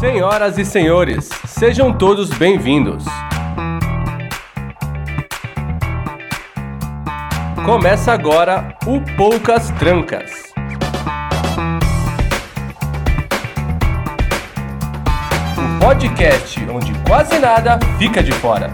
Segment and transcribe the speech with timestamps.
[0.00, 3.04] Senhoras e senhores, sejam todos bem-vindos.
[7.66, 10.54] Começa agora o Poucas Trancas.
[15.54, 18.70] O podcast onde quase nada fica de fora.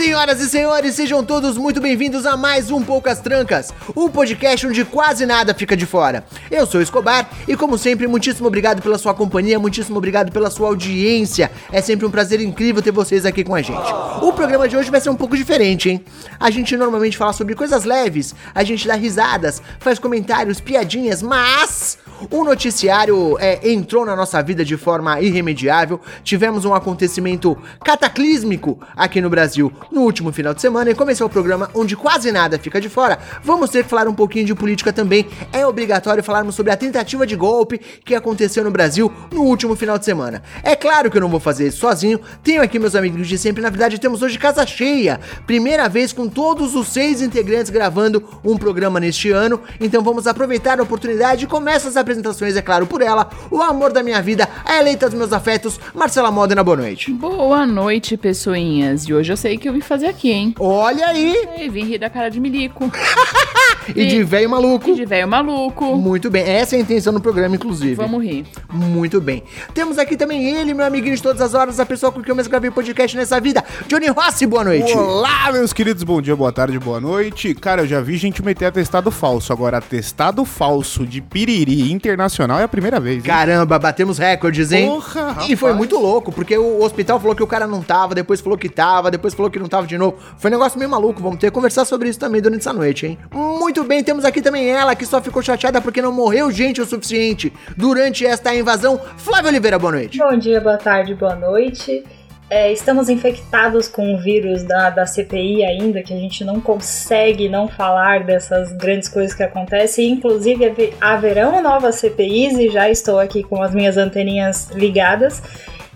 [0.00, 4.82] Senhoras e senhores, sejam todos muito bem-vindos a mais um Poucas Trancas, o podcast onde
[4.82, 6.24] quase nada fica de fora.
[6.50, 10.68] Eu sou Escobar e, como sempre, muitíssimo obrigado pela sua companhia, muitíssimo obrigado pela sua
[10.68, 11.50] audiência.
[11.70, 13.92] É sempre um prazer incrível ter vocês aqui com a gente.
[14.22, 16.02] O programa de hoje vai ser um pouco diferente, hein?
[16.40, 21.98] A gente normalmente fala sobre coisas leves, a gente dá risadas, faz comentários, piadinhas, mas
[22.30, 26.00] o noticiário é, entrou na nossa vida de forma irremediável.
[26.24, 31.30] Tivemos um acontecimento cataclísmico aqui no Brasil no último final de semana e começou o
[31.30, 33.18] programa onde quase nada fica de fora.
[33.42, 35.26] Vamos ter que falar um pouquinho de política também.
[35.52, 39.98] É obrigatório falarmos sobre a tentativa de golpe que aconteceu no Brasil no último final
[39.98, 40.42] de semana.
[40.62, 42.20] É claro que eu não vou fazer isso sozinho.
[42.42, 43.62] Tenho aqui meus amigos de sempre.
[43.62, 45.20] Na verdade, temos hoje casa cheia.
[45.46, 49.60] Primeira vez com todos os seis integrantes gravando um programa neste ano.
[49.80, 53.92] Então vamos aproveitar a oportunidade e começa as apresentações, é claro, por ela, o amor
[53.92, 57.12] da minha vida, a eleita dos meus afetos, Marcela Modena, boa noite.
[57.12, 59.04] Boa noite, pessoinhas.
[59.04, 60.54] E hoje eu sei que eu vim fazer aqui, hein?
[60.58, 61.34] Olha aí!
[61.58, 62.90] E vim rir da cara de milico.
[63.88, 64.90] E de velho maluco.
[64.90, 65.96] E de velho maluco.
[65.96, 67.94] Muito bem, essa é a intenção do programa, inclusive.
[67.94, 68.44] Vamos rir.
[68.72, 69.42] Muito bem.
[69.74, 72.36] Temos aqui também ele, meu amiguinho de todas as horas, a pessoa com quem eu
[72.36, 74.92] mais gravei podcast nessa vida, Johnny Rossi, boa noite.
[74.96, 77.54] Olá, meus queridos, bom dia, boa tarde, boa noite.
[77.54, 79.52] Cara, eu já vi gente meter atestado falso.
[79.52, 83.16] Agora, atestado falso de piriri internacional é a primeira vez.
[83.16, 83.22] hein?
[83.22, 84.86] Caramba, batemos recordes, hein?
[84.88, 85.76] Porra, e foi rapaz.
[85.76, 89.10] muito louco, porque o hospital falou que o cara não tava, depois falou que tava,
[89.10, 90.16] depois falou que não tava de novo.
[90.38, 93.06] Foi um negócio meio maluco, vamos ter que conversar sobre isso também durante essa noite,
[93.06, 93.18] hein?
[93.32, 96.86] Muito bem, temos aqui também ela, que só ficou chateada porque não morreu gente o
[96.86, 99.00] suficiente durante esta invasão.
[99.16, 100.18] Flávio Oliveira, boa noite.
[100.18, 102.04] Bom dia, boa tarde, boa noite.
[102.48, 107.48] É, estamos infectados com o vírus da, da CPI ainda, que a gente não consegue
[107.48, 110.10] não falar dessas grandes coisas que acontecem.
[110.10, 115.40] Inclusive, haver- haverão novas CPIs e já estou aqui com as minhas anteninhas ligadas.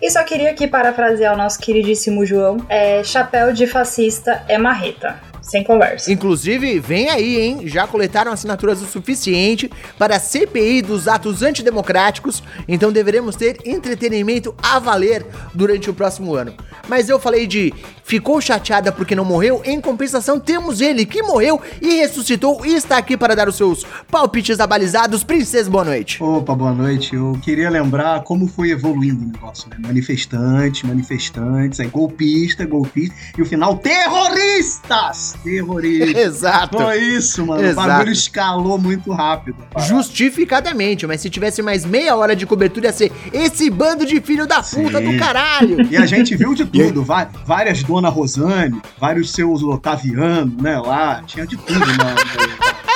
[0.01, 5.17] E só queria aqui parafrasear o nosso queridíssimo João: é, chapéu de fascista é marreta.
[5.45, 6.11] Sem conversa.
[6.11, 7.69] Inclusive, vem aí, hein?
[7.69, 14.55] Já coletaram assinaturas o suficiente para a CPI dos atos antidemocráticos, então deveremos ter entretenimento
[14.63, 16.55] a valer durante o próximo ano.
[16.89, 17.73] Mas eu falei de
[18.03, 22.97] ficou chateada porque não morreu, em compensação temos ele que morreu e ressuscitou e está
[22.97, 25.23] aqui para dar os seus palpites abalizados.
[25.23, 26.23] Princesa, boa noite.
[26.23, 27.15] Opa, boa noite.
[27.15, 29.77] Eu queria lembrar como foi evoluindo o negócio, né?
[29.79, 35.34] Manifestantes, manifestantes, aí golpista, golpista, e o final, terroristas!
[35.43, 36.15] Terroristas.
[36.25, 36.79] Exato.
[36.79, 37.63] Foi isso, mano.
[37.65, 37.81] Exato.
[37.81, 39.57] O bagulho escalou muito rápido.
[39.87, 44.47] Justificadamente, mas se tivesse mais meia hora de cobertura ia ser esse bando de filho
[44.47, 45.13] da puta Sim.
[45.13, 45.87] do caralho.
[45.91, 51.23] E a gente viu de tudo, va- várias Dona Rosane, vários seus Otaviano, né, lá,
[51.27, 51.95] tinha de tudo, mano.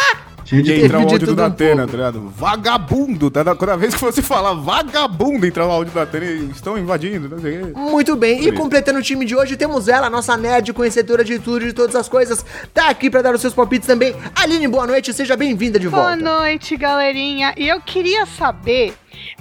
[0.48, 1.90] Tinha de E Teve entra o áudio do um Datena, pouco.
[1.90, 2.32] tá ligado?
[2.34, 3.30] Vagabundo!
[3.30, 3.44] Tá?
[3.54, 7.38] Toda vez que você fala vagabundo, entra o áudio do Datena e estão invadindo, não
[7.38, 7.72] sei o quê.
[7.76, 11.66] Muito bem, e completando o time de hoje, temos ela, nossa nerd, conhecedora de tudo,
[11.66, 12.44] de todas as coisas.
[12.72, 14.14] Tá aqui pra dar os seus palpites também.
[14.34, 16.16] Aline, boa noite, seja bem-vinda de Boa volta.
[16.22, 17.52] noite, galerinha.
[17.56, 18.94] E eu queria saber,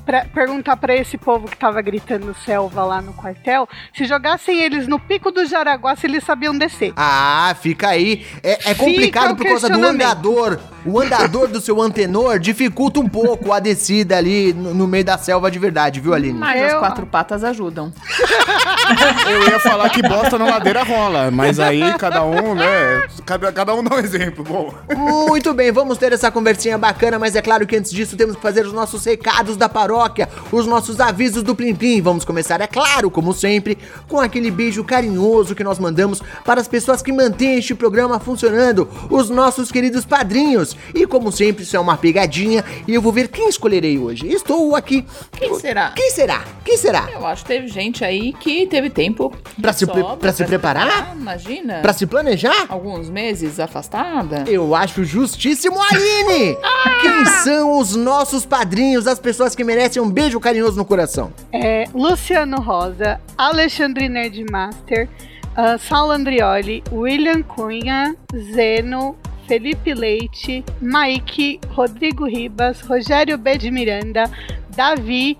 [0.05, 4.87] pra, perguntar pra esse povo que tava gritando selva lá no quartel, se jogassem eles
[4.87, 6.93] no pico do Jaraguá, se eles sabiam descer.
[6.95, 8.25] Ah, fica aí.
[8.43, 10.59] É, é complicado por causa do andador.
[10.85, 15.17] O andador do seu antenor dificulta um pouco a descida ali no, no meio da
[15.17, 16.39] selva de verdade, viu, Aline?
[16.39, 17.91] Mas as Eu- quatro patas ajudam.
[19.29, 23.05] Eu ia falar que bosta na ladeira rola, mas aí cada um, né?
[23.25, 24.43] Cada, cada um dá um exemplo.
[24.45, 28.35] Bom, Muito bem, vamos ter essa conversinha bacana, mas é claro que antes disso temos
[28.35, 32.01] que fazer os nossos recados da paróquia, os nossos avisos do Plim Plim.
[32.01, 36.67] Vamos começar, é claro, como sempre, com aquele beijo carinhoso que nós mandamos para as
[36.67, 40.75] pessoas que mantêm este programa funcionando, os nossos queridos padrinhos.
[40.93, 44.27] E como sempre, isso é uma pegadinha e eu vou ver quem escolherei hoje.
[44.27, 45.05] Estou aqui.
[45.31, 45.91] Quem será?
[45.95, 46.43] Quem será?
[46.63, 47.07] Quem será?
[47.13, 50.43] Eu acho que teve gente aí que teve tempo Pra de se pre- pra se
[50.45, 51.15] preparar?
[51.15, 51.79] Imagina.
[51.81, 52.65] Pra se planejar?
[52.69, 54.43] Alguns meses afastada.
[54.47, 56.57] Eu acho justíssimo, Aline!
[57.01, 61.33] Quem são os nossos padrinhos, as pessoas que merecem um beijo carinhoso no coração?
[61.51, 65.09] É, Luciano Rosa, Alexandre Nerdmaster,
[65.57, 68.15] uh, Saulo Andrioli, William Cunha,
[68.53, 69.17] Zeno,
[69.47, 73.57] Felipe Leite, Mike, Rodrigo Ribas, Rogério B.
[73.57, 74.29] de Miranda,
[74.75, 75.37] Davi,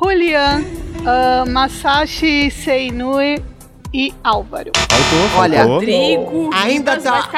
[0.00, 0.64] Julian,
[1.04, 3.42] ah, Masashi Seinui,
[3.92, 4.70] e Álvaro.
[4.76, 5.74] Faltou, Olha, faltou.
[5.76, 7.28] Rodrigo Ainda tá-?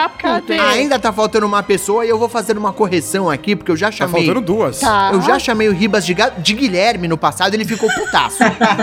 [0.71, 3.87] Ainda tá faltando uma pessoa e eu vou fazer uma correção aqui, porque eu já
[3.87, 4.25] Tá chamei.
[4.27, 4.81] faltando duas.
[4.81, 5.11] Tá.
[5.13, 8.39] Eu já chamei o Ribas de, de Guilherme no passado, ele ficou putaço.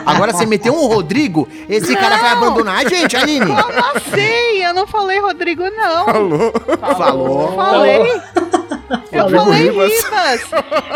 [0.06, 2.38] Agora você meteu um Rodrigo, esse cara vai Não.
[2.38, 3.46] abandonar a gente, Aline.
[3.46, 4.64] Como assim?
[4.64, 6.06] Eu não falei Rodrigo, não.
[6.06, 6.54] Falou.
[6.98, 7.56] Falou.
[7.56, 8.22] Falei.
[9.12, 9.92] Eu falei Ribas.
[9.92, 10.42] Ribas.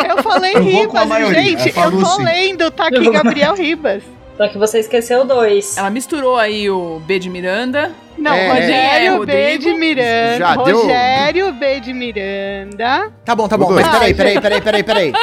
[0.10, 1.36] Eu falei Ribas.
[1.36, 2.24] Gente, é, eu tô sim.
[2.24, 4.04] lendo, tá aqui Gabriel Ribas.
[4.38, 5.78] Só que você esqueceu dois.
[5.78, 7.92] Ela misturou aí o B de Miranda.
[8.18, 10.38] Não, É, Rogério é, B de Miranda.
[10.38, 13.12] Já deu- Rogério B de Miranda.
[13.26, 15.14] Tá bom, tá bom, mas peraí, peraí, peraí, peraí, peraí.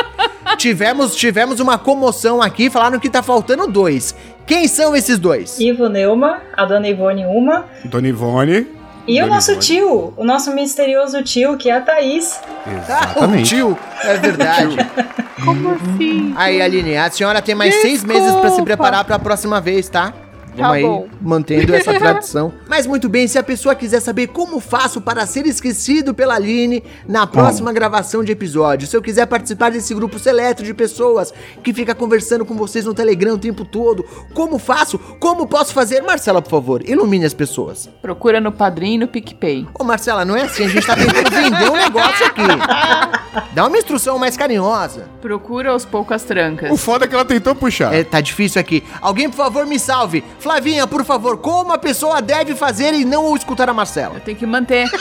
[0.57, 4.15] tivemos, tivemos uma comoção aqui, falaram que tá faltando dois.
[4.47, 5.59] Quem são esses dois?
[5.61, 7.67] Ivo Neuma, a dona Ivone Uma.
[7.85, 8.67] Dona Ivone.
[9.09, 9.67] E o nosso Ivone.
[9.67, 12.39] tio, o nosso misterioso tio, que é a Thaís.
[12.45, 13.49] Ah, o Exatamente.
[13.49, 14.77] tio, é verdade.
[15.45, 16.35] Como assim?
[16.37, 18.65] Aí, Aline, a senhora tem mais seis meses pra se Desculpa.
[18.65, 20.13] preparar pra próxima vez, tá?
[20.59, 21.09] Vamos Tá aí, bom.
[21.21, 22.53] mantendo essa tradição.
[22.69, 26.83] Mas muito bem, se a pessoa quiser saber como faço para ser esquecido pela Aline
[27.07, 31.33] na próxima gravação de episódio, se eu quiser participar desse grupo seleto de pessoas
[31.63, 34.99] que fica conversando com vocês no Telegram o tempo todo, como faço?
[35.21, 36.03] Como posso fazer?
[36.03, 37.89] Marcela, por favor, ilumine as pessoas.
[38.03, 39.67] Procura no Padrim e no PicPay.
[39.79, 42.43] Ô, Marcela, não é assim, a gente tá tentando vender um negócio aqui.
[43.55, 45.09] Dá uma instrução mais carinhosa.
[45.21, 46.71] Procura aos poucas trancas.
[46.71, 47.93] O foda é que ela tentou puxar.
[47.95, 48.83] É, tá difícil aqui.
[49.01, 50.23] Alguém, por favor, me salve.
[50.49, 54.15] Flavinha, por favor, como a pessoa deve fazer e não escutar a Marcela?
[54.15, 54.87] Eu tenho que manter.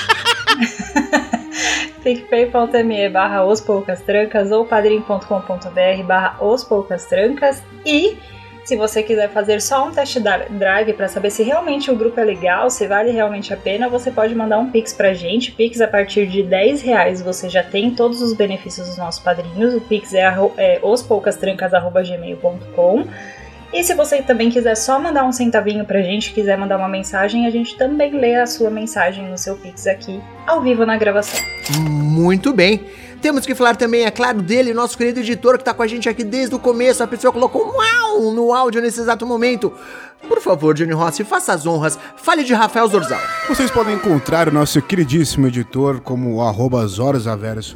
[2.03, 8.17] picpay.me barra os poucas trancas ou padrim.com.br barra os poucas trancas e
[8.65, 12.19] se você quiser fazer só um test da- drive para saber se realmente o grupo
[12.19, 15.53] é legal, se vale realmente a pena, você pode mandar um Pix pra gente.
[15.53, 19.73] Pix a partir de 10 reais você já tem todos os benefícios dos nossos padrinhos.
[19.73, 20.25] O Pix é,
[20.57, 23.05] é ospoucastrancas.gmail.com
[23.73, 27.45] e se você também quiser só mandar um centavinho pra gente, quiser mandar uma mensagem,
[27.45, 31.39] a gente também lê a sua mensagem no seu Pix aqui, ao vivo na gravação.
[31.89, 32.85] Muito bem.
[33.21, 36.07] Temos que falar também, é claro, dele, nosso querido editor que tá com a gente
[36.07, 37.03] aqui desde o começo.
[37.03, 39.73] A pessoa colocou um uau no áudio nesse exato momento.
[40.27, 41.97] Por favor, Johnny Rossi, faça as honras.
[42.17, 43.19] Fale de Rafael Zorzal.
[43.47, 46.85] Vocês podem encontrar o nosso queridíssimo editor como arroba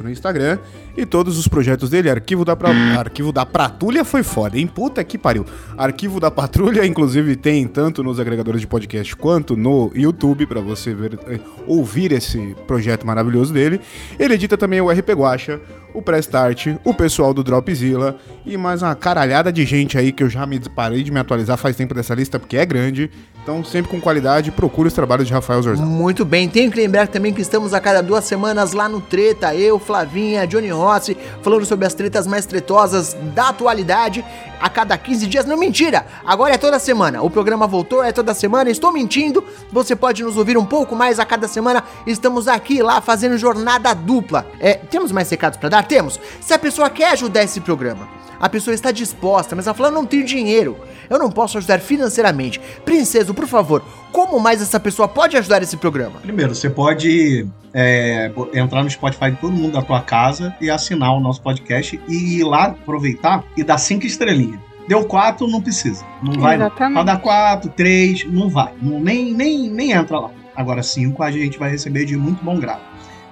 [0.02, 0.58] no Instagram
[0.96, 2.10] e todos os projetos dele.
[2.10, 2.70] Arquivo da, pra...
[2.98, 4.66] Arquivo da Pratulha foi foda, hein?
[4.66, 5.46] Puta que pariu.
[5.76, 10.94] Arquivo da Patrulha, inclusive, tem tanto nos agregadores de podcast quanto no YouTube para você
[10.94, 13.80] ver, eh, ouvir esse projeto maravilhoso dele.
[14.18, 15.60] Ele edita também o RP Guacha,
[15.94, 20.30] o Prestart, o pessoal do Dropzilla e mais uma caralhada de gente aí que eu
[20.30, 23.10] já me parei de me atualizar faz tempo dessa lista porque é grande.
[23.42, 25.84] Então, sempre com qualidade, procure os trabalhos de Rafael Zorzal.
[25.84, 29.52] Muito bem, tenho que lembrar também que estamos a cada duas semanas lá no Treta,
[29.52, 34.24] eu, Flavinha, Johnny Rossi, falando sobre as tretas mais tretosas da atualidade,
[34.60, 35.44] a cada 15 dias.
[35.44, 36.06] Não, mentira!
[36.24, 37.20] Agora é toda semana.
[37.20, 39.42] O programa voltou, é toda semana, estou mentindo.
[39.72, 41.82] Você pode nos ouvir um pouco mais a cada semana.
[42.06, 44.46] Estamos aqui lá fazendo jornada dupla.
[44.60, 45.81] É, temos mais recados para dar?
[45.82, 46.18] Temos.
[46.40, 48.08] Se a pessoa quer ajudar esse programa,
[48.42, 50.76] a pessoa está disposta, mas ela fala: eu não tenho dinheiro,
[51.08, 52.60] eu não posso ajudar financeiramente.
[52.84, 56.18] Princeso, por favor, como mais essa pessoa pode ajudar esse programa?
[56.20, 61.14] Primeiro, você pode é, entrar no Spotify de todo mundo da tua casa e assinar
[61.14, 64.58] o nosso podcast e ir lá aproveitar e dar cinco estrelinhas.
[64.88, 66.04] Deu quatro, não precisa.
[66.20, 66.56] Não vai.
[66.56, 66.66] não.
[66.66, 66.94] Exatamente.
[66.94, 68.72] Pode dar quatro, três, não vai.
[68.82, 70.30] Não, nem, nem, nem entra lá.
[70.54, 72.82] Agora cinco a gente vai receber de muito bom grado.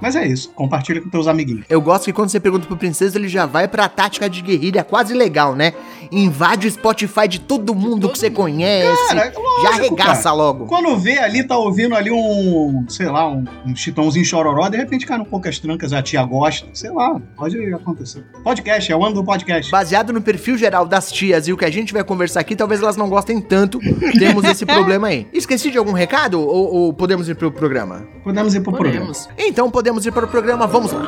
[0.00, 0.50] Mas é isso.
[0.50, 1.64] Compartilha com teus amiguinhos.
[1.68, 4.82] Eu gosto que quando você pergunta pro Princeso, ele já vai pra tática de guerrilha
[4.82, 5.72] quase legal, né?
[6.10, 9.08] Invade o Spotify de todo mundo que você conhece.
[9.08, 10.34] Cara, é já lógico, arregaça cara.
[10.34, 10.66] logo.
[10.66, 15.06] Quando vê ali, tá ouvindo ali um, sei lá, um, um chitãozinho chororó, de repente
[15.06, 18.24] cai no poucas trancas, a tia gosta, sei lá, pode acontecer.
[18.42, 19.70] Podcast, é o ano do podcast.
[19.70, 22.82] Baseado no perfil geral das tias e o que a gente vai conversar aqui, talvez
[22.82, 23.78] elas não gostem tanto.
[24.18, 25.26] Temos esse problema aí.
[25.32, 28.06] Esqueci de algum recado ou, ou podemos ir pro programa?
[28.24, 29.06] Podemos ir pro programa.
[29.06, 29.28] Podemos.
[29.38, 31.00] Então podemos ir para o programa, vamos lá.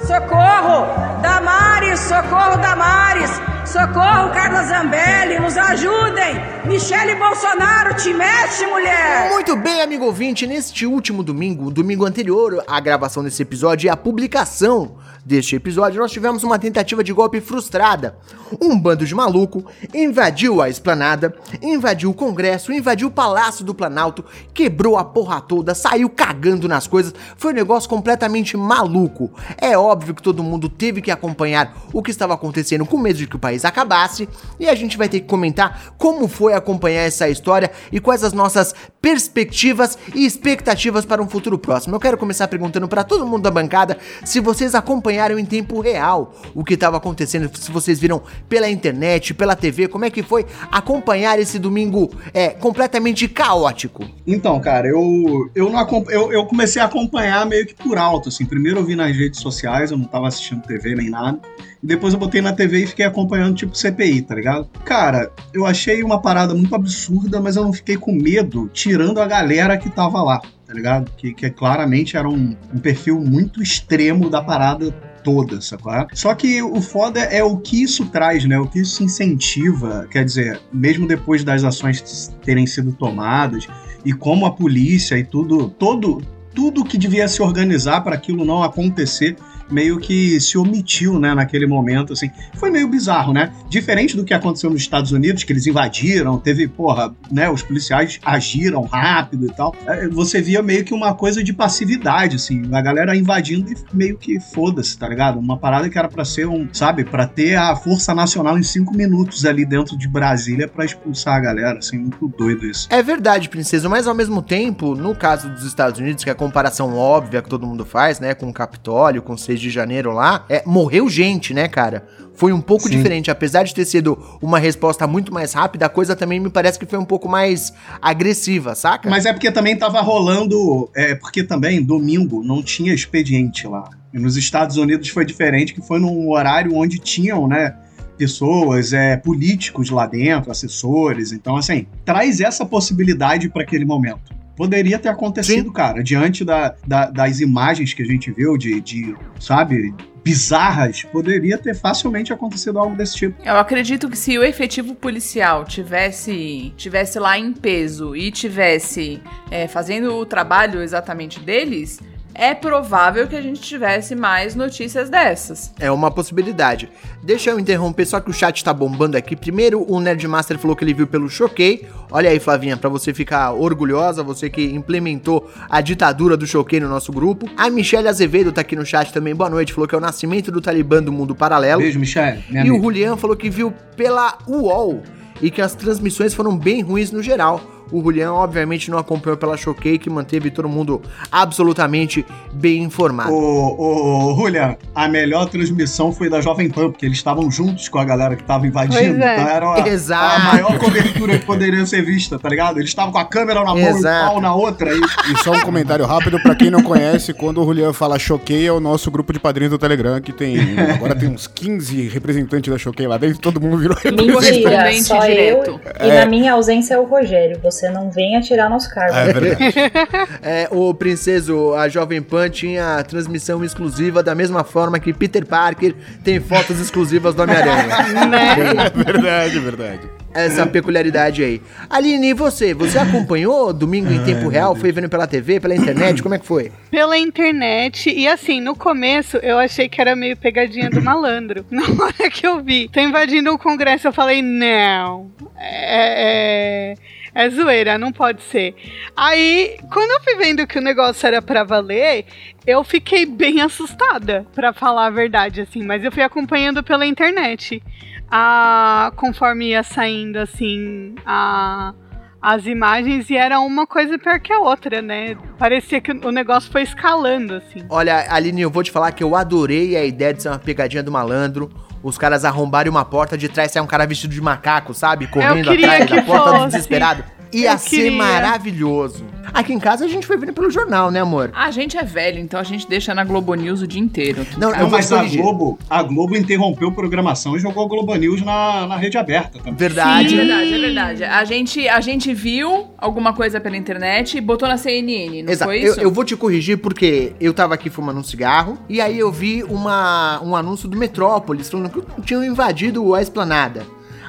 [0.00, 0.86] Socorro!
[1.22, 3.40] Damares, socorro Damares!
[3.64, 6.34] Socorro Carla Zambelli, nos ajudem!
[6.66, 9.30] Michele Bolsonaro, te mexe, mulher!
[9.30, 13.96] Muito bem, amigo ouvinte, neste último domingo, domingo anterior à gravação desse episódio e à
[13.96, 18.16] publicação deste episódio, nós tivemos uma tentativa de golpe frustrada.
[18.60, 19.64] Um bando de maluco
[19.94, 25.74] invadiu a esplanada, invadiu o Congresso, invadiu o Palácio do Planalto, quebrou a porra toda,
[25.74, 27.14] saiu cagando nas coisas.
[27.36, 29.30] Foi um negócio completamente maluco.
[29.56, 33.26] É óbvio que todo mundo teve que acompanhar o que estava acontecendo com medo de
[33.26, 34.28] que o país talvez acabasse,
[34.58, 38.32] e a gente vai ter que comentar como foi acompanhar essa história e quais as
[38.32, 41.94] nossas perspectivas e expectativas para um futuro próximo.
[41.94, 46.34] Eu quero começar perguntando para todo mundo da bancada se vocês acompanharam em tempo real
[46.54, 50.46] o que estava acontecendo, se vocês viram pela internet, pela TV, como é que foi
[50.70, 54.04] acompanhar esse domingo é, completamente caótico.
[54.26, 58.44] Então, cara, eu, eu, não, eu, eu comecei a acompanhar meio que por alto, assim.
[58.44, 61.40] Primeiro eu vi nas redes sociais, eu não tava assistindo TV nem nada.
[61.82, 64.68] E depois eu botei na TV e fiquei acompanhando, tipo, CPI, tá ligado?
[64.84, 69.26] Cara, eu achei uma parada muito absurda, mas eu não fiquei com medo, tirando a
[69.26, 71.10] galera que tava lá, tá ligado?
[71.16, 75.92] Que, que claramente era um, um perfil muito extremo da parada toda, sacou?
[76.12, 78.58] Só que o foda é o que isso traz, né?
[78.58, 83.66] O que isso incentiva, quer dizer, mesmo depois das ações terem sido tomadas,
[84.04, 86.20] e como a polícia e tudo, todo,
[86.54, 89.36] tudo que devia se organizar para aquilo não acontecer,
[89.72, 92.30] meio que se omitiu, né, naquele momento, assim.
[92.54, 93.52] Foi meio bizarro, né?
[93.68, 98.20] Diferente do que aconteceu nos Estados Unidos, que eles invadiram, teve, porra, né, os policiais
[98.24, 99.74] agiram rápido e tal.
[99.86, 104.18] É, Você via meio que uma coisa de passividade, assim, a galera invadindo e meio
[104.18, 105.38] que foda-se, tá ligado?
[105.38, 108.94] Uma parada que era pra ser um, sabe, pra ter a Força Nacional em cinco
[108.94, 112.86] minutos ali dentro de Brasília pra expulsar a galera, assim, muito doido isso.
[112.90, 116.36] É verdade, princesa, mas ao mesmo tempo, no caso dos Estados Unidos, que é a
[116.36, 120.44] comparação óbvia que todo mundo faz, né, com o Capitólio, com 6 de janeiro lá,
[120.48, 122.06] é, morreu gente, né, cara?
[122.34, 122.96] Foi um pouco Sim.
[122.96, 126.78] diferente, apesar de ter sido uma resposta muito mais rápida, a coisa também me parece
[126.78, 129.08] que foi um pouco mais agressiva, saca?
[129.08, 130.90] Mas é porque também tava rolando.
[130.94, 133.88] É, porque também, domingo, não tinha expediente lá.
[134.12, 137.76] E nos Estados Unidos foi diferente, que foi num horário onde tinham, né?
[138.18, 141.32] Pessoas, é, políticos lá dentro, assessores.
[141.32, 144.41] Então, assim, traz essa possibilidade para aquele momento.
[144.56, 149.14] Poderia ter acontecido, cara, diante da, da- das imagens que a gente viu, de, de,
[149.40, 149.94] sabe,
[150.24, 153.42] bizarras, poderia ter facilmente acontecido algo desse tipo.
[153.44, 159.66] Eu acredito que se o efetivo policial tivesse, tivesse lá em peso e tivesse é,
[159.66, 161.98] fazendo o trabalho exatamente deles,
[162.34, 165.72] é provável que a gente tivesse mais notícias dessas.
[165.78, 166.88] É uma possibilidade.
[167.22, 169.36] Deixa eu interromper, só que o chat tá bombando aqui.
[169.36, 171.86] Primeiro, o Nerdmaster falou que ele viu pelo Choquei.
[172.10, 176.88] Olha aí, Flavinha, pra você ficar orgulhosa, você que implementou a ditadura do Choquei no
[176.88, 177.48] nosso grupo.
[177.56, 179.34] A Michelle Azevedo tá aqui no chat também.
[179.34, 181.82] Boa noite, falou que é o nascimento do Talibã do mundo paralelo.
[181.82, 182.42] Beijo, Michelle.
[182.50, 182.82] E o amiga.
[182.82, 185.02] Julian falou que viu pela UOL
[185.40, 187.60] e que as transmissões foram bem ruins no geral.
[187.92, 193.32] O Julian, obviamente, não acompanhou pela Choquei, que manteve todo mundo absolutamente bem informado.
[193.32, 197.98] Ô, ô, Julian, a melhor transmissão foi da Jovem Pan, porque eles estavam juntos com
[197.98, 199.22] a galera que tava invadindo.
[199.22, 199.34] É.
[199.34, 200.36] Então era a, Exato.
[200.36, 202.78] a maior cobertura que poderia ser vista, tá ligado?
[202.78, 204.26] Eles estavam com a câmera na mão e o Exato.
[204.26, 204.94] pau na outra.
[204.94, 205.00] E...
[205.00, 208.72] E só um comentário rápido pra quem não conhece, quando o Julian fala Choquei, é
[208.72, 210.56] o nosso grupo de padrinhos do Telegram, que tem.
[210.94, 215.18] Agora tem uns 15 representantes da Choquei lá dentro, todo mundo virou Mentira, Correspondente só
[215.20, 215.80] direto.
[216.00, 216.06] eu.
[216.06, 217.58] E na minha ausência é o Rogério.
[217.62, 219.16] Você não venha tirar nosso cargo.
[219.16, 219.62] É verdade.
[220.42, 225.94] É, o Princeso, a Jovem Pan tinha transmissão exclusiva da mesma forma que Peter Parker
[226.24, 227.86] tem fotos exclusivas do Homem-Aranha.
[228.82, 230.22] É verdade, verdade.
[230.34, 231.60] Essa peculiaridade aí.
[231.90, 232.72] Aline, e você?
[232.72, 234.74] Você acompanhou domingo em tempo real?
[234.74, 236.22] Foi vendo pela TV, pela internet?
[236.22, 236.72] Como é que foi?
[236.90, 238.10] Pela internet.
[238.10, 241.66] E assim, no começo eu achei que era meio pegadinha do malandro.
[241.70, 245.30] Na hora que eu vi, tô invadindo o Congresso, eu falei, não.
[245.58, 246.92] É.
[246.92, 246.94] é...
[247.34, 248.74] É zoeira, não pode ser.
[249.16, 252.26] Aí, quando eu fui vendo que o negócio era pra valer,
[252.66, 255.82] eu fiquei bem assustada, pra falar a verdade, assim.
[255.82, 257.82] Mas eu fui acompanhando pela internet.
[258.30, 261.94] Ah, conforme ia saindo, assim, a,
[262.40, 265.36] as imagens, e era uma coisa pior que a outra, né?
[265.58, 267.84] Parecia que o negócio foi escalando, assim.
[267.88, 271.02] Olha, Aline, eu vou te falar que eu adorei a ideia de ser uma pegadinha
[271.02, 271.70] do malandro.
[272.02, 275.26] Os caras arrombarem uma porta, de trás sai um cara vestido de macaco, sabe?
[275.26, 276.66] Correndo atrás da porta do fosse.
[276.66, 277.24] desesperado.
[277.52, 278.12] Ia Eu ser queria.
[278.12, 279.24] maravilhoso.
[279.52, 281.50] Aqui em casa a gente foi vendo pelo jornal, né, amor?
[281.54, 284.46] A gente é velho, então a gente deixa na Globo News o dia inteiro.
[284.56, 285.42] Não, eu Não, vou mas te a corrigir.
[285.42, 289.58] Globo, a Globo interrompeu a programação e jogou a Globo News na, na rede aberta
[289.58, 289.74] também.
[289.74, 290.34] É Verdade.
[290.34, 291.24] verdade, é verdade.
[291.24, 295.70] A gente, a gente viu alguma coisa pela internet e botou na CNN, não Exato.
[295.70, 296.00] foi Eu, isso?
[296.00, 299.62] eu vou te corrigir porque eu tava aqui fumando um cigarro e aí eu vi
[299.64, 303.82] uma, um anúncio do Metrópolis falando que tinham invadido a esplanada.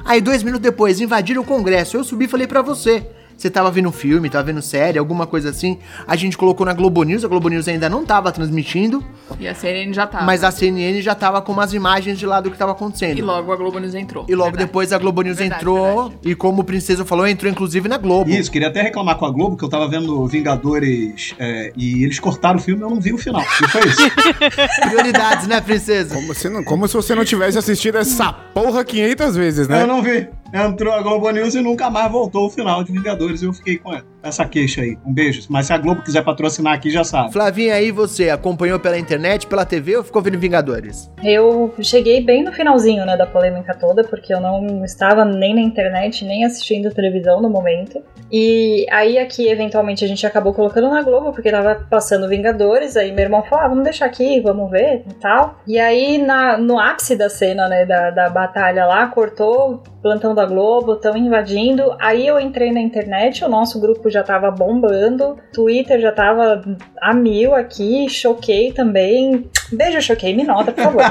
[0.04, 1.96] Aí dois minutos depois invadiram o Congresso.
[1.96, 3.06] Eu subi e falei pra você.
[3.36, 7.02] Você tava vendo filme, tava vendo série, alguma coisa assim, a gente colocou na Globo
[7.02, 9.04] News, a Globo News ainda não tava transmitindo,
[9.38, 10.24] E a CNN já tava.
[10.24, 13.18] mas a CNN já tava com umas imagens de lá do que tava acontecendo.
[13.18, 14.24] E logo a Globo News entrou.
[14.28, 14.66] E logo Verdade.
[14.66, 16.16] depois a Globo News Verdade, entrou, verdade.
[16.30, 18.30] e como o Princesa falou, entrou inclusive na Globo.
[18.30, 22.18] Isso, queria até reclamar com a Globo, que eu tava vendo Vingadores é, e eles
[22.20, 23.42] cortaram o filme e eu não vi o final.
[23.42, 24.10] E foi isso.
[24.88, 26.14] Prioridades, né, Princesa?
[26.14, 29.82] Como, se não- como se você não tivesse assistido essa porra 500 vezes, né?
[29.82, 30.28] Eu não vi.
[30.54, 33.42] Entrou a Globo News e nunca mais voltou o final de Vingadores.
[33.42, 33.92] Eu fiquei com
[34.24, 34.96] essa queixa aí.
[35.04, 35.42] Um beijo.
[35.48, 37.32] Mas se a Globo quiser patrocinar aqui, já sabe.
[37.32, 41.10] Flavinha, aí você acompanhou pela internet, pela TV ou ficou vendo Vingadores?
[41.22, 45.60] Eu cheguei bem no finalzinho, né, da polêmica toda, porque eu não estava nem na
[45.60, 48.02] internet, nem assistindo televisão no momento.
[48.32, 53.12] E aí aqui, eventualmente, a gente acabou colocando na Globo, porque tava passando Vingadores, aí
[53.12, 55.58] meu irmão falou, ah, vamos deixar aqui, vamos ver e tal.
[55.66, 60.44] E aí, na, no ápice da cena, né, da, da batalha lá, cortou plantão da
[60.44, 61.96] Globo, estão invadindo.
[61.98, 66.62] Aí eu entrei na internet, o nosso grupo já tava bombando, Twitter já tava
[67.00, 69.50] a mil aqui, choquei também.
[69.70, 71.02] Beijo, choquei, me nota, por favor.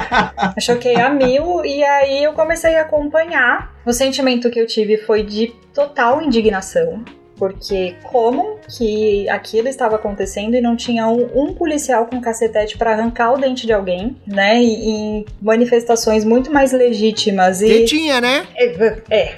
[0.56, 3.76] Eu choquei a mil e aí eu comecei a acompanhar.
[3.86, 7.04] O sentimento que eu tive foi de total indignação.
[7.36, 12.92] Porque como que aquilo estava acontecendo e não tinha um, um policial com cacetete para
[12.92, 14.62] arrancar o dente de alguém, né?
[14.62, 18.46] E, e manifestações muito mais legítimas Que e tinha, né?
[18.56, 19.36] é, é,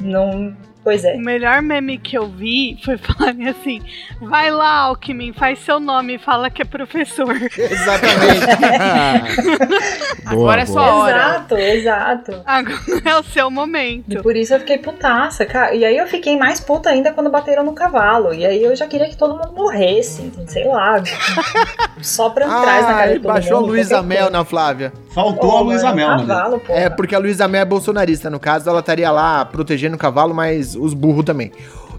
[0.00, 1.14] não, pois é.
[1.14, 3.80] O melhor meme que eu vi foi falarem assim:
[4.20, 7.34] vai lá, Alckmin, faz seu nome e fala que é professor.
[7.56, 8.46] Exatamente.
[10.26, 11.16] Agora é sua hora.
[11.16, 12.42] Exato, exato.
[12.46, 14.22] Agora é o seu E momento.
[14.22, 15.74] por isso eu fiquei putaça, cara.
[15.74, 18.32] E aí eu fiquei mais puta ainda quando bateram no cavalo.
[18.34, 21.02] E aí eu já queria que todo mundo morresse, sei lá.
[22.00, 23.70] Só pra trás na cara Ah, de todo baixou a mundo.
[23.70, 24.92] Luísa qualquer Mel na Flávia.
[25.14, 26.26] Faltou Pô, a Luísa Mel, né?
[26.26, 26.62] Cavalo.
[26.68, 30.34] É, porque a Luísa Mel é bolsonarista, no caso, ela estaria lá protegendo o cavalo,
[30.34, 31.52] mas os burros também.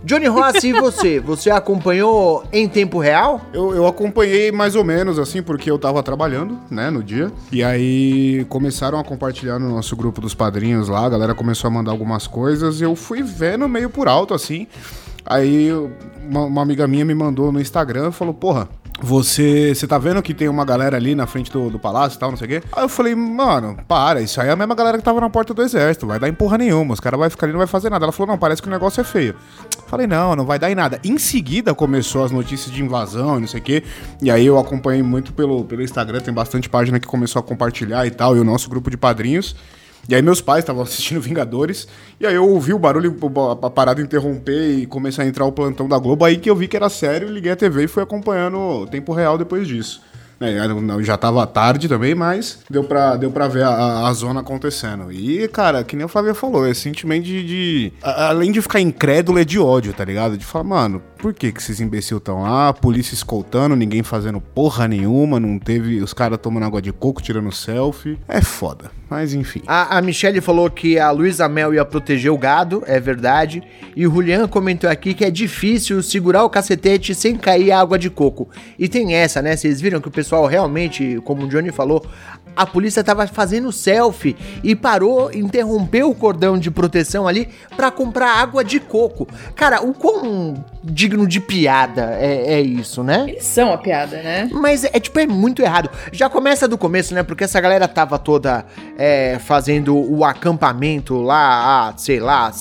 [0.04, 1.20] Johnny Rossi, e você?
[1.24, 3.40] Você acompanhou em tempo real?
[3.54, 7.32] Eu, eu acompanhei mais ou menos, assim, porque eu tava trabalhando, né, no dia.
[7.52, 11.72] E aí começaram a compartilhar no nosso grupo dos padrinhos lá, a galera começou a
[11.72, 12.82] mandar algumas coisas.
[12.82, 14.68] Eu fui vendo meio por alto, assim.
[15.26, 15.72] Aí
[16.30, 18.68] uma, uma amiga minha me mandou no Instagram e falou: Porra,
[19.04, 22.20] você, você tá vendo que tem uma galera ali na frente do, do palácio e
[22.20, 22.64] tal, não sei o quê?
[22.72, 25.54] Aí eu falei, mano, para, isso aí é a mesma galera que tava na porta
[25.54, 27.90] do exército, vai dar em porra nenhuma, os caras vão ficar ali não vai fazer
[27.90, 28.06] nada.
[28.06, 29.36] Ela falou, não, parece que o negócio é feio.
[29.88, 31.02] Falei, não, não vai dar em nada.
[31.04, 33.84] Em seguida começou as notícias de invasão e não sei o quê.
[34.22, 38.08] E aí eu acompanhei muito pelo, pelo Instagram, tem bastante página que começou a compartilhar
[38.08, 39.54] e tal, e o nosso grupo de padrinhos.
[40.08, 41.88] E aí meus pais estavam assistindo Vingadores,
[42.20, 43.16] e aí eu ouvi o barulho,
[43.62, 46.68] a parada interromper e começar a entrar o plantão da Globo, aí que eu vi
[46.68, 50.02] que era sério, liguei a TV e fui acompanhando tempo real depois disso.
[50.40, 50.54] né?
[51.02, 55.10] Já tava tarde também, mas deu pra, deu pra ver a, a- zona acontecendo.
[55.10, 58.82] E, cara, que nem o Flávio falou, esse sentimento de, de- a- Além de ficar
[58.82, 60.38] incrédulo, é de ódio, tá ligado?
[60.38, 62.68] De falar, mano, por que que esses imbecil estão lá?
[62.70, 67.22] A polícia escoltando, ninguém fazendo porra nenhuma, não teve os caras tomando água de coco,
[67.22, 68.20] tirando selfie.
[68.28, 69.62] É foda, mas enfim.
[69.68, 73.62] A, a Michelle falou que a Luísa Mel ia proteger o gado, é verdade.
[73.96, 78.10] E o Julian comentou aqui que é difícil segurar o cacetete sem cair água de
[78.10, 78.50] coco.
[78.78, 79.56] E tem essa, né?
[79.56, 82.04] Vocês viram que o pessoal realmente, como o Johnny falou,
[82.56, 88.36] a polícia tava fazendo selfie e parou, interrompeu o cordão de proteção ali pra comprar
[88.40, 89.28] água de coco.
[89.56, 93.26] Cara, o quão digno de piada é, é isso, né?
[93.28, 94.50] Eles são a piada, né?
[94.52, 95.90] Mas é tipo, é muito errado.
[96.12, 97.24] Já começa do começo, né?
[97.24, 98.66] Porque essa galera tava toda
[98.98, 102.52] é, fazendo o acampamento lá sei lá,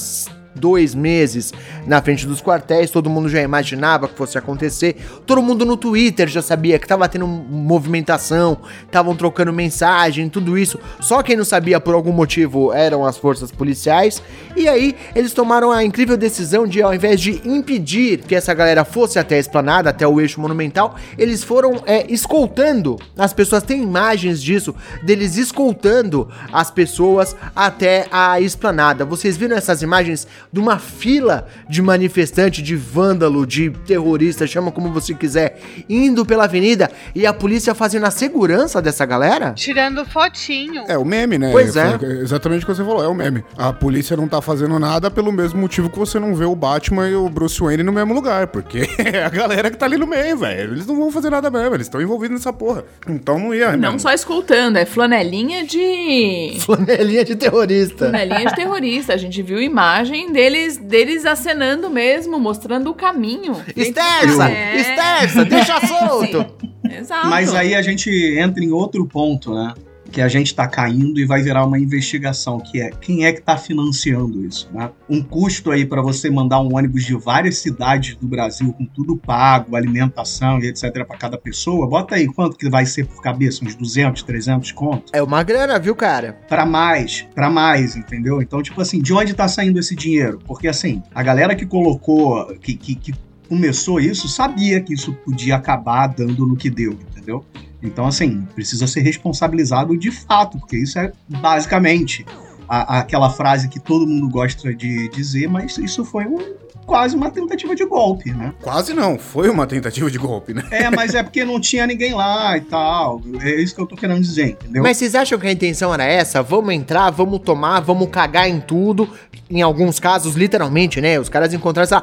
[0.54, 1.52] dois meses
[1.86, 2.90] na frente dos quartéis.
[2.90, 4.96] Todo mundo já imaginava que fosse acontecer.
[5.26, 10.78] Todo mundo no Twitter já sabia que tava tendo movimentação, estavam trocando mensagem, tudo isso.
[11.00, 14.22] Só quem não sabia por algum motivo eram as forças policiais.
[14.56, 18.84] E aí eles tomaram a incrível decisão de, ao invés de impedir que essa galera
[18.84, 22.96] fosse até a esplanada, até o eixo monumental, eles foram é, escoltando.
[23.16, 29.04] As pessoas têm imagens disso, deles escoltando as pessoas até a esplanada.
[29.04, 34.92] Vocês viram essas imagens de uma fila de manifestante, de vândalo, de terrorista, chama como
[34.92, 39.52] você quiser, indo pela avenida e a polícia fazendo a segurança dessa galera?
[39.52, 40.84] Tirando fotinho.
[40.86, 41.50] É o meme, né?
[41.50, 41.98] Pois é.
[41.98, 43.42] Foi exatamente o que você falou, é o meme.
[43.56, 47.08] A polícia não tá fazendo nada pelo mesmo motivo que você não vê o Batman
[47.08, 50.06] e o Bruce Wayne no mesmo lugar, porque é a galera que tá ali no
[50.06, 50.74] meio, velho.
[50.74, 52.84] Eles não vão fazer nada mesmo, eles estão envolvidos nessa porra.
[53.08, 53.72] Então não ia.
[53.72, 54.00] Não mesmo.
[54.00, 56.56] só escoltando, é flanelinha de.
[56.60, 58.08] Flanelinha de terrorista.
[58.08, 59.14] Flanelinha de terrorista.
[59.14, 63.54] A gente viu imagem deles, deles acenando mesmo, mostrando o caminho.
[63.76, 64.50] Esterça!
[64.50, 64.76] É.
[64.76, 65.44] Esterça!
[65.44, 66.46] Deixa solto!
[66.90, 67.28] Exato.
[67.28, 69.72] Mas aí a gente entra em outro ponto, né?
[70.12, 73.40] Que a gente está caindo e vai virar uma investigação, que é quem é que
[73.40, 74.90] está financiando isso, né?
[75.08, 79.16] Um custo aí para você mandar um ônibus de várias cidades do Brasil com tudo
[79.16, 83.64] pago, alimentação e etc para cada pessoa, bota aí quanto que vai ser por cabeça,
[83.64, 85.10] uns 200, 300 conto?
[85.14, 86.38] É uma grana, viu, cara?
[86.46, 88.42] Para mais, para mais, entendeu?
[88.42, 90.38] Então, tipo assim, de onde tá saindo esse dinheiro?
[90.46, 93.14] Porque assim, a galera que colocou, que, que, que
[93.48, 97.44] começou isso, sabia que isso podia acabar dando no que deu, entendeu?
[97.82, 102.24] Então, assim, precisa ser responsabilizado de fato, porque isso é basicamente
[102.68, 106.38] a, aquela frase que todo mundo gosta de dizer, mas isso foi um,
[106.86, 108.52] quase uma tentativa de golpe, né?
[108.60, 110.62] Quase não, foi uma tentativa de golpe, né?
[110.70, 113.20] É, mas é porque não tinha ninguém lá e tal.
[113.40, 114.82] É isso que eu tô querendo dizer, entendeu?
[114.82, 116.42] Mas vocês acham que a intenção era essa?
[116.42, 119.08] Vamos entrar, vamos tomar, vamos cagar em tudo.
[119.50, 121.20] Em alguns casos, literalmente, né?
[121.20, 122.02] Os caras encontraram essa.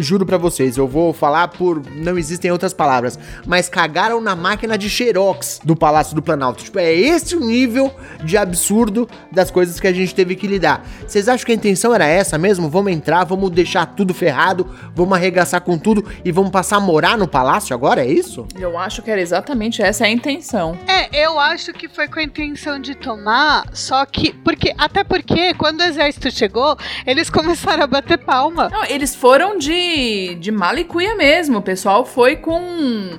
[0.00, 1.80] Juro pra vocês, eu vou falar por.
[1.94, 3.18] Não existem outras palavras.
[3.46, 6.64] Mas cagaram na máquina de Xerox do Palácio do Planalto.
[6.64, 10.84] Tipo, é esse o nível de absurdo das coisas que a gente teve que lidar.
[11.06, 12.68] Vocês acham que a intenção era essa mesmo?
[12.68, 17.16] Vamos entrar, vamos deixar tudo ferrado, vamos arregaçar com tudo e vamos passar a morar
[17.16, 18.02] no palácio agora?
[18.04, 18.46] É isso?
[18.58, 20.76] Eu acho que era exatamente essa a intenção.
[20.86, 24.32] É, eu acho que foi com a intenção de tomar, só que.
[24.32, 26.76] porque Até porque, quando o exército chegou,
[27.06, 28.68] eles começaram a bater palma.
[28.68, 31.58] Não, eles foram de, de malicuia mesmo.
[31.58, 33.18] O pessoal foi com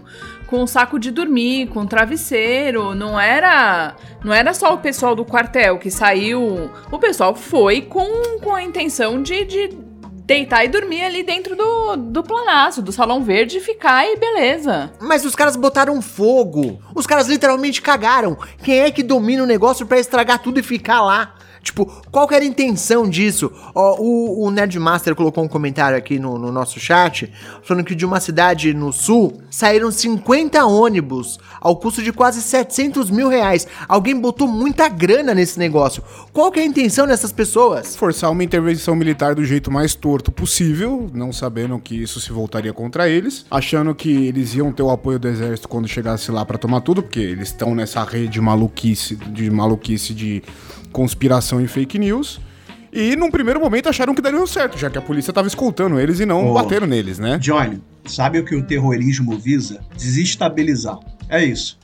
[0.50, 5.16] com um saco de dormir, com um travesseiro, não era não era só o pessoal
[5.16, 9.70] do quartel que saiu, o pessoal foi com, com a intenção de, de
[10.30, 14.94] deitar e dormir ali dentro do, do planaço, do salão verde ficar e beleza.
[15.02, 16.80] Mas os caras botaram fogo.
[16.94, 18.38] Os caras literalmente cagaram.
[18.62, 21.34] Quem é que domina o negócio pra estragar tudo e ficar lá?
[21.64, 23.52] Tipo, qual que era a intenção disso?
[23.74, 28.06] Ó, o, o Nerdmaster colocou um comentário aqui no, no nosso chat, falando que de
[28.06, 33.68] uma cidade no sul saíram 50 ônibus ao custo de quase 700 mil reais.
[33.88, 36.04] Alguém botou muita grana nesse negócio.
[36.34, 37.96] Qual que é a intenção dessas pessoas?
[37.96, 42.74] Forçar uma intervenção militar do jeito mais torto possível, não sabendo que isso se voltaria
[42.74, 46.58] contra eles, achando que eles iam ter o apoio do exército quando chegasse lá pra
[46.58, 50.42] tomar tudo, porque eles estão nessa rede maluquice, de maluquice de
[50.92, 52.40] conspiração e fake news.
[52.92, 56.20] E num primeiro momento acharam que daria certo, já que a polícia tava escoltando eles
[56.20, 56.54] e não Oh.
[56.54, 57.38] bateram neles, né?
[57.38, 59.80] Johnny, sabe o que o terrorismo visa?
[59.96, 60.98] Desestabilizar.
[61.30, 61.78] É isso.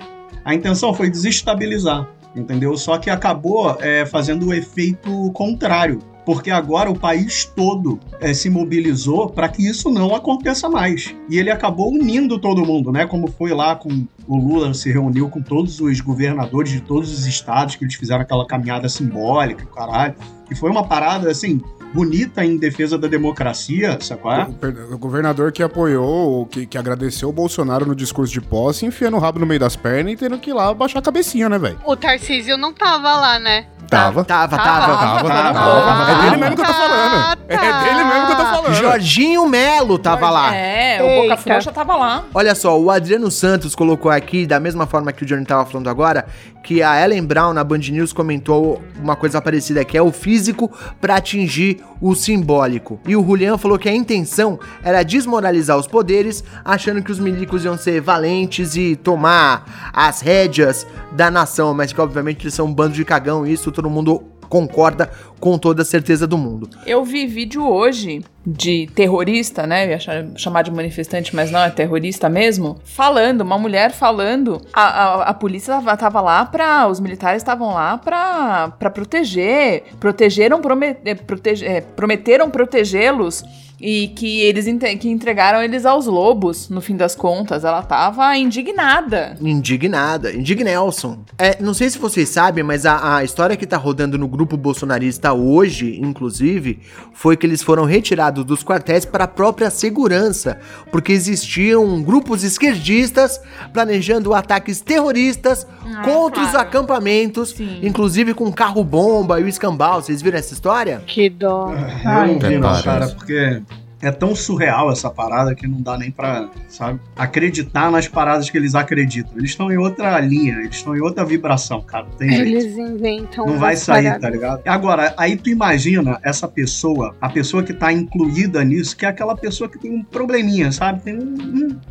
[0.43, 2.75] A intenção foi desestabilizar, entendeu?
[2.77, 5.99] Só que acabou é, fazendo o efeito contrário.
[6.25, 11.15] Porque agora o país todo é, se mobilizou para que isso não aconteça mais.
[11.29, 13.05] E ele acabou unindo todo mundo, né?
[13.05, 17.27] Como foi lá com o Lula se reuniu com todos os governadores de todos os
[17.27, 20.15] estados, que eles fizeram aquela caminhada simbólica, caralho.
[20.49, 21.62] E foi uma parada, assim,
[21.95, 24.31] bonita em defesa da democracia, sacou?
[24.31, 29.15] O, o governador que apoiou, que, que agradeceu o Bolsonaro no discurso de posse, enfiando
[29.15, 31.58] o rabo no meio das pernas e tendo que ir lá baixar a cabecinha, né,
[31.58, 31.79] velho?
[31.86, 33.67] O Tarcísio não tava lá, né?
[33.88, 34.23] Tava.
[34.25, 34.97] Tava, tava.
[34.97, 36.12] Tava, tava.
[36.12, 37.39] É dele mesmo que eu tô falando.
[37.47, 38.73] É dele mesmo que eu tô falando.
[38.73, 40.55] Jorginho Melo tava lá.
[40.55, 41.38] É, o Boca.
[41.38, 42.25] Frouxa tava lá.
[42.34, 45.88] Olha só, o Adriano Santos colocou aqui, da mesma forma que o Johnny tava falando
[45.88, 46.25] agora,
[46.63, 50.71] que a Ellen Brown na Band News comentou uma coisa parecida, que é o físico
[50.99, 53.00] pra atingir o simbólico.
[53.06, 57.63] E o Julian falou que a intenção era desmoralizar os poderes, achando que os milicos
[57.63, 62.74] iam ser valentes e tomar as rédeas da nação, mas que obviamente eles são um
[62.74, 64.24] bando de cagão, e isso todo mundo
[64.59, 66.69] concorda com toda a certeza do mundo.
[66.85, 69.85] Eu vi vídeo hoje de terrorista, né?
[69.85, 72.77] Eu ia cha- chamar de manifestante, mas não, é terrorista mesmo.
[72.85, 74.61] Falando, uma mulher falando.
[74.73, 76.87] A, a, a polícia tava, tava lá pra.
[76.87, 79.83] Os militares estavam lá pra proteger.
[79.99, 83.43] Protegeram, prome- eh, protege- eh, prometeram protegê-los.
[83.79, 84.65] E que eles
[84.99, 87.63] que entregaram eles aos lobos, no fim das contas.
[87.63, 89.38] Ela tava indignada.
[89.41, 91.19] Indignada, Indignelson.
[91.38, 94.55] É, não sei se vocês sabem, mas a, a história que tá rodando no grupo
[94.55, 96.79] bolsonarista hoje, inclusive,
[97.13, 100.59] foi que eles foram retirados dos quartéis para a própria segurança,
[100.91, 103.39] porque existiam grupos esquerdistas
[103.73, 105.67] planejando ataques terroristas
[106.03, 106.67] contra os claro.
[106.67, 107.79] acampamentos, Sim.
[107.83, 110.01] inclusive com carro-bomba e o escambau.
[110.01, 111.01] Vocês viram essa história?
[111.05, 111.71] Que dó.
[111.71, 113.61] Eu Ai, não vi, não, cara, porque
[114.05, 118.57] é tão surreal essa parada que não dá nem pra, sabe, acreditar nas paradas que
[118.57, 119.33] eles acreditam.
[119.35, 122.05] Eles estão em outra linha, eles estão em outra vibração, cara.
[122.17, 122.43] Tem jeito.
[122.43, 123.47] Eles inventam.
[123.47, 124.21] Não vai sair, paradas.
[124.21, 124.61] tá ligado?
[124.67, 129.35] Agora, aí tu imagina essa pessoa, a pessoa que tá incluída nisso, que é aquela
[129.35, 131.01] pessoa que tem um probleminha, sabe?
[131.01, 131.35] Tem um,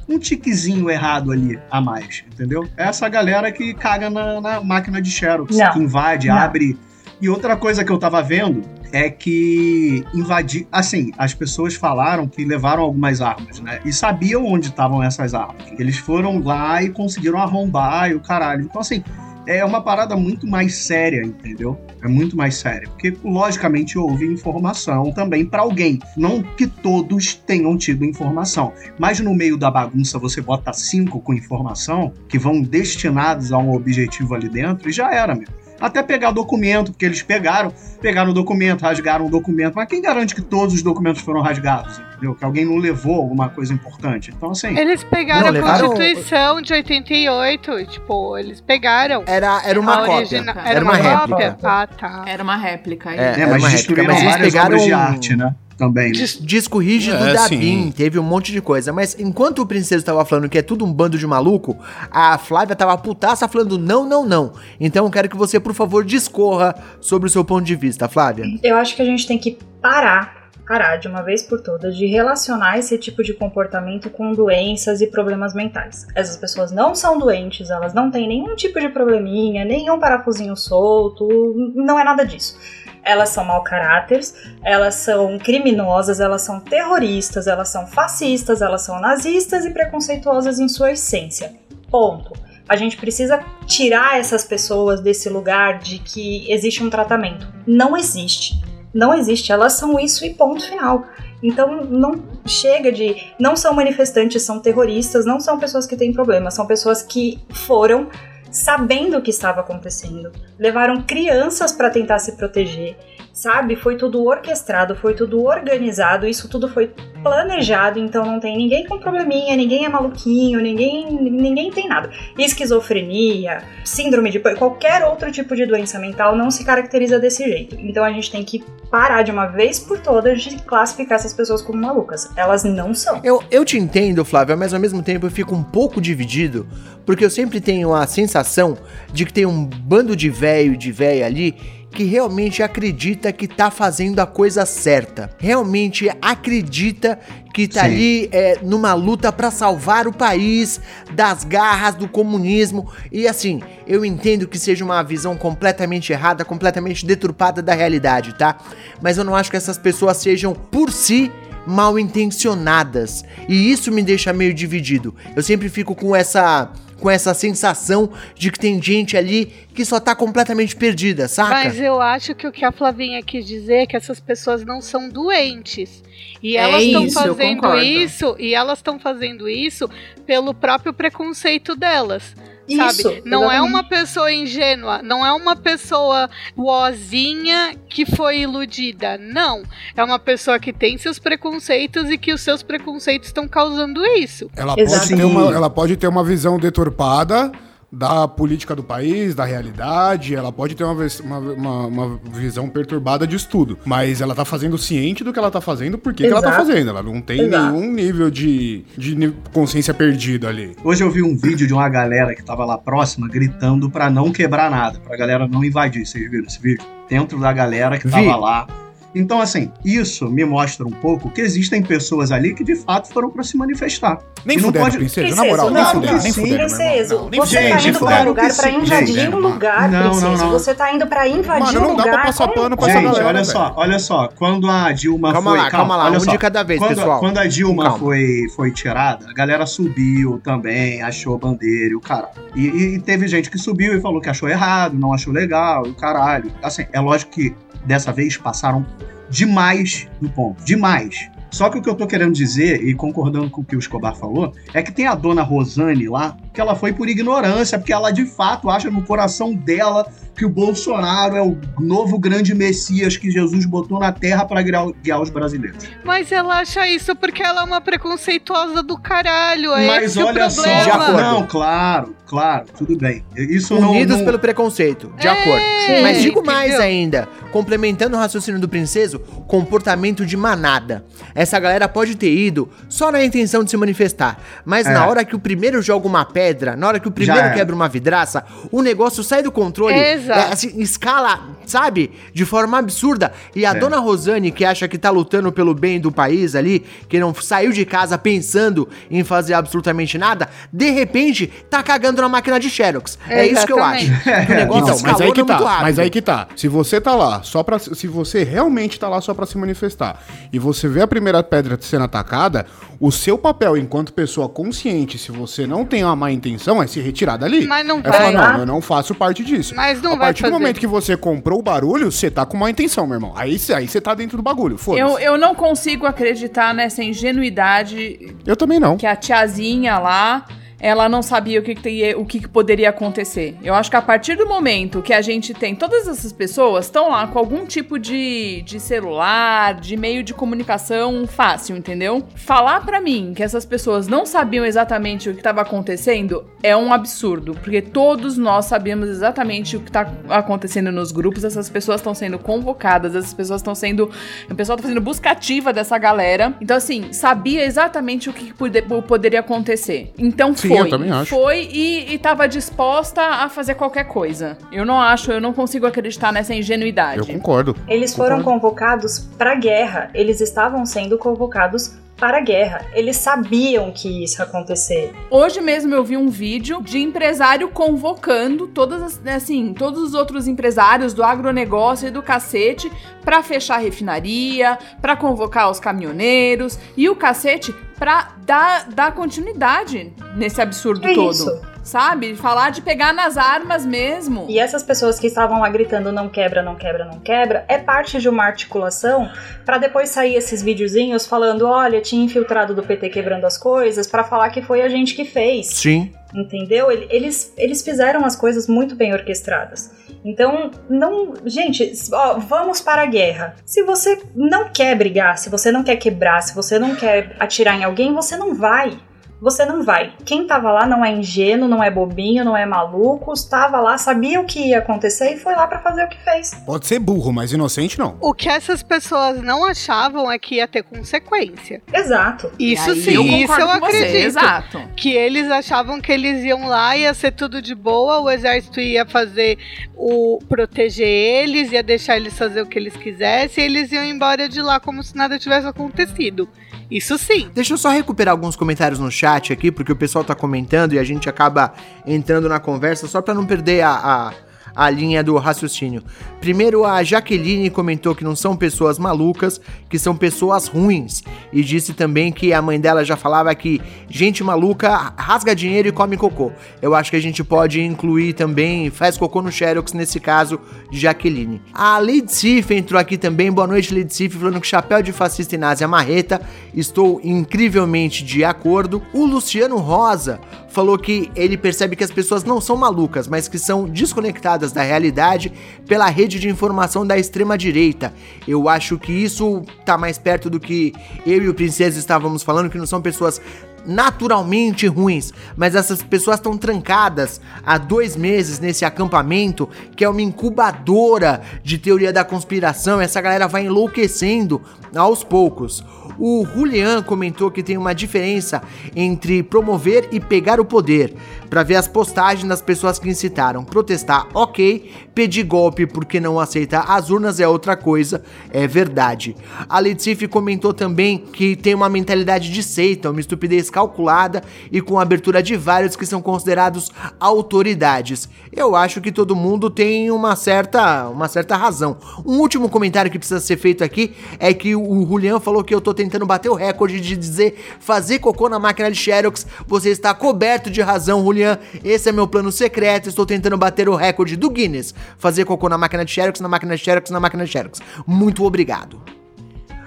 [0.08, 2.64] um, um tiquezinho errado ali a mais, entendeu?
[2.76, 5.72] É essa galera que caga na, na máquina de Xerox, Não.
[5.72, 6.36] que invade, Não.
[6.36, 6.78] abre.
[7.20, 8.62] E outra coisa que eu tava vendo
[8.94, 10.68] é que invadir.
[10.70, 13.80] Assim, as pessoas falaram que levaram algumas armas, né?
[13.84, 15.64] E sabiam onde estavam essas armas.
[15.76, 18.62] Eles foram lá e conseguiram arrombar e o caralho.
[18.62, 19.02] Então, assim,
[19.48, 21.76] é uma parada muito mais séria, entendeu?
[22.00, 22.88] É muito mais séria.
[22.88, 25.98] Porque, logicamente, houve informação também para alguém.
[26.16, 28.72] Não que todos tenham tido informação.
[28.96, 33.74] Mas no meio da bagunça você bota cinco com informação que vão destinados a um
[33.74, 38.34] objetivo ali dentro e já era, meu até pegar documento, porque eles pegaram, pegaram o
[38.34, 42.34] documento, rasgaram o documento, mas quem garante que todos os documentos foram rasgados, entendeu?
[42.34, 44.32] Que alguém não levou alguma coisa importante.
[44.34, 44.76] Então, assim.
[44.78, 49.22] Eles pegaram Não, a Constituição de 88, tipo, eles pegaram.
[49.26, 50.14] Era, era uma cópia.
[50.16, 51.28] origina- Era, uma, réplica.
[51.28, 51.56] cópia?
[51.62, 52.24] Ah, tá.
[52.26, 53.10] Era uma réplica.
[53.10, 55.54] É, É, era mas uma réplica, destruíram mas eles várias pegaram obras de arte, né?
[55.76, 56.06] Também.
[56.06, 56.12] né?
[56.12, 57.58] Dis- Disco rígido É, da sim.
[57.58, 58.92] BIM, teve um monte de coisa.
[58.92, 61.76] Mas enquanto o Princeso tava falando que é tudo um bando de maluco,
[62.10, 64.52] a Flávia tava putaça falando não, não, não.
[64.78, 68.44] Então eu quero que você, por favor, discorra sobre o seu ponto de vista, Flávia.
[68.62, 72.06] Eu acho que a gente tem que parar, parar de uma vez por todas, de
[72.06, 76.06] relacionar esse tipo de comportamento com doenças e problemas mentais.
[76.14, 81.28] Essas pessoas não são doentes, elas não têm nenhum tipo de probleminha, nenhum parafusinho solto,
[81.74, 82.56] não é nada disso.
[83.04, 89.00] Elas são mau caráteres, elas são criminosas, elas são terroristas, elas são fascistas, elas são
[89.00, 91.52] nazistas e preconceituosas em sua essência.
[91.90, 92.32] Ponto.
[92.68, 97.46] A gente precisa tirar essas pessoas desse lugar de que existe um tratamento.
[97.66, 98.54] Não existe.
[98.92, 99.52] Não existe.
[99.52, 101.04] Elas são isso e ponto final.
[101.42, 103.16] Então não chega de.
[103.38, 108.08] Não são manifestantes, são terroristas, não são pessoas que têm problemas, são pessoas que foram
[108.54, 110.30] sabendo o que estava acontecendo.
[110.58, 112.96] Levaram crianças para tentar se proteger.
[113.44, 113.76] Sabe?
[113.76, 116.90] Foi tudo orquestrado, foi tudo organizado, isso tudo foi
[117.22, 122.08] planejado, então não tem ninguém com probleminha, ninguém é maluquinho, ninguém, ninguém tem nada.
[122.38, 127.76] Esquizofrenia, síndrome de qualquer outro tipo de doença mental não se caracteriza desse jeito.
[127.78, 131.60] Então a gente tem que parar de uma vez por todas de classificar essas pessoas
[131.60, 132.30] como malucas.
[132.36, 133.20] Elas não são.
[133.22, 136.66] Eu, eu te entendo, Flávia, mas ao mesmo tempo eu fico um pouco dividido,
[137.04, 138.78] porque eu sempre tenho a sensação
[139.12, 143.70] de que tem um bando de velho de véia ali que realmente acredita que tá
[143.70, 145.30] fazendo a coisa certa.
[145.38, 147.18] Realmente acredita
[147.54, 147.86] que tá Sim.
[147.86, 150.80] ali é, numa luta pra salvar o país
[151.12, 152.90] das garras do comunismo.
[153.12, 158.58] E assim, eu entendo que seja uma visão completamente errada, completamente deturpada da realidade, tá?
[159.00, 161.30] Mas eu não acho que essas pessoas sejam por si
[161.64, 163.24] mal intencionadas.
[163.48, 165.14] E isso me deixa meio dividido.
[165.36, 166.72] Eu sempre fico com essa
[167.04, 171.50] com essa sensação de que tem gente ali que só tá completamente perdida, saca?
[171.50, 174.80] Mas eu acho que o que a Flavinha quis dizer é que essas pessoas não
[174.80, 176.02] são doentes.
[176.42, 179.86] E É elas estão eu fazendo isso, e elas estão fazendo isso
[180.24, 182.34] pelo próprio preconceito delas.
[182.68, 183.22] Isso, sabe?
[183.24, 183.70] Não é exatamente.
[183.70, 189.18] uma pessoa ingênua, não é uma pessoa boazinha que foi iludida.
[189.18, 189.62] Não.
[189.96, 194.50] É uma pessoa que tem seus preconceitos e que os seus preconceitos estão causando isso.
[194.56, 195.08] Ela Exato.
[195.08, 197.52] pode, ter uma, ela pode ter uma visão deturpada
[197.94, 203.26] da política do país, da realidade, ela pode ter uma, uma, uma- uma visão perturbada
[203.26, 203.78] disso tudo.
[203.84, 206.90] Mas ela tá fazendo ciente do que ela tá fazendo, por que ela tá fazendo.
[206.90, 207.72] Ela não tem Exato.
[207.72, 210.76] nenhum nível de, de consciência perdida ali.
[210.82, 214.32] Hoje eu vi um vídeo de uma galera que tava lá próxima gritando pra não
[214.32, 216.04] quebrar nada, pra galera não invadir.
[216.06, 216.84] Vocês viram esse vídeo?
[217.08, 218.12] Dentro da galera que Vi.
[218.12, 218.66] tava lá.
[219.14, 223.30] Então, assim, isso me mostra um pouco que existem pessoas ali que de fato foram
[223.30, 224.18] pra se manifestar.
[224.44, 226.58] Nem fuderam, pode- princesa, na moral, nem não, nem fuderam, meu irmão.
[226.76, 227.70] Princeso, Não, nem você fuderam.
[227.70, 229.34] tá Gente, indo pra um lugar sim, invadir gente.
[229.34, 230.44] um lugar, Não, não, Princeso.
[230.44, 230.50] não.
[230.50, 232.14] Você tá indo pra invadir Mano, um não dá lugar.
[232.16, 233.44] pra passar como pano pra essa Gente, galera, olha velho.
[233.46, 234.28] só, olha só.
[234.36, 235.58] Quando a Dilma Calma foi.
[235.60, 236.30] lá, calma lá, olha um só.
[236.32, 237.20] de cada vez, quando, pessoal.
[237.20, 237.98] Quando a Dilma Calma.
[237.98, 242.28] foi, foi tirada, a galera subiu também, achou bandeira e o caralho.
[242.54, 245.86] E, e- e teve gente que subiu e falou que achou errado, não achou legal
[245.86, 246.50] e o caralho.
[246.62, 247.54] Assim, é lógico que
[247.86, 248.84] dessa vez passaram
[249.28, 250.64] demais no ponto.
[250.64, 251.28] Demais.
[251.54, 254.16] Só que o que eu tô querendo dizer, e concordando com o que o Escobar
[254.16, 258.10] falou, é que tem a dona Rosane lá, que ela foi por ignorância, porque ela
[258.10, 260.04] de fato acha no coração dela
[260.36, 265.20] que o Bolsonaro é o novo grande messias que Jesus botou na terra para guiar,
[265.22, 265.84] os brasileiros.
[266.02, 269.72] Mas ela acha isso porque ela é uma preconceituosa do caralho.
[269.74, 271.04] É Mas esse o olha só, De problema.
[271.04, 271.22] acordo.
[271.22, 273.24] não, claro, claro, tudo bem.
[273.36, 274.24] Isso Unidos não, não...
[274.24, 276.02] pelo preconceito, de É, acordo.
[276.02, 276.52] Mas digo entendeu?
[276.52, 281.04] mais ainda, complementando o raciocínio do princeso, comportamento de manada.
[281.44, 284.92] Essa galera pode ter ido só na intenção de se manifestar, mas É.
[284.94, 287.54] na hora que o primeiro joga uma pedra, na hora que o primeiro era.
[287.54, 290.14] quebra uma vidraça, o negócio sai do controle, é,
[290.50, 293.30] assim, escala, sabe, de forma absurda.
[293.54, 293.74] E a É.
[293.74, 297.72] dona Rosane, que acha que tá lutando pelo bem do país ali, que não saiu
[297.72, 303.18] de casa pensando em fazer absolutamente nada, de repente tá cagando na máquina de Xerox.
[303.28, 304.04] É isso que eu acho.
[304.06, 304.24] Exatamente.
[304.46, 305.82] Que o negócio Então, mas aí que muito tá, rápido.
[305.82, 306.48] mas aí que tá.
[306.56, 310.22] Se você tá lá só para se você realmente tá lá só para se manifestar
[310.52, 312.66] e você vê a primeira pedra sendo atacada,
[313.00, 317.00] o seu papel enquanto pessoa consciente, se você não tem uma má intenção, é se
[317.00, 317.66] retirar dali.
[317.66, 318.32] Mas não é vai.
[318.32, 319.74] falar, não, eu não faço parte disso.
[319.74, 320.52] Mas não a vai partir fazer.
[320.52, 323.32] do momento que você comprou o barulho, você tá com má intenção, meu irmão.
[323.36, 325.24] Aí você aí você tá dentro do bagulho, Eu, foda-se.
[325.24, 328.96] eu não consigo acreditar nessa ingenuidade Eu também não.
[328.96, 330.44] que a tiazinha lá,
[330.86, 333.56] ela não sabia o que, que, teria- o que, que poderia acontecer.
[333.62, 337.08] Eu acho que a partir do momento que a gente tem todas essas pessoas estão
[337.10, 342.22] lá com algum tipo de, de celular, de meio de comunicação fácil, entendeu?
[342.34, 346.92] Falar pra mim que essas pessoas não sabiam exatamente o que estava acontecendo é um
[346.92, 352.12] absurdo, porque todos nós sabíamos exatamente o que tá acontecendo nos grupos, essas pessoas estão
[352.14, 354.10] sendo convocadas, essas pessoas estão sendo,
[354.50, 356.54] o pessoal tá fazendo busca ativa dessa galera.
[356.60, 360.12] Então assim, sabia exatamente o que pode- poderia acontecer.
[360.18, 360.86] Então Sim, foi.
[360.86, 361.30] eu também acho.
[361.30, 364.56] Foi e, e tava disposta a fazer qualquer coisa.
[364.72, 367.18] Eu não acho, eu não consigo acreditar nessa ingenuidade.
[367.20, 367.76] Eu concordo.
[367.88, 368.60] Eles foram Concordo.
[368.60, 370.10] convocados para guerra.
[370.14, 372.86] Eles estavam sendo convocados para a guerra.
[372.94, 375.12] Eles sabiam que isso ia acontecer.
[375.30, 380.46] Hoje mesmo eu vi um vídeo de empresário convocando todas as, assim, todos os outros
[380.46, 382.90] empresários do agronegócio e do cacete
[383.24, 390.12] pra fechar a refinaria, pra convocar os caminhoneiros e o cacete pra dar, dar continuidade
[390.36, 391.30] nesse absurdo Que todo.
[391.32, 391.74] isso?
[391.82, 392.34] Sabe?
[392.34, 394.46] Falar de pegar nas armas mesmo.
[394.48, 398.18] E essas pessoas que estavam lá gritando não quebra, não quebra, não quebra, é parte
[398.18, 399.30] de uma articulação
[399.66, 404.24] para depois sair esses videozinhos falando, olha, tinha infiltrado do PT quebrando as coisas, para
[404.24, 405.66] falar que foi a gente que fez.
[405.66, 406.10] Sim.
[406.34, 406.90] Entendeu?
[406.90, 409.90] Ele- Eles, eles fizeram as coisas muito bem orquestradas.
[410.24, 411.34] Então, não.
[411.44, 413.56] Gente, ó, vamos para a guerra.
[413.64, 417.78] Se você não quer brigar, se você não quer quebrar, se você não quer atirar
[417.78, 418.98] em alguém, você não vai.
[419.44, 420.14] Você não vai.
[420.24, 424.40] Quem tava lá não é ingênuo, não é bobinho, não é maluco, estava lá, sabia
[424.40, 426.54] o que ia acontecer e foi lá para fazer o que fez.
[426.64, 428.16] Pode ser burro, mas inocente não.
[428.22, 431.82] O que essas pessoas não achavam é que ia ter consequência.
[431.92, 432.50] Exato.
[432.58, 434.26] Isso Aí sim, eu isso eu com você, acredito.
[434.26, 434.82] Exato.
[434.96, 439.04] Que eles achavam que eles iam lá, ia ser tudo de boa, o exército ia
[439.04, 439.58] fazer
[439.94, 444.48] o proteger eles, ia deixar eles fazer o que eles quisessem, e eles iam embora
[444.48, 446.48] de lá como se nada tivesse acontecido.
[446.90, 447.50] Isso sim.
[447.54, 450.98] Deixa eu só recuperar alguns comentários no chat aqui, porque o pessoal tá comentando e
[450.98, 451.72] a gente acaba
[452.06, 454.32] entrando na conversa só pra não perder a, a,
[454.74, 456.02] a linha do raciocínio.
[456.40, 461.22] Primeiro, a Jaqueline comentou que não são pessoas malucas, que são pessoas ruins.
[461.52, 465.92] E disse também que a mãe dela já falava que gente maluca rasga dinheiro e
[465.92, 466.52] come cocô.
[466.82, 470.60] Eu acho que a gente pode incluir também, faz cocô no Xerox nesse caso
[470.90, 471.62] de Jaqueline.
[471.72, 473.50] A Lady Sif entrou aqui também.
[473.50, 476.40] Boa noite, Lady Sif, falando que chapéu de fascista e nazi marreta.
[476.74, 479.02] Estou incrivelmente de acordo.
[479.12, 480.40] O Luciano Rosa
[480.74, 484.82] falou que ele percebe que as pessoas não são malucas, mas que são desconectadas da
[484.82, 485.52] realidade
[485.86, 488.12] pela rede de informação da extrema direita.
[488.46, 490.92] Eu acho que isso tá mais perto do que
[491.24, 493.40] eu e o Princesa estávamos falando, que não são pessoas
[493.86, 500.22] naturalmente ruins, mas essas pessoas estão trancadas há dois meses nesse acampamento que é uma
[500.22, 503.00] incubadora de teoria da conspiração.
[503.00, 504.60] Essa galera vai enlouquecendo
[504.94, 505.84] aos poucos.
[506.18, 508.62] O Julian comentou que tem uma diferença
[508.94, 511.12] entre promover e pegar o poder,
[511.50, 513.64] para ver as postagens das pessoas que incitaram.
[513.64, 519.36] Protestar, ok, pedir golpe porque não aceita as urnas é outra coisa, é verdade.
[519.68, 525.00] A Letícia comentou também que tem uma mentalidade de seita, uma estupidez calculada e com
[525.00, 528.28] abertura de vários que são considerados autoridades.
[528.52, 531.96] Eu acho que todo mundo tem uma certa, uma certa razão.
[532.24, 535.80] Um último comentário que precisa ser feito aqui é que o Julian falou que eu
[535.80, 539.44] tô tentando bater o recorde de dizer fazer cocô na máquina de Xerox.
[539.66, 541.58] Você está coberto de razão, Julian.
[541.82, 543.08] Esse é meu plano secreto.
[543.08, 544.94] Estou tentando bater o recorde do Guinness.
[545.18, 547.80] Fazer cocô na máquina de Xerox, na máquina de Xerox, na máquina de Xerox.
[548.06, 549.23] Muito obrigado.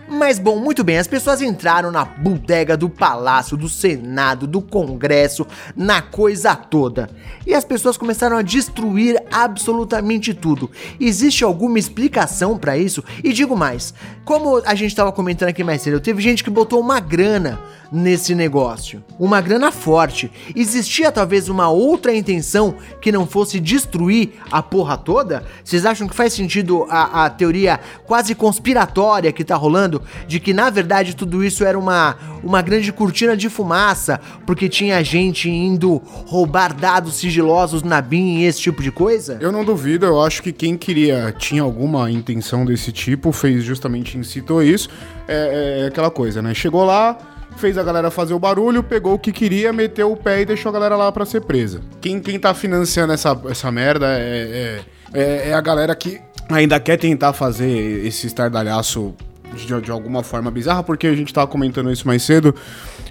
[0.09, 5.45] Mas bom, muito bem, as pessoas entraram na bodega do palácio, do senado, do congresso,
[5.75, 7.09] na coisa toda.
[7.45, 10.71] E as pessoas começaram a destruir absolutamente tudo.
[10.97, 13.03] Existe alguma explicação pra isso?
[13.21, 13.93] E digo mais,
[14.23, 17.59] como a gente tava comentando aqui mais cedo, teve gente que botou uma grana
[17.91, 19.03] nesse negócio.
[19.19, 20.31] Uma grana forte.
[20.55, 25.43] Existia talvez uma outra intenção que não fosse destruir a porra toda?
[25.63, 30.53] Vocês acham que faz sentido a, a teoria quase conspiratória que tá rolando de que
[30.53, 36.01] na verdade tudo isso era uma, uma grande cortina de fumaça porque tinha gente indo
[36.25, 39.37] roubar dados sigilosos na BIM e esse tipo de coisa?
[39.39, 44.17] Eu não duvido, eu acho que quem queria, tinha alguma intenção desse tipo, fez justamente,
[44.17, 44.89] incitou isso.
[45.27, 46.53] É, é aquela coisa, né?
[46.53, 47.17] Chegou lá,
[47.57, 50.69] fez a galera fazer o barulho, pegou o que queria, meteu o pé e deixou
[50.69, 51.81] a galera lá pra ser presa.
[51.99, 54.79] Quem, quem tá financiando essa, essa merda é,
[55.13, 59.13] é, é- é a galera que ainda quer tentar fazer esse estardalhaço
[59.53, 62.53] de, de alguma forma bizarra, porque a gente tava comentando isso mais cedo.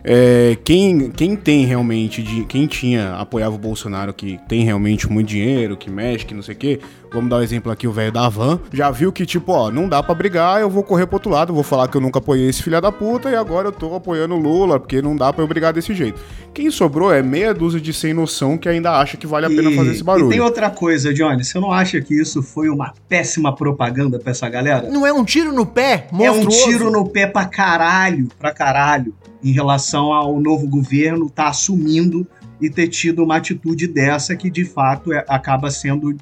[0.04, 5.28] É, quem, quem tem realmente, de, quem tinha, apoiava o Bolsonaro, que tem realmente muito
[5.28, 6.80] dinheiro, que mexe, que não sei o quê,
[7.12, 9.70] vamos dar o um exemplo aqui, o velho da Van, já viu que, tipo, ó,
[9.70, 12.18] não dá para brigar, eu vou correr pro outro lado, vou falar que eu nunca
[12.18, 15.32] apoiei esse filho da puta e agora eu tô apoiando o Lula, porque não dá
[15.32, 16.20] para eu brigar desse jeito.
[16.52, 19.70] Quem sobrou é meia dúzia de sem noção que ainda acha que vale a pena
[19.70, 20.26] E- fazer esse barulho.
[20.28, 24.30] E tem outra coisa, Johnny, você não acha que isso foi uma péssima propaganda pra
[24.32, 24.88] essa galera?
[24.90, 26.64] Não é um tiro no pé É um monstruoso?
[26.64, 32.26] tiro no pé pra caralho, pra caralho, em relação ao novo governo tá assumindo
[32.60, 36.16] e ter tido uma atitude dessa que de fato é- acaba sendo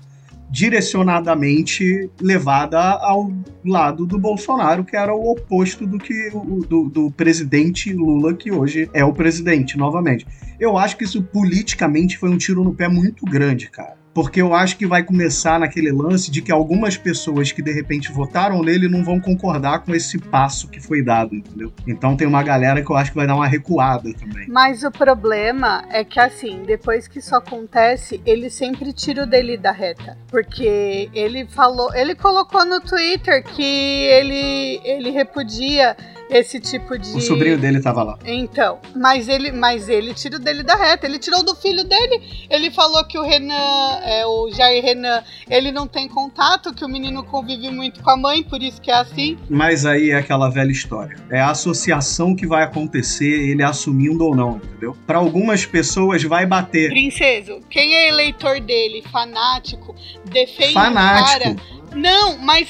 [0.51, 3.33] direcionadamente levada ao
[3.65, 8.53] lado do Bolsonaro, que era o oposto do que o do, do presidente Lula, que
[8.53, 10.27] hoje é o presidente novamente.
[10.59, 14.04] Eu acho que isso politicamente foi um tiro no pé muito grande, cara.
[14.15, 18.13] Porque eu acho que vai começar naquele lance de que algumas pessoas que de repente
[18.13, 21.73] votaram nele não vão concordar com esse passo que foi dado, entendeu?
[21.87, 24.47] Então tem uma galera que eu acho que vai dar uma recuada também.
[24.49, 29.57] Mas o problema é que, assim, depois que isso acontece, ele sempre tira o dele
[29.57, 30.17] da reta.
[30.29, 35.97] Porque ele falou, ele colocou no Twitter que ele, ele repudia
[36.31, 37.11] esse tipo de.
[37.11, 38.19] O sobrinho dele tava lá.
[38.25, 41.07] Então, mas ele, mas ele tira o dele da reta.
[41.07, 42.47] Ele tirou do filho dele.
[42.51, 46.89] Ele falou que o Renan, é, o Jair Renan, ele não tem contato, que o
[46.89, 49.37] menino convive muito com a mãe, por isso que é assim.
[49.49, 51.17] Mas aí é aquela velha história.
[51.31, 54.97] É a associação que vai acontecer, ele assumindo ou não, entendeu?
[55.07, 56.91] Para algumas pessoas vai bater.
[56.91, 59.95] Princeso, quem é eleitor dele, fanático,
[60.25, 61.57] defende o Fanático.
[61.57, 61.84] cara.
[61.95, 62.69] Não, mas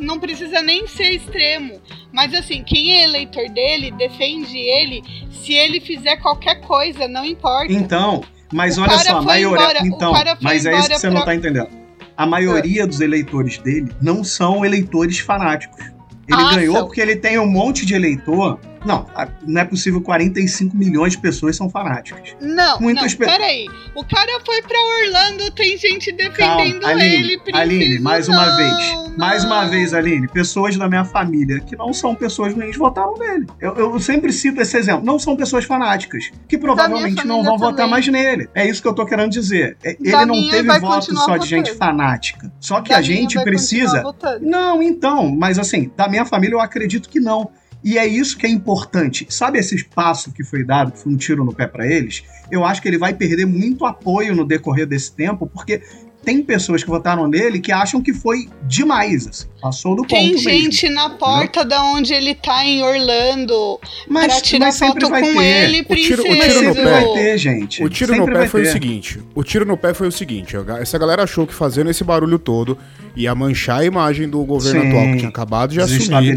[0.00, 1.80] não precisa nem ser extremo.
[2.12, 7.72] Mas assim, quem é eleitor dele defende ele se ele fizer qualquer coisa, não importa.
[7.72, 8.22] Então,
[8.52, 9.62] mas O olha só, a maioria.
[9.62, 11.68] embora, então, mas é isso que você não pra- tá entendendo.
[12.16, 15.78] A maioria dos eleitores dele não são eleitores fanáticos.
[16.26, 16.86] Ele Ah, ganhou são.
[16.86, 18.58] porque ele tem um monte de eleitor.
[18.84, 19.06] Não,
[19.46, 22.34] não é possível 45 milhões de pessoas são fanáticas.
[22.40, 23.66] Não, Muitas não, pe- peraí.
[23.94, 27.62] O cara foi pra Orlando, tem gente Calma, defendendo Aline, ele, princesa.
[27.62, 29.16] Aline, mais uma não, vez.
[29.18, 29.70] Mais uma não.
[29.70, 33.46] vez, Aline, pessoas da minha família que não são pessoas ruins votaram nele.
[33.60, 35.04] Eu, eu sempre cito esse exemplo.
[35.04, 37.90] Não são pessoas fanáticas, que provavelmente não vão votar também.
[37.90, 38.48] mais nele.
[38.54, 39.76] É isso que eu tô querendo dizer.
[39.82, 41.78] É- Ele Da não teve voto só de gente votando.
[41.78, 42.52] fanática.
[42.60, 44.02] Só que Da a gente precisa.
[44.02, 44.46] votando.
[44.46, 47.50] Não, então, mas assim, da minha família eu acredito que não.
[47.82, 49.26] E é isso que é importante.
[49.30, 52.24] Sabe esse espaço que foi dado, que foi um tiro no pé pra eles?
[52.50, 55.82] Eu acho que ele vai perder muito apoio no decorrer desse tempo, porque
[56.24, 59.46] tem pessoas que votaram nele que acham que foi demais, assim.
[59.62, 60.48] Passou do ponto Tem mesmo.
[60.50, 65.22] gente na porta da onde ele tá em Orlando pra mas, tirar mas foto vai
[65.22, 65.44] com ter.
[65.44, 66.48] ele, O tiro- o princesa.
[66.48, 66.90] tiro no Sempre pé.
[66.90, 67.82] vai ter, gente.
[67.84, 68.68] O tiro Sempre no pé foi ter.
[68.68, 72.04] o seguinte: o tiro no pé foi o seguinte, essa galera achou que fazendo esse
[72.04, 72.76] barulho todo
[73.16, 74.88] ia manchar a imagem do governo Sim.
[74.88, 76.36] atual que tinha acabado de assumir.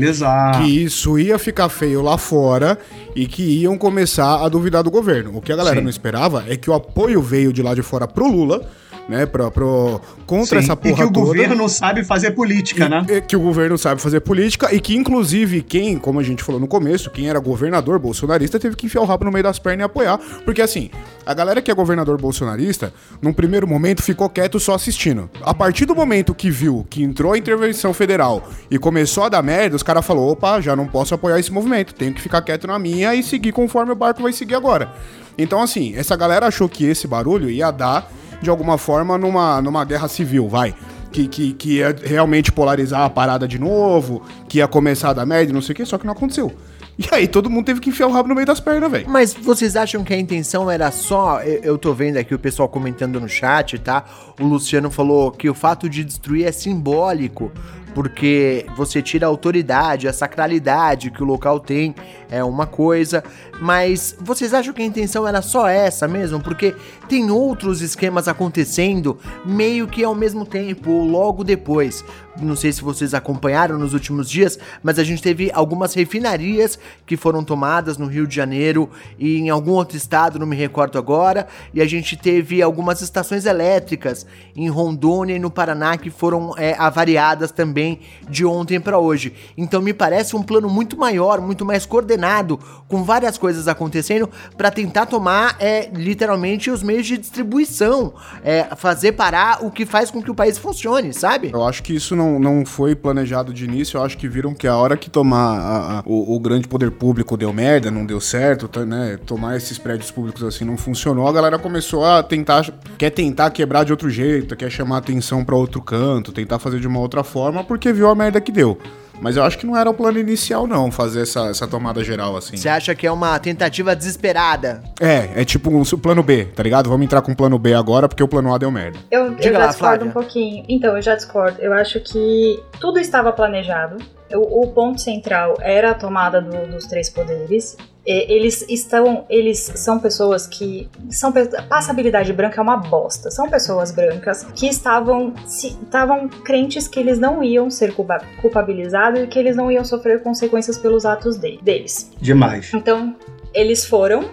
[0.57, 2.77] Que isso ia ficar feio lá fora
[3.15, 5.37] e que iam começar a duvidar do governo.
[5.37, 5.83] O que a galera Sim.
[5.83, 8.67] não esperava é que o apoio veio de lá de fora pro Lula,
[9.11, 9.25] né?
[9.27, 10.65] Pro, contra Sim.
[10.65, 11.25] essa porra e que o toda.
[11.27, 13.05] governo sabe fazer política, né?
[13.09, 16.43] E- e que o governo sabe fazer política e que, inclusive, quem, como a gente
[16.43, 19.59] falou no começo, quem era governador bolsonarista teve que enfiar o rabo no meio das
[19.59, 20.17] pernas e apoiar.
[20.45, 20.89] Porque, assim,
[21.25, 25.29] a galera que é governador bolsonarista, num primeiro momento ficou quieto só assistindo.
[25.43, 29.43] A partir do momento que viu que entrou a intervenção federal e começou a dar
[29.43, 32.65] merda, os caras falaram: opa, já não posso apoiar esse movimento, tenho que ficar quieto
[32.67, 34.93] na minha e seguir conforme o barco vai seguir agora.
[35.37, 38.09] Então, assim, essa galera achou que esse barulho ia dar,
[38.41, 40.73] de alguma forma, numa, numa guerra civil, vai
[41.11, 45.25] que, que, que ia realmente polarizar a parada de novo, que ia começar a dar
[45.25, 46.51] merda, e não sei o que, só que não aconteceu.
[46.97, 49.09] E aí todo mundo teve que enfiar o rabo no meio das pernas, velho.
[49.09, 51.41] Mas vocês acham que a intenção era só.
[51.41, 54.05] Eu, eu tô vendo aqui o pessoal comentando no chat, tá?
[54.39, 57.51] O Luciano falou que o fato de destruir é simbólico.
[57.93, 61.93] Porque você tira a autoridade, a sacralidade que o local tem,
[62.29, 63.23] é uma coisa.
[63.59, 66.39] Mas vocês acham que a intenção era só essa mesmo?
[66.39, 66.73] Porque
[67.07, 72.03] tem outros esquemas acontecendo meio que ao mesmo tempo, ou logo depois.
[72.41, 77.15] Não sei se vocês acompanharam nos últimos dias, mas a gente teve algumas refinarias que
[77.15, 81.47] foram tomadas no Rio de Janeiro e em algum outro estado, não me recordo agora.
[81.73, 84.25] E a gente teve algumas estações elétricas
[84.55, 89.33] em Rondônia e no Paraná que foram é, avariadas também de ontem para hoje.
[89.57, 94.71] Então me parece um plano muito maior, muito mais coordenado, com várias coisas acontecendo para
[94.71, 98.13] tentar tomar é, literalmente os meios de distribuição,
[98.43, 101.51] é, fazer parar o que faz com que o país funcione, sabe?
[101.53, 103.97] Eu acho que isso não, não foi planejado de início.
[103.97, 106.91] Eu acho que viram que a hora que tomar a- a- o, o grande poder
[106.91, 109.17] público deu merda, não deu certo, tá, né?
[109.25, 111.27] Tomar esses prédios públicos assim não funcionou.
[111.27, 115.55] A galera começou a tentar, quer tentar quebrar de outro jeito, quer chamar atenção pra
[115.55, 118.77] outro canto, tentar fazer de uma outra forma, porque viu a merda que deu.
[119.21, 122.35] Mas eu acho que não era o plano inicial, não, fazer essa, essa tomada geral
[122.35, 122.57] assim.
[122.57, 124.81] Você acha que é uma tentativa desesperada?
[124.99, 126.89] É, é tipo um su- plano B, tá ligado?
[126.89, 128.97] Vamos entrar com o plano B agora, porque o plano A deu merda.
[129.11, 130.05] Eu, eu já lá, discordo Flávia.
[130.07, 130.65] um pouquinho.
[130.67, 131.61] Então, eu já discordo.
[131.61, 133.97] Eu acho que tudo estava planejado.
[134.35, 137.77] O, o ponto central era a tomada do- dos três poderes.
[138.05, 141.31] E Eles estão, eles são pessoas que são
[141.69, 143.29] passabilidade branca é uma bosta.
[143.29, 149.21] São pessoas brancas que estavam se- estavam crentes que eles não iam ser culpa- culpabilizados
[149.21, 152.11] e que eles não iam sofrer consequências pelos atos de- deles.
[152.19, 152.73] Demais.
[152.73, 153.15] Então,
[153.53, 154.25] eles foram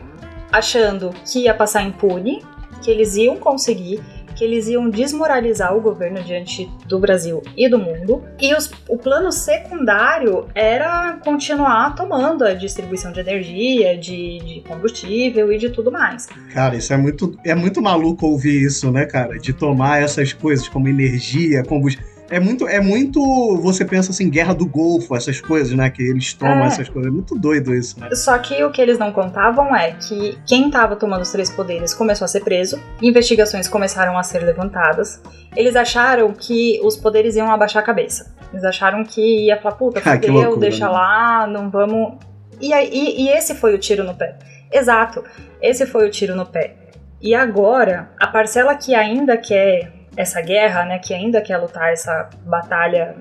[0.51, 2.43] achando que ia passar impune,
[2.83, 4.01] que eles iam conseguir,
[4.39, 8.23] que eles iam desmoralizar o governo diante do Brasil e do mundo.
[8.41, 15.53] E os- o plano secundário era continuar tomando a distribuição de energia, de, de combustível
[15.53, 16.27] e de tudo mais.
[16.53, 19.39] Cara, isso é muito, é muito maluco ouvir isso, né, cara?
[19.39, 22.08] De tomar essas coisas como energia, combustível.
[22.31, 23.21] É muito, é muito.
[23.63, 25.89] Você pensa assim, guerra do Golfo, essas coisas, né?
[25.89, 26.67] Que eles tomam É.
[26.67, 27.11] essas coisas.
[27.11, 28.09] É muito doido isso, né?
[28.15, 31.95] Só que o que eles não contavam é que quem estava tomando os três poderes
[31.95, 35.23] começou a ser preso, investigações começaram a ser levantadas.
[35.57, 38.35] Eles acharam que os poderes iam abaixar a cabeça.
[38.53, 40.93] Eles acharam que ia falar, puta, Ah, fudeu, loucura, deixa né?
[40.93, 42.15] lá, não vamos.
[42.61, 44.37] E, aí, e, e esse foi o tiro no pé.
[44.71, 45.25] Exato,
[45.63, 46.75] esse foi o tiro no pé.
[47.23, 52.29] E agora, a parcela que ainda quer essa guerra, né, que ainda quer lutar essa
[52.45, 53.17] batalha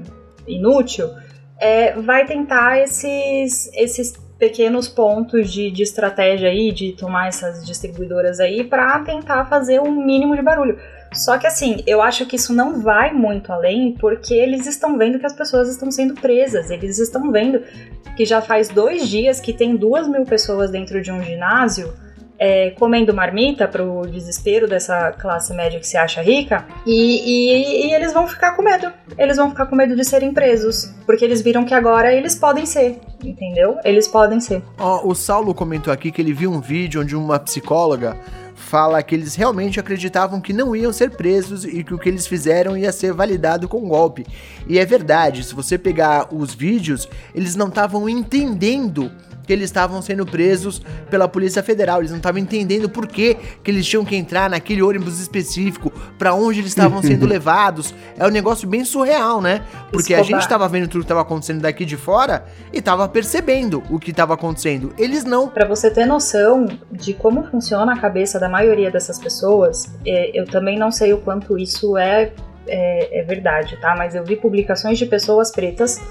[0.48, 1.10] inútil,
[1.60, 8.40] é, vai tentar esses, esses pequenos pontos de, de estratégia aí, de tomar essas distribuidoras
[8.40, 10.80] aí, pra tentar fazer um mínimo de barulho.
[11.14, 15.20] Só que assim, eu acho que isso não vai muito além, porque eles estão vendo
[15.20, 17.64] que as pessoas estão sendo presas, eles estão vendo
[18.16, 21.94] que já faz dois dias que tem duas mil pessoas dentro de um ginásio
[22.40, 27.94] é, comendo marmita pro desespero dessa classe média que se acha rica, e, e- e
[27.94, 28.92] eles vão ficar com medo.
[29.18, 32.66] Eles vão ficar com medo de serem presos, porque eles viram que agora eles podem
[32.66, 33.78] ser, entendeu?
[33.84, 34.62] Eles podem ser.
[34.78, 38.16] Ó, o Saulo comentou aqui que ele viu um vídeo onde uma psicóloga
[38.56, 42.28] fala que eles realmente acreditavam que não iam ser presos e que o que eles
[42.28, 44.26] fizeram ia ser validado com golpe.
[44.68, 49.10] E é verdade, se você pegar os vídeos, eles não estavam entendendo
[49.48, 52.00] que eles estavam sendo presos pela Polícia Federal.
[52.00, 56.34] Eles não estavam entendendo por que, que eles tinham que entrar naquele ônibus específico, pra
[56.34, 57.96] onde eles estavam sendo levados.
[58.18, 59.64] É um negócio bem surreal, né?
[59.90, 60.42] Porque a Escobar.
[60.42, 64.12] gente tava vendo tudo que tava acontecendo daqui de fora e tava percebendo o que
[64.12, 64.94] tava acontecendo.
[64.98, 65.48] Eles não.
[65.48, 70.46] Pra você ter noção de como funciona a cabeça da maioria dessas pessoas, é, eu
[70.46, 72.34] também não sei o quanto isso é,
[72.68, 73.96] é, é verdade, tá?
[73.96, 76.02] Mas eu vi publicações de pessoas pretas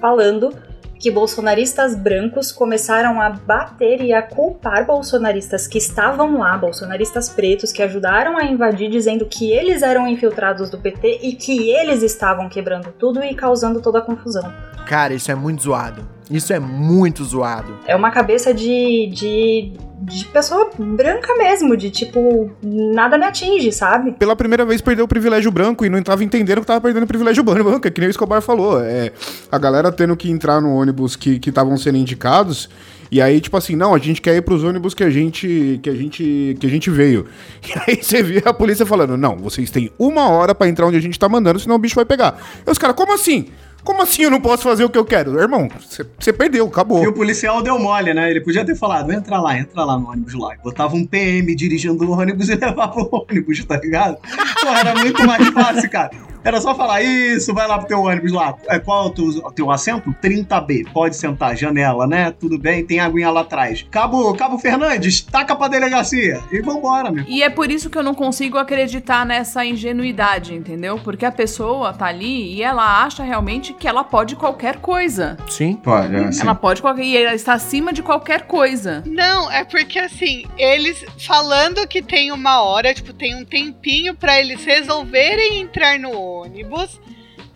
[0.00, 0.54] falando
[0.98, 7.72] que bolsonaristas brancos começaram a bater e a culpar bolsonaristas que estavam lá, bolsonaristas pretos
[7.72, 12.48] que ajudaram a invadir, dizendo que eles eram infiltrados do PT e que eles estavam
[12.48, 14.52] quebrando tudo e causando toda a confusão.
[14.86, 16.17] Cara, isso é muito zoado.
[16.30, 17.78] Isso é muito zoado.
[17.86, 24.12] É uma cabeça de, de, de pessoa branca mesmo, de tipo, nada me atinge, sabe?
[24.12, 27.06] Pela primeira vez perdeu o privilégio branco e não tava entendendo que tava perdendo o
[27.06, 28.80] privilégio branco, é que nem o Escobar falou.
[28.82, 29.12] É,
[29.50, 32.68] a galera tendo que entrar no ônibus que estavam sendo indicados.
[33.10, 35.88] E aí, tipo assim, não, a gente quer ir pros ônibus que a gente que
[35.88, 37.26] a gente que a gente veio.
[37.66, 40.98] E aí você vê a polícia falando: "Não, vocês têm uma hora pra entrar onde
[40.98, 42.38] a gente tá mandando, senão o bicho vai pegar".
[42.66, 43.48] E os caras: "Como assim?
[43.84, 47.02] Como assim eu não posso fazer o que eu quero?" Irmão, você- perdeu, acabou.
[47.02, 48.30] E o policial deu mole, né?
[48.30, 50.54] Ele podia ter falado, entra lá, entra lá no ônibus lá.
[50.62, 54.18] Botava um PM dirigindo o ônibus e levava o ônibus, tá ligado?
[54.60, 56.10] Pô, era muito mais fácil, cara.
[56.44, 58.54] Era só falar, isso, vai lá pro teu ônibus lá.
[58.68, 60.14] É, qual é o teu, teu assento?
[60.22, 60.90] 30B.
[60.92, 62.30] Pode sentar, janela, né?
[62.30, 63.86] Tudo bem, tem aguinha lá atrás.
[63.90, 66.40] Cabo, Cabo Fernandes, taca pra delegacia.
[66.50, 67.24] E vambora, meu.
[67.28, 70.98] E é por isso que eu não consigo acreditar nessa ingenuidade, entendeu?
[71.02, 75.36] Porque a pessoa tá ali e ela acha realmente que ela pode qualquer coisa.
[75.48, 75.74] Sim.
[75.74, 77.04] Pode, é Ela pode qualquer.
[77.04, 79.02] E ela está acima de qualquer coisa.
[79.06, 84.38] Não, é porque assim, eles falando que tem uma hora, tipo, tem um tempinho pra
[84.38, 87.00] eles resolverem entrar no ônibus,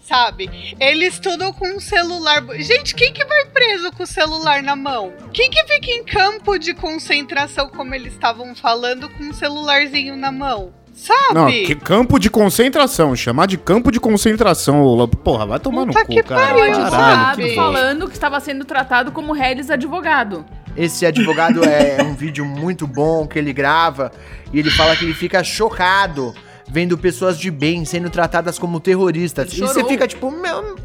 [0.06, 0.74] sabe?
[0.80, 2.42] Eles tudo com um celular.
[2.58, 5.12] Gente, quem que vai preso com o celular na mão?
[5.32, 10.32] Quem que fica em campo de concentração, como eles estavam falando, com um celularzinho na
[10.32, 10.72] mão?
[10.94, 11.34] Sabe?
[11.34, 13.16] Não, que campo de concentração.
[13.16, 15.16] Chamar de campo de concentração, Lobo.
[15.16, 16.48] Porra, vai tomar no Puta cu, que cara.
[16.54, 20.44] pariu, O Caralho, advogado que- falando que estava sendo tratado como Harris advogado.
[20.76, 24.12] Esse advogado é um vídeo muito bom que ele grava
[24.52, 26.34] e ele fala que ele fica chocado
[26.68, 29.52] vendo pessoas de bem sendo tratadas como terroristas.
[29.52, 30.76] Ele E você fica tipo, meu,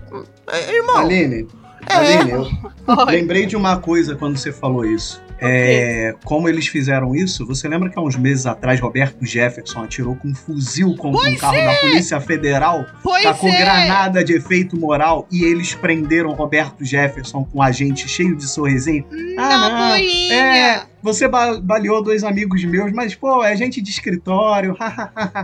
[0.74, 1.48] irmão, Aline,
[1.90, 1.94] É.
[1.94, 2.48] Aline, eu
[3.08, 5.22] lembrei de uma coisa quando você falou isso.
[5.40, 10.16] É, como eles fizeram isso, você lembra que há uns meses atrás Roberto Jefferson atirou
[10.16, 13.58] com um fuzil contra um Pois carro da Polícia Federal, Pois tacou é.
[13.58, 19.06] granada de efeito moral e eles prenderam Roberto Jefferson com um agente cheio de sorrisinho?
[19.36, 20.34] Na não, boinha.
[20.34, 24.76] É, você ba- baleou dois amigos meus, mas pô, é gente de escritório.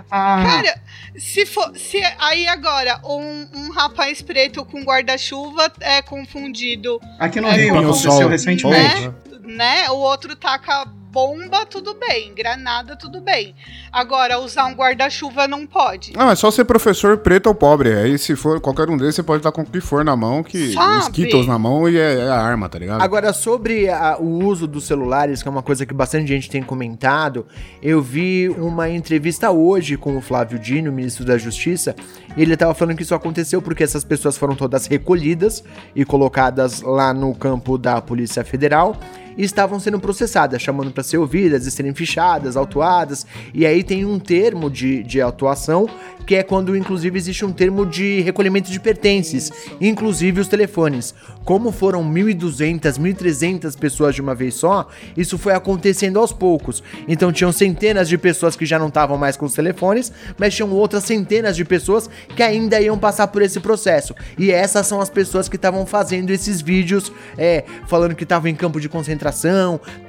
[0.10, 0.76] Cara,
[1.18, 1.72] se for.
[1.78, 7.78] Se aí agora um, um rapaz preto com guarda-chuva é confundido, Aqui no É, Rio
[7.80, 8.96] aconteceu recentemente.
[8.96, 9.24] Porra.
[9.44, 9.90] Né?
[9.90, 12.34] O outro taca bomba, tudo bem.
[12.34, 13.54] Granada, tudo bem.
[13.92, 16.12] Agora, usar um guarda-chuva não pode.
[16.14, 17.94] Não, é só ser professor preto ou pobre.
[17.94, 20.42] Aí se for qualquer um deles, você pode estar com o que for na mão,
[20.42, 20.58] que
[20.98, 23.00] os Skittles na mão e é, é a arma, tá ligado?
[23.04, 26.64] Agora, sobre a- o uso dos celulares, que é uma coisa que bastante gente tem
[26.64, 27.46] comentado,
[27.80, 31.96] eu vi uma entrevista hoje com o Flávio Dino, ministro da Justiça,
[32.36, 35.64] e ele tava falando que isso aconteceu porque essas pessoas foram todas recolhidas
[35.96, 38.96] e colocadas lá no campo da Polícia Federal
[39.38, 44.06] e estavam sendo processadas, chamando para ser ouvidas e serem fichadas, autuadas, e aí tem
[44.06, 45.88] um termo de, de autuação
[46.26, 51.14] que é quando, inclusive, existe um termo de recolhimento de pertences, inclusive os telefones.
[51.44, 56.82] Como foram 1.200, 1.300 pessoas de uma vez só, isso foi acontecendo aos poucos.
[57.08, 60.72] Então tinham centenas de pessoas que já não estavam mais com os telefones, mas tinham
[60.72, 64.16] outras centenas de pessoas que ainda iam passar por esse processo.
[64.38, 68.56] E essas são as pessoas que estavam fazendo esses vídeos, é, falando que estavam em
[68.56, 69.23] campo de concentração,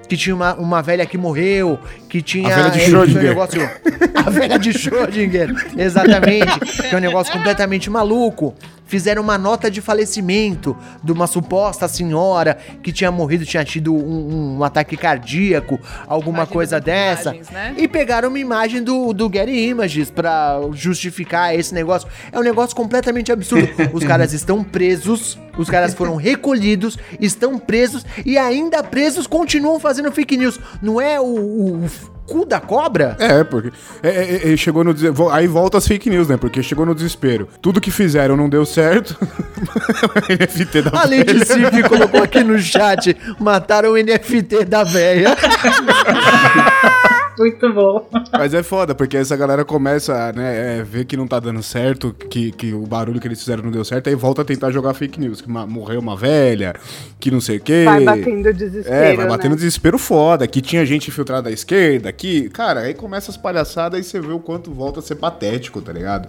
[0.09, 2.53] que tinha uma, uma velha que morreu, que tinha.
[2.53, 3.23] A velha de é, foi um Schrödinger.
[3.23, 3.71] negócio-
[4.27, 6.59] a velha de Schrödinger, exatamente.
[6.61, 8.55] Que é um negócio completamente maluco.
[8.87, 14.57] Fizeram uma nota de falecimento de uma suposta senhora que tinha morrido, tinha tido um,
[14.59, 17.31] um ataque cardíaco, alguma Imagem coisa dessa.
[17.31, 17.75] imagens, né?
[17.79, 22.09] E pegaram uma imagem do, do Getty Images pra justificar esse negócio.
[22.31, 23.69] É um negócio completamente absurdo.
[23.93, 30.11] Os caras estão presos, os caras foram recolhidos, estão presos e ainda presos continuam fazendo
[30.13, 30.59] fake news.
[30.83, 31.25] Não é o-
[31.85, 31.89] o
[32.27, 33.17] cu da cobra?
[33.19, 33.73] É, porque.
[34.03, 34.95] é, é, é, chegou no.
[35.31, 36.37] Aí volta as fake news, né?
[36.37, 37.49] Porque chegou no desespero.
[37.61, 39.17] Tudo que fizeram não deu certo.
[40.29, 41.45] NFT da A Lady.
[41.45, 45.37] Civi colocou aqui no chat: mataram o NFT da véia.
[47.39, 48.09] Muito bom.
[48.33, 51.63] Mas é foda, porque essa galera começa a né, é, ver que não tá dando
[51.63, 54.71] certo, que, que o barulho que eles fizeram não deu certo, aí volta a tentar
[54.71, 55.41] jogar fake news.
[55.41, 56.75] Que ma- morreu uma velha,
[57.19, 57.85] que não sei o quê.
[57.85, 58.95] Vai batendo desespero.
[58.95, 59.57] É, vai batendo né?
[59.57, 64.09] desespero foda, que tinha gente infiltrada da esquerda, que, cara, aí começa as palhaçadas e
[64.09, 66.29] você vê o quanto volta a ser patético, tá ligado?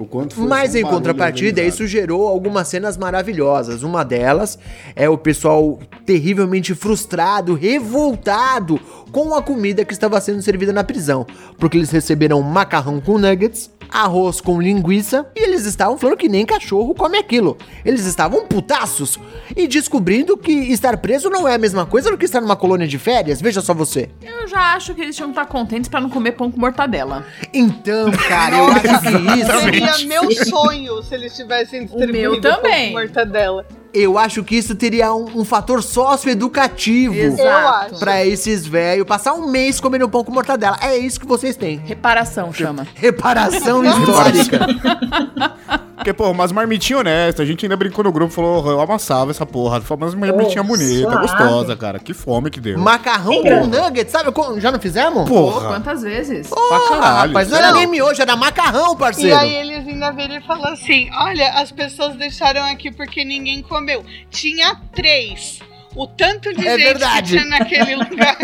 [0.00, 1.68] O quanto foi Mas um em contrapartida, organizado.
[1.84, 3.82] isso gerou algumas cenas maravilhosas.
[3.82, 4.58] Uma delas
[4.96, 8.80] é o pessoal terrivelmente frustrado, revoltado
[9.12, 11.26] com a comida que estava sendo servida na prisão.
[11.58, 16.46] Porque eles receberam macarrão com nuggets, arroz com linguiça, e eles estavam falando que nem
[16.46, 17.58] cachorro come aquilo.
[17.84, 19.18] Eles estavam putaços
[19.54, 22.86] e descobrindo que estar preso não é a mesma coisa do que estar numa colônia
[22.86, 23.40] de férias.
[23.40, 24.08] Veja só você.
[24.22, 27.26] Eu já acho que eles tinham que estar contentes pra não comer pão com mortadela.
[27.52, 29.50] Então, cara, eu acho que isso.
[29.92, 32.92] Seria meu sonho se eles tivessem distribuído meu também.
[32.92, 33.66] pão com mortadela.
[33.92, 37.12] Eu acho que isso teria um, um fator socioeducativo.
[37.14, 37.42] Exato.
[37.42, 37.98] Eu acho.
[37.98, 40.76] Pra esses velhos passar um mês comendo pão com mortadela.
[40.80, 41.78] É isso que vocês têm.
[41.84, 42.86] Reparação chama.
[42.94, 44.60] Reparação histórica.
[46.00, 49.44] Porque, pô, umas marmitinhas honestas, a gente ainda brincou no grupo, falou, eu amassava essa
[49.44, 49.82] porra.
[49.82, 51.18] Falou, mas marmitinha Oh, bonita, suave.
[51.26, 51.98] gostosa, cara.
[51.98, 52.78] Que fome que deu.
[52.78, 54.32] Macarrão com nuggets, sabe?
[54.62, 55.28] Já não fizemos?
[55.28, 55.68] Pô, Porra.
[55.68, 56.46] quantas vezes?
[56.46, 57.28] Pra Porra, caralho.
[57.32, 59.36] rapaz, não era nem miojo, era macarrão, E parceiro.
[59.36, 59.54] aí
[59.90, 64.04] ainda viram e falam assim: olha, as pessoas deixaram aqui porque ninguém comeu.
[64.30, 65.60] Tinha três.
[65.96, 67.22] O tanto de É gente verdade.
[67.36, 68.36] que tinha naquele lugar.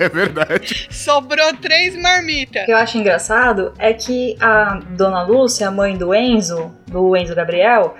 [0.00, 0.86] É verdade.
[0.90, 2.62] Sobrou três marmitas.
[2.62, 7.16] O que eu acho engraçado é que a dona Lúcia, a mãe do Enzo, do
[7.16, 7.96] Enzo Gabriel,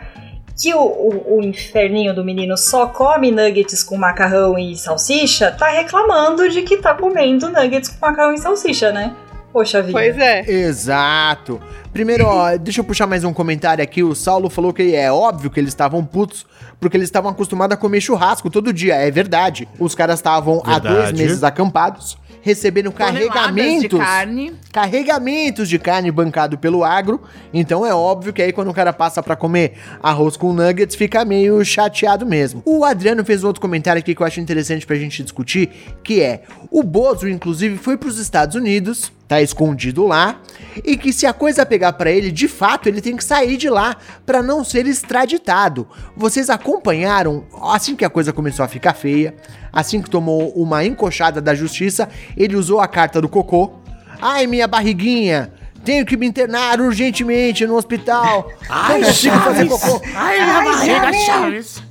[0.61, 5.68] que o, o, o inferninho do menino só come nuggets com macarrão e salsicha, tá
[5.70, 9.12] reclamando de que tá comendo nuggets com macarrão e salsicha, né?
[9.59, 9.98] Poxa vida.
[9.98, 10.48] Pois é.
[10.48, 11.61] Exato.
[11.92, 14.04] primeiro, ó, deixa eu puxar mais um comentário aqui.
[14.04, 16.46] O Saulo falou que é óbvio que eles estavam putos,
[16.78, 18.94] porque eles estavam acostumados a comer churrasco todo dia.
[18.94, 19.68] É verdade.
[19.76, 23.82] Os caras estavam há dois meses acampados, recebendo carregamentos.
[23.82, 24.53] de carne.
[24.72, 27.22] Carregamentos de carne bancado pelo agro.
[27.53, 31.24] Então é óbvio que aí quando o cara passa pra comer arroz com nuggets, fica
[31.24, 32.62] meio chateado mesmo.
[32.64, 35.70] O Adriano fez um outro comentário aqui que eu acho interessante pra gente discutir,
[36.03, 40.41] que é: o Bozo, inclusive, foi pros Estados Unidos, tá escondido lá,
[40.84, 43.68] e que se a coisa pegar pra ele, de fato, ele tem que sair de
[43.68, 45.86] lá pra não ser extraditado.
[46.16, 49.34] Vocês acompanharam assim que a coisa começou a ficar feia,
[49.72, 53.72] assim que tomou uma encoxada da justiça, ele usou a carta do cocô.
[54.20, 55.52] Ai, minha barriguinha,
[55.84, 58.50] tenho que me internar urgentemente no hospital.
[58.68, 60.02] Ai, consigo fazer cocô.
[60.14, 61.82] Ai, minha barriga, Chaves.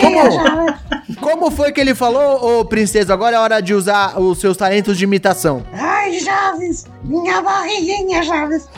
[0.00, 3.14] Como, como foi que ele falou, ô princesa?
[3.14, 5.64] Agora é hora de usar os seus talentos de imitação.
[5.72, 8.68] Ai, Chaves, minha barriguinha, Chaves.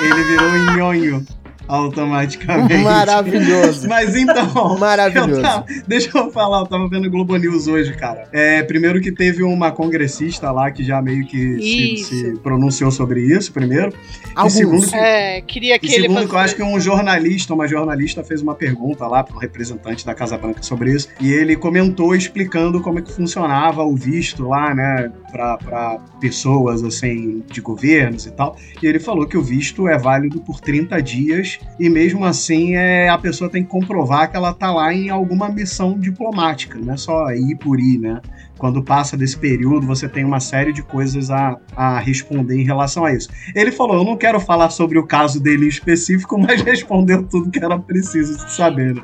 [0.00, 1.26] Ele virou um nhonho
[1.68, 2.82] automaticamente.
[2.82, 3.86] Maravilhoso.
[3.88, 4.78] Mas então.
[4.78, 5.30] Maravilhoso.
[5.32, 8.28] eu tava- deixa eu falar, eu tava vendo o Globo News hoje, cara.
[8.32, 11.56] É, primeiro que teve uma congressista lá que já meio que
[11.98, 13.92] se, se pronunciou sobre isso, primeiro.
[14.34, 14.54] Alguns.
[14.54, 17.54] E segundo que, É, queria que e ele segundo que eu acho que um jornalista,
[17.54, 21.32] uma jornalista fez uma pergunta lá para um representante da Casa Branca sobre isso, e
[21.32, 27.60] ele comentou explicando como é que funcionava o visto lá, né, para pessoas assim de
[27.60, 28.56] governos e tal.
[28.82, 33.08] E ele falou que o visto é válido por 30 dias e mesmo assim é
[33.08, 36.96] a pessoa tem que comprovar que ela tá lá em alguma missão diplomática, não é
[36.96, 38.20] só ir por ir, né?
[38.58, 43.04] Quando passa desse período, você tem uma série de coisas a, a responder em relação
[43.04, 43.28] a isso.
[43.54, 47.50] Ele falou: Eu não quero falar sobre o caso dele em específico, mas respondeu tudo
[47.50, 48.94] que era preciso saber.
[48.94, 49.02] né?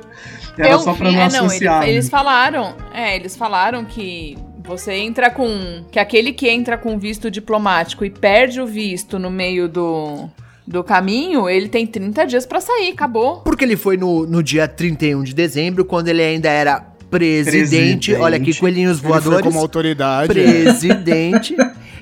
[0.56, 1.86] Era Eu só pra vi- não É, não, ele- associar.
[1.86, 2.10] eles né?
[2.10, 8.06] falaram, é, eles falaram que você entra com, que aquele que entra com visto diplomático
[8.06, 10.30] e perde o visto no meio do,
[10.66, 13.38] do caminho, ele tem 30 dias pra sair, acabou.
[13.38, 17.58] Porque ele foi no, no dia 31 de dezembro, quando ele ainda era presidente.
[17.58, 18.14] Presidente.
[18.14, 19.46] Olha aqui, coelhinhos Ele foi voadores.
[19.46, 20.28] como autoridade.
[20.32, 21.54] presidente.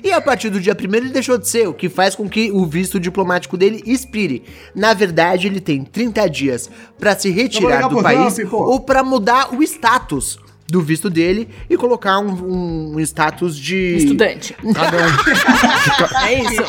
[0.03, 2.51] E a partir do dia 1 ele deixou de ser, o que faz com que
[2.51, 4.43] o visto diplomático dele expire.
[4.73, 9.61] Na verdade, ele tem 30 dias pra se retirar do país ou pra mudar o
[9.61, 10.39] status
[10.71, 14.55] do visto dele e colocar um, um status de Estudante.
[14.73, 16.63] Cada É isso.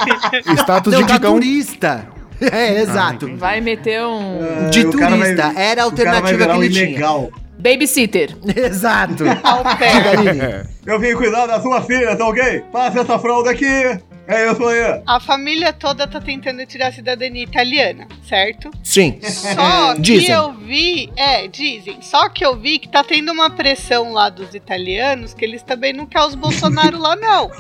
[0.63, 1.33] Status Não, de cagão.
[1.35, 2.07] turista.
[2.51, 3.37] É, exato.
[3.37, 6.53] Vai meter um Ah, de cara vai- turista, era a o cara vai alternativa virar
[6.55, 6.87] que um ele tinha.
[6.89, 7.31] ilegal.
[7.57, 8.37] babysitter.
[8.57, 9.23] Exato.
[9.45, 9.91] Ao pé.
[9.95, 10.41] Figarine.
[10.41, 10.65] É.
[10.85, 12.65] Eu vim cuidar da sua filha, tá ok?
[12.73, 13.97] Passa essa fralda aqui.
[14.27, 15.03] É aí.
[15.07, 18.71] A família toda tá tentando tirar a cidadania italiana, certo?
[18.83, 19.19] Sim.
[19.23, 22.01] Só que eu vi, é, dizem.
[22.01, 25.93] Só que eu vi que tá tendo uma pressão lá dos italianos que eles também
[25.93, 27.51] não querem os Bolsonaro lá, não.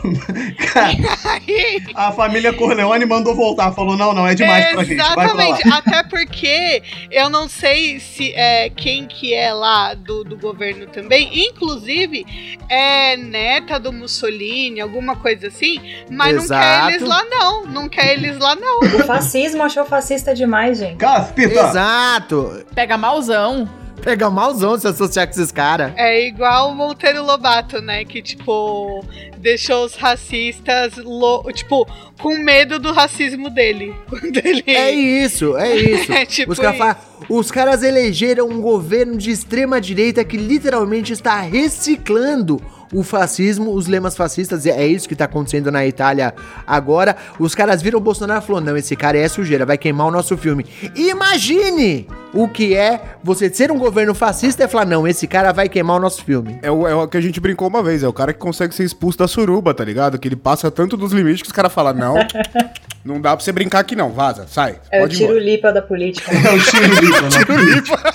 [0.72, 0.92] Cara,
[1.24, 3.72] Aí, a família Corleone mandou voltar.
[3.72, 4.96] Falou: não, não, é demais pra gente.
[4.96, 5.48] Vai pra lá.
[5.48, 10.86] Exatamente, até porque eu não sei se é quem que é lá do, do governo
[10.86, 12.24] também, inclusive
[12.68, 16.51] é neta do Mussolini, alguma coisa assim, mas não.
[16.60, 18.80] Quer eles lá não, não quer eles lá não.
[18.80, 20.96] O fascismo achou fascista demais, gente.
[20.96, 21.60] Caspita!
[21.68, 22.64] Exato.
[22.74, 23.68] Pega malzão.
[24.02, 25.92] Pega malzão se associar com esses caras.
[25.96, 29.04] É igual o Monteiro Lobato, né, que tipo
[29.38, 31.86] deixou os racistas, lo- tipo,
[32.20, 33.94] com medo do racismo dele.
[34.10, 36.10] Quando ele É isso, é isso.
[36.14, 36.84] É tipo os, caras isso.
[36.84, 36.96] falam-
[37.28, 42.60] os caras elegeram um governo de extrema direita que literalmente está reciclando
[42.92, 46.34] o fascismo, os lemas fascistas, é isso que tá acontecendo na Itália
[46.66, 47.16] agora.
[47.38, 50.10] Os caras viram o Bolsonaro e falou: não, esse cara é sujeira, vai queimar o
[50.10, 50.66] nosso filme.
[50.94, 55.68] Imagine o que é você ser um governo fascista e falar: não, esse cara vai
[55.68, 56.58] queimar o nosso filme.
[56.62, 58.74] É o, é o que a gente brincou uma vez, é o cara que consegue
[58.74, 60.18] ser expulso da suruba, tá ligado?
[60.18, 62.14] Que ele passa tanto dos limites que os caras falam, não,
[63.04, 66.30] não dá pra você brincar aqui não, vaza, sai, É o tiro-lipa da política.
[66.30, 68.12] É o tiro limpo, né?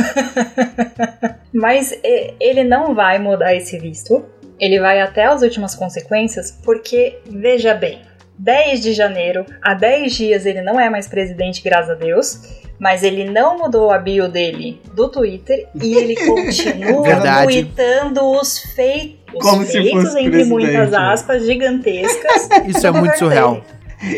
[1.52, 1.98] Mas
[2.40, 4.24] ele não vai mudar esse visto.
[4.58, 8.00] Ele vai até as últimas consequências, porque, veja bem,
[8.38, 12.40] 10 de janeiro, há 10 dias ele não é mais presidente, graças a Deus,
[12.78, 17.44] mas ele não mudou a bio dele do Twitter e ele continua Verdade.
[17.44, 22.48] tweetando os feitos, Como se feitos fosse entre presidente, muitas aspas gigantescas.
[22.68, 23.62] Isso é muito surreal.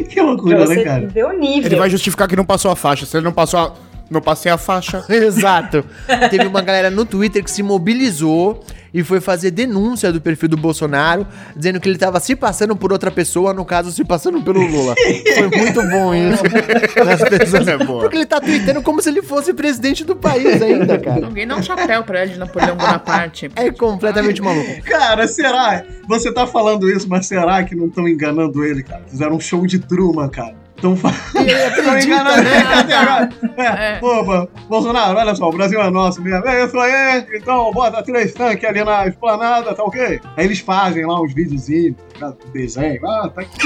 [0.09, 1.28] Que loucura, né, cara?
[1.28, 1.66] o nível.
[1.66, 3.88] Ele vai justificar que não passou a faixa, se ele não passou a...
[4.11, 5.04] Não passei a faixa.
[5.11, 5.84] Exato.
[6.30, 10.56] Teve uma galera no Twitter que se mobilizou e foi fazer denúncia do perfil do
[10.56, 14.61] Bolsonaro, dizendo que ele tava se passando por outra pessoa, no caso, se passando pelo
[14.66, 14.94] Lula.
[15.36, 16.42] Foi muito bom isso.
[17.06, 18.00] As pessoas- É boa.
[18.00, 21.26] Porque ele tá tweetando como se ele fosse presidente do país ainda, cara.
[21.26, 23.50] Alguém dá um chapéu pra ele de Napoleão Bonaparte.
[23.56, 24.82] É completamente maluco.
[24.84, 25.84] Cara, será?
[26.09, 29.02] Você tá falando isso, mas será que não estão enganando ele, cara?
[29.06, 30.54] Fizeram um show de Truman, cara.
[30.78, 31.18] Estão falando.
[31.34, 32.58] Ele Estão acredita, enganando né?
[32.58, 33.28] até agora.
[33.56, 33.98] É, É.
[34.00, 36.46] Opa, Bolsonaro, olha só, o Brasil é nosso mesmo.
[36.46, 40.20] É isso aí, então bota três tanques ali na esplanada, tá ok?
[40.36, 43.04] Aí eles fazem lá uns videozinhos, tá, desenho.
[43.04, 43.58] Ah, tá aqui.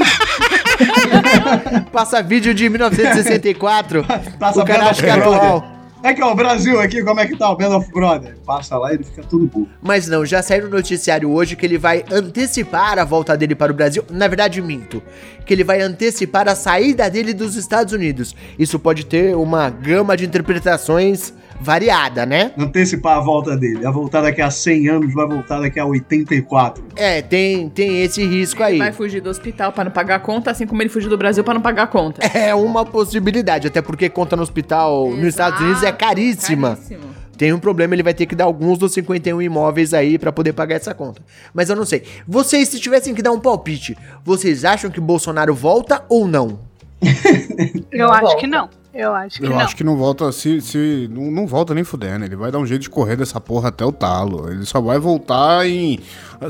[1.93, 4.05] Passa vídeo de 1964.
[4.39, 5.82] Passa o é atual.
[6.03, 8.37] É que ó, o Brasil aqui, como é que tá o Band of Brother?
[8.45, 9.69] Passa lá e ele fica tudo burro.
[9.81, 13.71] Mas não, já saiu no noticiário hoje que ele vai antecipar a volta dele para
[13.71, 14.05] o Brasil.
[14.11, 15.01] Na verdade, minto.
[15.47, 18.35] Que ele vai antecipar a saída dele dos Estados Unidos.
[18.59, 21.33] Isso pode ter uma gama de interpretações
[21.63, 22.53] variada, né?
[22.59, 23.81] Antecipar a volta dele.
[23.81, 26.85] Vai voltar daqui a 100 anos, vai voltar daqui a 84.
[26.97, 28.79] É, tem, tem esse risco aí.
[28.79, 31.43] Vai fugir do hospital pra não pagar a conta, assim como ele fugiu do Brasil
[31.45, 32.21] pra não pagar a conta.
[32.43, 36.71] É uma possibilidade, até porque conta no hospital nos Estados Unidos é Exato, caríssima.
[36.77, 37.01] caríssimo.
[37.39, 40.53] Tem um problema, ele vai ter que dar alguns dos 51 imóveis aí pra poder
[40.53, 41.23] pagar essa conta.
[41.55, 42.03] Mas eu não sei.
[42.27, 46.59] Vocês, se tivessem que dar um palpite, vocês acham que Bolsonaro volta ou não?
[47.91, 48.69] Eu Não acho que não.
[48.95, 49.59] Eu acho que Eu não.
[49.61, 50.61] acho que não volta se.
[50.61, 52.25] se não, não volta nem fudendo.
[52.25, 54.51] Ele vai dar um jeito de correr dessa porra até o talo.
[54.51, 55.99] Ele só vai voltar em.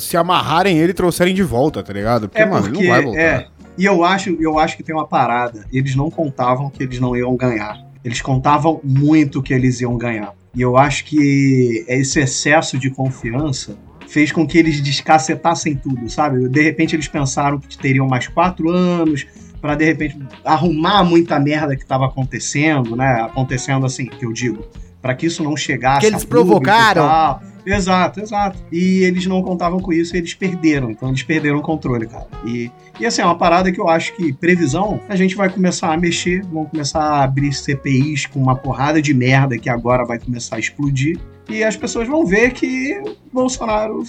[0.00, 2.28] Se amarrarem ele e trouxerem de volta, tá ligado?
[2.28, 3.20] Porque, É mano, porque, ele não vai voltar.
[3.20, 3.46] é,
[3.78, 5.64] e eu acho, eu acho que tem uma parada.
[5.72, 7.78] Eles não contavam que eles não iam ganhar.
[8.04, 10.34] Eles contavam muito que eles iam ganhar.
[10.54, 13.76] E eu acho que esse excesso de confiança
[14.08, 16.46] fez com que eles descacetassem tudo, sabe?
[16.48, 19.26] De repente eles pensaram que teriam mais quatro anos
[19.62, 23.22] para de repente arrumar muita merda que estava acontecendo, né?
[23.22, 24.66] Acontecendo assim, que eu digo,
[25.00, 27.40] para que isso não chegasse Que eles provocaram.
[27.64, 28.58] Exato, exato.
[28.72, 30.90] E eles não contavam com isso, e eles perderam.
[30.90, 32.26] Então eles perderam o controle, cara.
[32.44, 35.92] E, e assim, é uma parada que eu acho que previsão, a gente vai começar
[35.92, 40.18] a mexer, vão começar a abrir CPIs com uma porrada de merda que agora vai
[40.18, 41.20] começar a explodir.
[41.52, 42.98] E as pessoas vão ver que
[43.30, 44.02] Bolsonaro,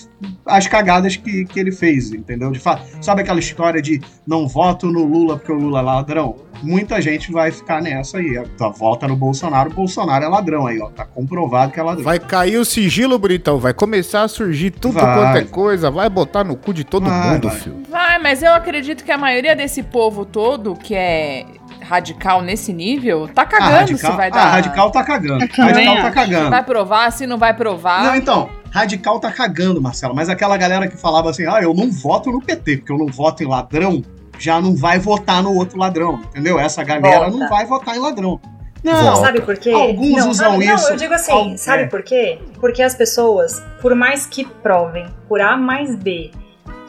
[0.45, 2.51] as cagadas que, que ele fez, entendeu?
[2.51, 6.35] De fato, sabe aquela história de não voto no Lula porque o Lula é ladrão?
[6.61, 8.41] Muita gente vai ficar nessa aí.
[8.57, 10.89] Tá, vota no Bolsonaro, o Bolsonaro é ladrão aí, ó.
[10.89, 12.03] Tá comprovado que é ladrão.
[12.05, 13.59] Vai cair o sigilo, bonitão.
[13.59, 15.17] Vai começar a surgir tudo Vai.
[15.17, 15.91] quanto é coisa.
[15.91, 17.57] Vai botar no cu de todo Vai, mundo, vai.
[17.57, 17.83] filho.
[17.89, 21.45] Vai, mas eu acredito que a maioria desse povo todo, que é
[21.93, 24.45] radical nesse nível, tá Ah, cagando radical, se vai ah, dar.
[24.51, 25.47] radical tá cagando.
[25.47, 26.49] também Radical tá cagando.
[26.49, 28.03] Vai provar, se não vai provar.
[28.03, 30.15] Não, então, radical tá cagando, Marcelo.
[30.15, 33.07] Mas aquela galera que falava assim, ah, eu não voto no PT, porque eu não
[33.07, 34.01] voto em ladrão,
[34.39, 36.59] já não vai votar no outro ladrão, entendeu?
[36.59, 37.37] Essa galera Volta.
[37.37, 38.29] não vai votar em ladrão.
[38.31, 38.49] Volta.
[38.83, 39.69] Não, Sabe por quê?
[39.71, 40.83] Alguns não, usam sabe- isso.
[40.83, 41.85] Não, eu digo assim, Al- sabe é.
[41.87, 42.39] por quê?
[42.59, 46.31] Porque as pessoas, por mais que provem, por A mais B,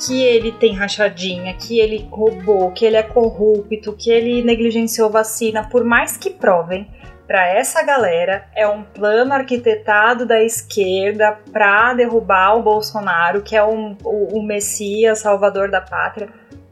[0.06, 5.68] que ele tem rachadinha, que ele roubou, que ele é corrupto, que ele negligenciou vacina,
[5.68, 6.88] por mais que provem,
[7.26, 13.64] pra essa galera é um plano arquitetado da esquerda pra derrubar o Bolsonaro, que é
[13.64, 16.28] um- o, o Messias, salvador da pátria.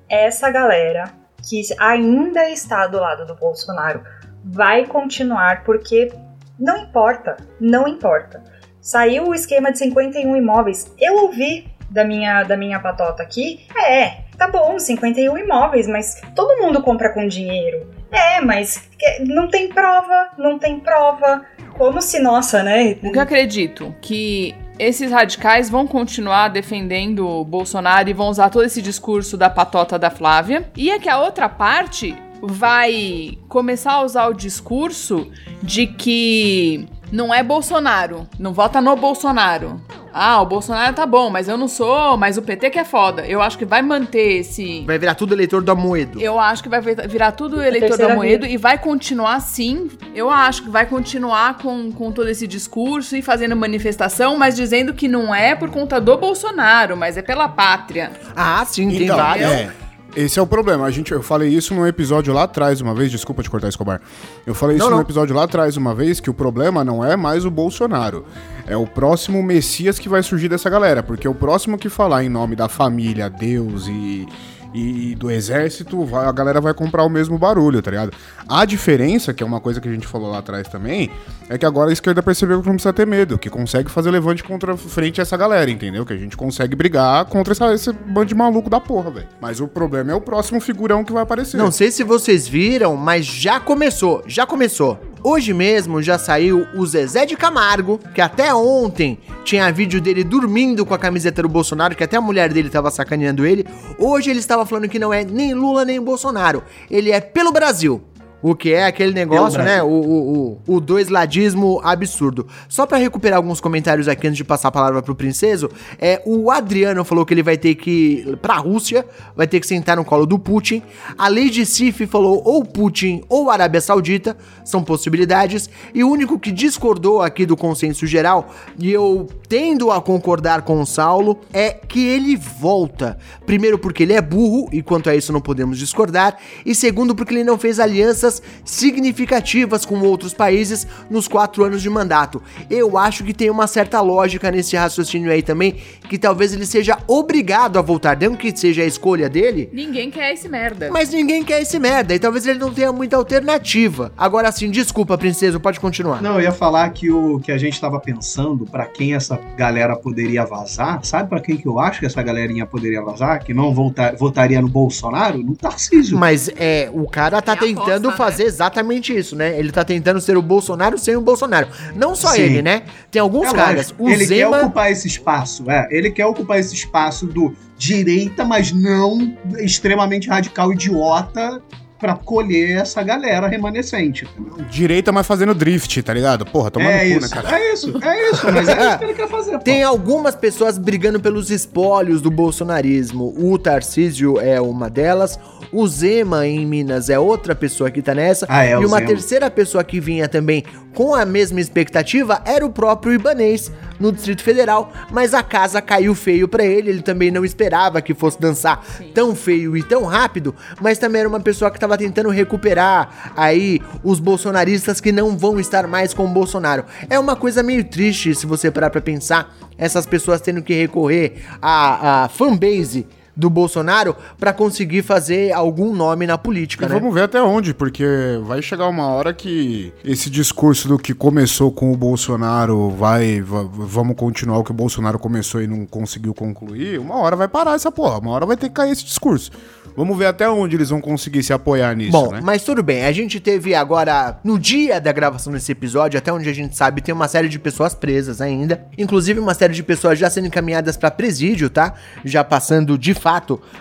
[0.08, 1.04] Essa galera
[1.48, 4.02] que ainda está do lado do Bolsonaro
[4.44, 6.12] vai continuar porque
[6.58, 8.42] não importa, não importa.
[8.80, 10.92] Saiu o esquema de 51 imóveis.
[11.00, 16.60] Eu ouvi da minha da minha patota aqui, é, tá bom, 51 imóveis, mas todo
[16.60, 17.86] mundo compra com dinheiro.
[18.10, 18.88] É, mas
[19.20, 21.46] não tem prova, não tem prova.
[21.78, 22.98] Como se, nossa, né?
[23.02, 23.94] O que eu acredito?
[24.02, 29.48] Que esses radicais vão continuar defendendo o Bolsonaro e vão usar todo esse discurso da
[29.48, 30.70] patota da Flávia.
[30.76, 35.30] E é que a outra parte vai começar a usar o discurso
[35.62, 39.80] de que não é Bolsonaro, não vota no Bolsonaro.
[40.14, 43.24] Ah, o Bolsonaro tá bom, mas eu não sou, mas o PT que é foda.
[43.26, 44.84] Eu acho que vai manter esse.
[44.86, 46.20] Vai virar tudo eleitor do Amoedo.
[46.20, 49.90] Eu acho que vai vir- virar tudo eleitor do terceira Amoedo e vai continuar sim.
[50.14, 54.92] Eu acho que vai continuar com, com todo esse discurso e fazendo manifestação, mas dizendo
[54.92, 58.12] que não é por conta do Bolsonaro, mas é pela pátria.
[58.36, 59.50] Ah, sim, tem Então, vários.
[59.50, 59.70] é,
[60.16, 60.84] esse é o problema.
[60.84, 63.10] A gente, eu falei isso num episódio lá atrás, uma vez.
[63.10, 64.00] Desculpa te cortar, Escobar.
[64.46, 65.02] Eu falei isso Não, num não.
[65.02, 68.24] episódio lá atrás, uma vez, que o problema não é mais o Bolsonaro.
[68.66, 71.02] É o próximo Messias que vai surgir dessa galera.
[71.02, 74.26] Porque o próximo que falar em nome da família, Deus e,
[74.74, 78.12] e, do exército, a galera vai comprar o mesmo barulho, tá ligado?
[78.48, 81.10] A diferença, que é uma coisa que a gente falou lá atrás também,
[81.48, 84.42] é que agora a esquerda percebeu que não precisa ter medo, que consegue fazer levante
[84.42, 86.04] contra frente a essa galera, entendeu?
[86.06, 89.28] Que a gente consegue brigar contra essa, esse bando de maluco da porra, velho.
[89.40, 91.56] Mas o problema é o próximo figurão que vai aparecer.
[91.56, 95.11] Não sei se vocês viram, mas já começou, já começou.
[95.24, 100.84] Hoje mesmo já saiu o Zezé de Camargo, que até ontem tinha vídeo dele dormindo
[100.84, 103.64] com a camiseta do Bolsonaro, que até a mulher dele tava sacaneando ele.
[103.98, 108.02] Hoje ele estava falando que não é nem Lula nem Bolsonaro, ele é pelo Brasil.
[108.42, 109.82] O que é aquele negócio, né?
[109.82, 112.46] O, o, o, o dois ladismo absurdo.
[112.68, 116.50] Só pra recuperar alguns comentários aqui antes de passar a palavra pro Princeso, é, o
[116.50, 120.04] Adriano falou que ele vai ter que ir pra Rússia, vai ter que sentar no
[120.04, 120.82] colo do Putin.
[121.16, 125.70] A Lady Sif falou ou Putin ou Arábia Saudita, são possibilidades.
[125.94, 130.80] E o único que discordou aqui do consenso geral, e eu tendo a concordar com
[130.80, 133.18] o Saulo, é que ele volta.
[133.46, 136.36] Primeiro porque ele é burro, e quanto a isso não podemos discordar.
[136.64, 138.31] E segundo porque ele não fez alianças
[138.64, 142.40] significativas com outros países nos quatro anos de mandato.
[142.70, 145.74] Eu acho que tem uma certa lógica nesse raciocínio aí também,
[146.08, 150.32] que talvez ele seja obrigado a voltar, não que seja a escolha dele, Ninguém quer
[150.32, 150.90] esse merda.
[150.92, 154.12] mas ninguém quer esse merda, e talvez ele não tenha muita alternativa.
[154.16, 156.22] Agora sim, desculpa, princesa, pode continuar.
[156.22, 159.96] Não, eu ia falar que o que a gente tava pensando pra quem essa galera
[159.96, 163.42] poderia vazar, sabe pra quem que eu acho que essa galerinha poderia vazar?
[163.44, 165.38] Que não volta- votaria no Bolsonaro?
[165.42, 166.18] No Tarcísio.
[166.18, 169.58] Mas é, o cara tá É tentando aposta, fazer exatamente isso, né?
[169.58, 171.68] Ele tá tentando ser o Bolsonaro sem o Bolsonaro.
[171.94, 172.42] Não só Sim.
[172.42, 172.82] ele, né?
[173.10, 173.76] Tem alguns É caras.
[173.88, 174.58] lógico, O ele quer Zema.
[174.62, 175.88] ocupar esse espaço, é.
[175.90, 181.60] Ele quer ocupar esse espaço do direita, mas não extremamente radical idiota
[181.98, 184.24] pra colher essa galera remanescente.
[184.24, 184.64] entendeu?
[184.68, 186.44] Direita, mas fazendo drift, tá ligado?
[186.44, 187.56] Porra, tomando É cu, né, isso, cara?
[187.60, 189.52] é isso, é isso, mas é isso que ele quer fazer.
[189.52, 189.58] pô.
[189.60, 193.32] Tem algumas pessoas brigando pelos espólios do bolsonarismo.
[193.38, 195.38] O Tarcísio é uma delas.
[195.72, 198.44] O Zema em Minas é outra pessoa que tá nessa.
[198.46, 199.06] Ah, é, e uma Zema.
[199.06, 200.62] terceira pessoa que vinha também
[200.94, 206.14] com a mesma expectativa era o próprio Ibanês no Distrito Federal, mas a casa caiu
[206.14, 206.90] feio pra ele.
[206.90, 211.28] Ele também não esperava que fosse dançar tão feio e tão rápido, mas também era
[211.28, 216.26] uma pessoa que tava tentando recuperar aí os bolsonaristas que não vão estar mais com
[216.26, 216.84] o Bolsonaro.
[217.08, 221.44] É uma coisa meio triste se você parar pra pensar essas pessoas tendo que recorrer
[221.62, 223.06] à, à fanbase
[223.42, 226.94] do Bolsonaro pra conseguir fazer algum nome na política, E né?
[226.98, 228.04] vamos ver até onde, porque
[228.44, 233.64] vai chegar uma hora que esse discurso do que começou com o Bolsonaro vai, va-
[233.70, 237.74] vamos continuar o que o Bolsonaro começou e não conseguiu concluir, uma hora vai parar
[237.74, 239.50] essa porra, uma hora vai ter que cair esse discurso.
[239.94, 242.40] Vamos ver até onde eles vão conseguir se apoiar nisso, Bom, né?
[242.42, 243.04] mas tudo bem.
[243.04, 247.02] A gente teve agora, no dia da gravação desse episódio, até onde a gente sabe,
[247.02, 248.86] tem uma série de pessoas presas ainda.
[248.96, 251.92] Inclusive, uma série de pessoas já sendo encaminhadas pra presídio, tá?
[252.24, 253.31] Já passando de fato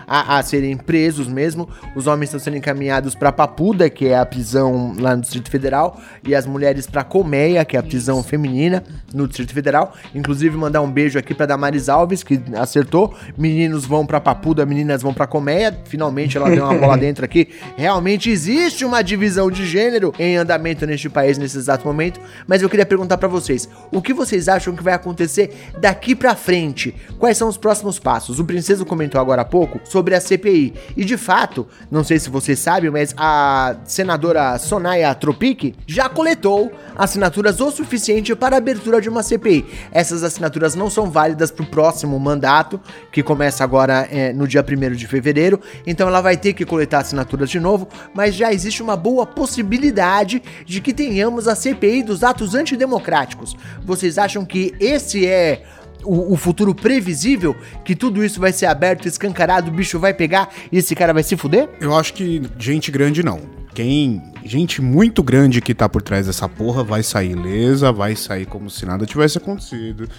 [0.08, 1.68] a, a serem presos mesmo.
[1.95, 5.99] Os homens estão sendo encaminhados pra Papuda, que é a prisão lá no Distrito Federal,
[6.24, 8.84] e as mulheres pra Colmeia, que é a prisão feminina
[9.14, 9.93] no Distrito Federal.
[10.14, 13.14] Inclusive, mandar um beijo aqui pra Damares Alves, que acertou.
[13.38, 15.78] Meninos vão pra Papuda, meninas vão pra Colmeia.
[15.86, 17.49] Finalmente ela deu uma bola dentro aqui.
[17.76, 22.20] Realmente existe uma divisão de gênero em andamento neste país nesse exato momento.
[22.47, 26.36] Mas eu queria perguntar pra vocês: o que vocês acham que vai acontecer daqui pra
[26.36, 26.95] frente?
[27.18, 28.39] Quais são os próximos passos?
[28.39, 30.74] O Princeso comentou agora há pouco sobre a CPI.
[30.96, 36.72] E de fato, não sei se vocês sabem, mas a senadora Sonaya Tropic já coletou
[36.96, 39.66] assinaturas o suficiente para a abertura de uma CPI.
[39.92, 42.80] Essas assinaturas não são válidas para o próximo mandato,
[43.12, 45.60] que começa agora é, no dia 1 de fevereiro.
[45.86, 50.42] Então ela vai ter que coletar assinaturas de novo, mas já existe uma boa possibilidade
[50.66, 53.56] de que tenhamos a CPI dos atos antidemocráticos.
[53.84, 55.64] Vocês acham que esse é
[56.04, 57.56] o, o futuro previsível?
[57.84, 61.24] Que tudo isso vai ser aberto, escancarado, o bicho vai pegar e esse cara vai
[61.24, 61.70] se fuder?
[61.80, 63.41] Eu acho que gente grande não.
[63.74, 64.22] Quem.
[64.43, 68.70] Gente muito grande que tá por trás dessa porra vai sair ilesa, vai sair como
[68.70, 70.10] se nada tivesse acontecido.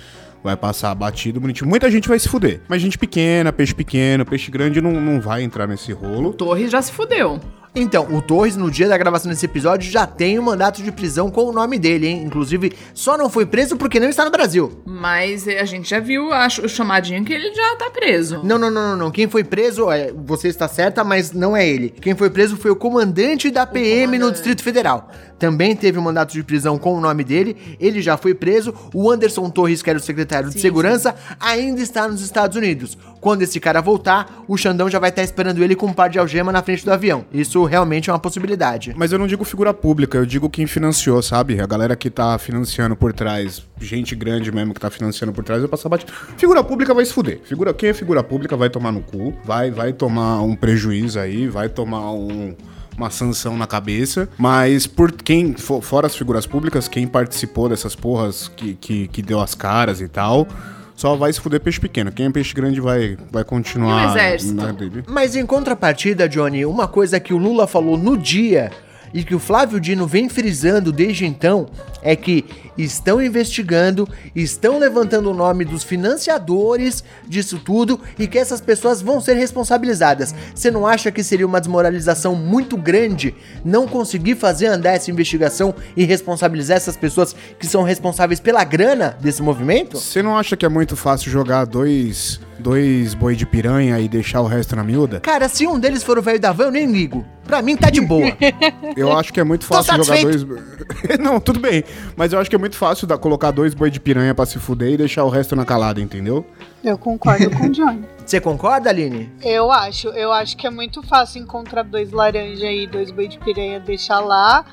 [0.42, 1.68] Vai passar batido, bonitinho.
[1.68, 2.60] Muita gente vai se fuder.
[2.68, 6.32] Mas gente pequena, peixe pequeno, peixe grande não, não vai entrar nesse rolo.
[6.32, 7.40] Torres já se fudeu.
[7.74, 11.30] Então, o Torres, no dia da gravação desse episódio, já tem um mandato de prisão
[11.30, 12.22] com o nome dele, hein?
[12.22, 14.82] Inclusive, só não foi preso porque não está no Brasil.
[14.84, 18.42] Mas a gente já viu acho, o chamadinho que ele já tá preso.
[18.44, 19.10] Não, não, não, não, não.
[19.10, 21.88] Quem foi preso, é, você está certa, mas não é ele.
[21.88, 24.34] Quem foi preso foi o comandante da PM no comandante.
[24.34, 25.10] Distrito Federal.
[25.38, 28.74] também teve um mandato de prisão com o nome dele, ele já foi preso.
[28.92, 32.98] O Anderson Torres, que era o secretário de Sim, segurança, ainda está nos Estados Unidos.
[33.22, 36.18] Quando esse cara voltar, o Xandão já vai estar esperando ele com um par de
[36.18, 37.24] algema na frente do avião.
[37.32, 38.92] Isso realmente é uma possibilidade.
[38.96, 41.60] Mas eu não digo figura pública, eu digo quem financiou, sabe?
[41.60, 45.62] A galera que tá financiando por trás, gente grande mesmo que tá financiando por trás,
[45.62, 46.12] vai passar batido.
[46.36, 47.40] Figura pública vai se fuder.
[47.44, 51.46] Figura, quem é figura pública vai tomar no cu, vai, vai tomar um prejuízo aí,
[51.46, 52.54] vai tomar um
[52.94, 57.96] uma sanção na cabeça, mas por quem, fo- fora as figuras públicas, quem participou dessas
[57.96, 60.46] porras que, que, que deu as caras e tal,
[60.94, 62.12] só vai se fuder peixe pequeno.
[62.12, 64.54] Quem é peixe grande vai, vai continuar E o exército?
[64.54, 65.04] na dele.
[65.06, 68.70] Mas em contrapartida, Johnny, uma coisa que o Lula falou no dia
[69.12, 71.66] e que o Flávio Dino vem frisando desde então
[72.02, 72.44] é que
[72.76, 79.20] estão investigando, estão levantando o nome dos financiadores disso tudo e que essas pessoas vão
[79.20, 80.34] ser responsabilizadas.
[80.54, 83.34] Você não acha que seria uma desmoralização muito grande
[83.64, 89.16] não conseguir fazer andar essa investigação e responsabilizar essas pessoas que são responsáveis pela grana
[89.20, 89.98] desse movimento?
[89.98, 94.40] Você não acha que é muito fácil jogar dois, dois boi de piranha e deixar
[94.40, 95.20] o resto na miúda?
[95.20, 97.26] Cara, se um deles for o velho da van, eu nem ligo.
[97.44, 98.24] Pra mim tá de boa.
[98.96, 100.46] Eu acho que é muito fácil jogar dois.
[101.18, 101.82] não, tudo bem.
[102.16, 104.58] Mas eu acho que é muito fácil dar, colocar dois boi de piranha pra se
[104.58, 106.46] fuder e deixar o resto na calada, entendeu?
[106.84, 108.04] Eu concordo com o Johnny.
[108.24, 109.30] Você concorda, Aline?
[109.42, 113.38] Eu acho, eu acho que é muito fácil encontrar dois laranja aí, dois boi de
[113.38, 114.64] piranha, deixar lá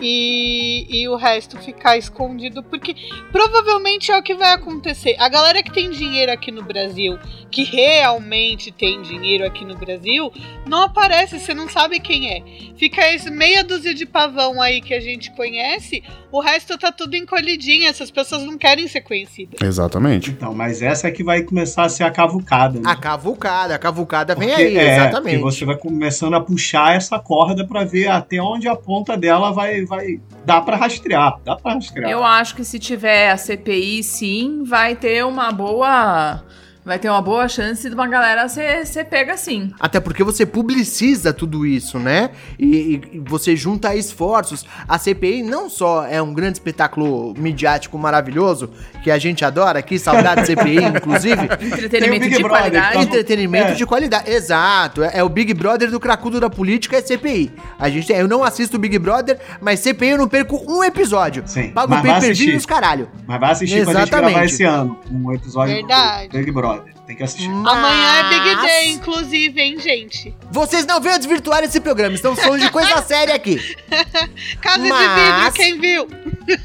[0.00, 2.94] e, e o resto ficar escondido, porque
[3.32, 5.16] provavelmente é o que vai acontecer.
[5.18, 7.18] A galera que tem dinheiro aqui no Brasil,
[7.50, 10.32] que realmente tem dinheiro aqui no Brasil,
[10.66, 12.42] não aparece, você não sabe quem é.
[12.76, 17.16] Fica esse meia dúzia de pavão aí que a gente conhece, o resto tá tudo
[17.16, 19.60] encolhidinho, essas pessoas não querem ser conhecidas.
[19.62, 20.30] Exatamente.
[20.30, 22.90] Então, mas essa é que vai começar a ser a cavucada, né?
[22.90, 25.38] A cavucada, a cavucada vem Porque, aí, é, exatamente.
[25.38, 29.50] porque você vai começando a puxar essa corda pra ver até onde a ponta dela
[29.50, 32.10] vai, vai dá pra rastrear, dá pra rastrear.
[32.10, 36.42] Eu acho que se tiver a CPI, sim, vai ter uma boa.
[36.86, 39.72] Vai ter uma boa chance de uma galera ser, pega sim.
[39.80, 42.30] Até porque você publiciza tudo isso, né?
[42.56, 44.64] E, e você junta esforços.
[44.86, 48.70] A CPI não só é um grande espetáculo midiático maravilhoso,
[49.02, 51.42] que a gente adora aqui, saudade de CPI, inclusive.
[51.60, 52.94] Entretenimento de Brother, qualidade.
[52.94, 53.02] tá?
[53.02, 53.74] Entretenimento É.
[53.74, 54.30] de qualidade.
[54.30, 55.02] Exato.
[55.02, 57.50] É, é o Big Brother do cracudo da política, é CPI.
[57.80, 61.42] A gente, eu não assisto o Big Brother, mas CPI eu não perco um episódio.
[61.46, 62.54] Sim, Pago pay per view assistir.
[62.54, 63.08] e os caralho.
[63.26, 64.30] Mas vai assistir pra gente Exatamente.
[64.32, 66.28] gravar esse ano um episódio Verdade.
[66.28, 66.75] do Big Brother.
[66.76, 67.48] um, Tem que assistir.
[67.48, 70.34] Amanhã é Big Mas- Day, inclusive, hein, gente?
[70.50, 73.60] Vocês não venham desvirtuar esse programa, estamos falando de coisa séria aqui.
[74.60, 76.08] Casa de Mas- vidro, quem viu?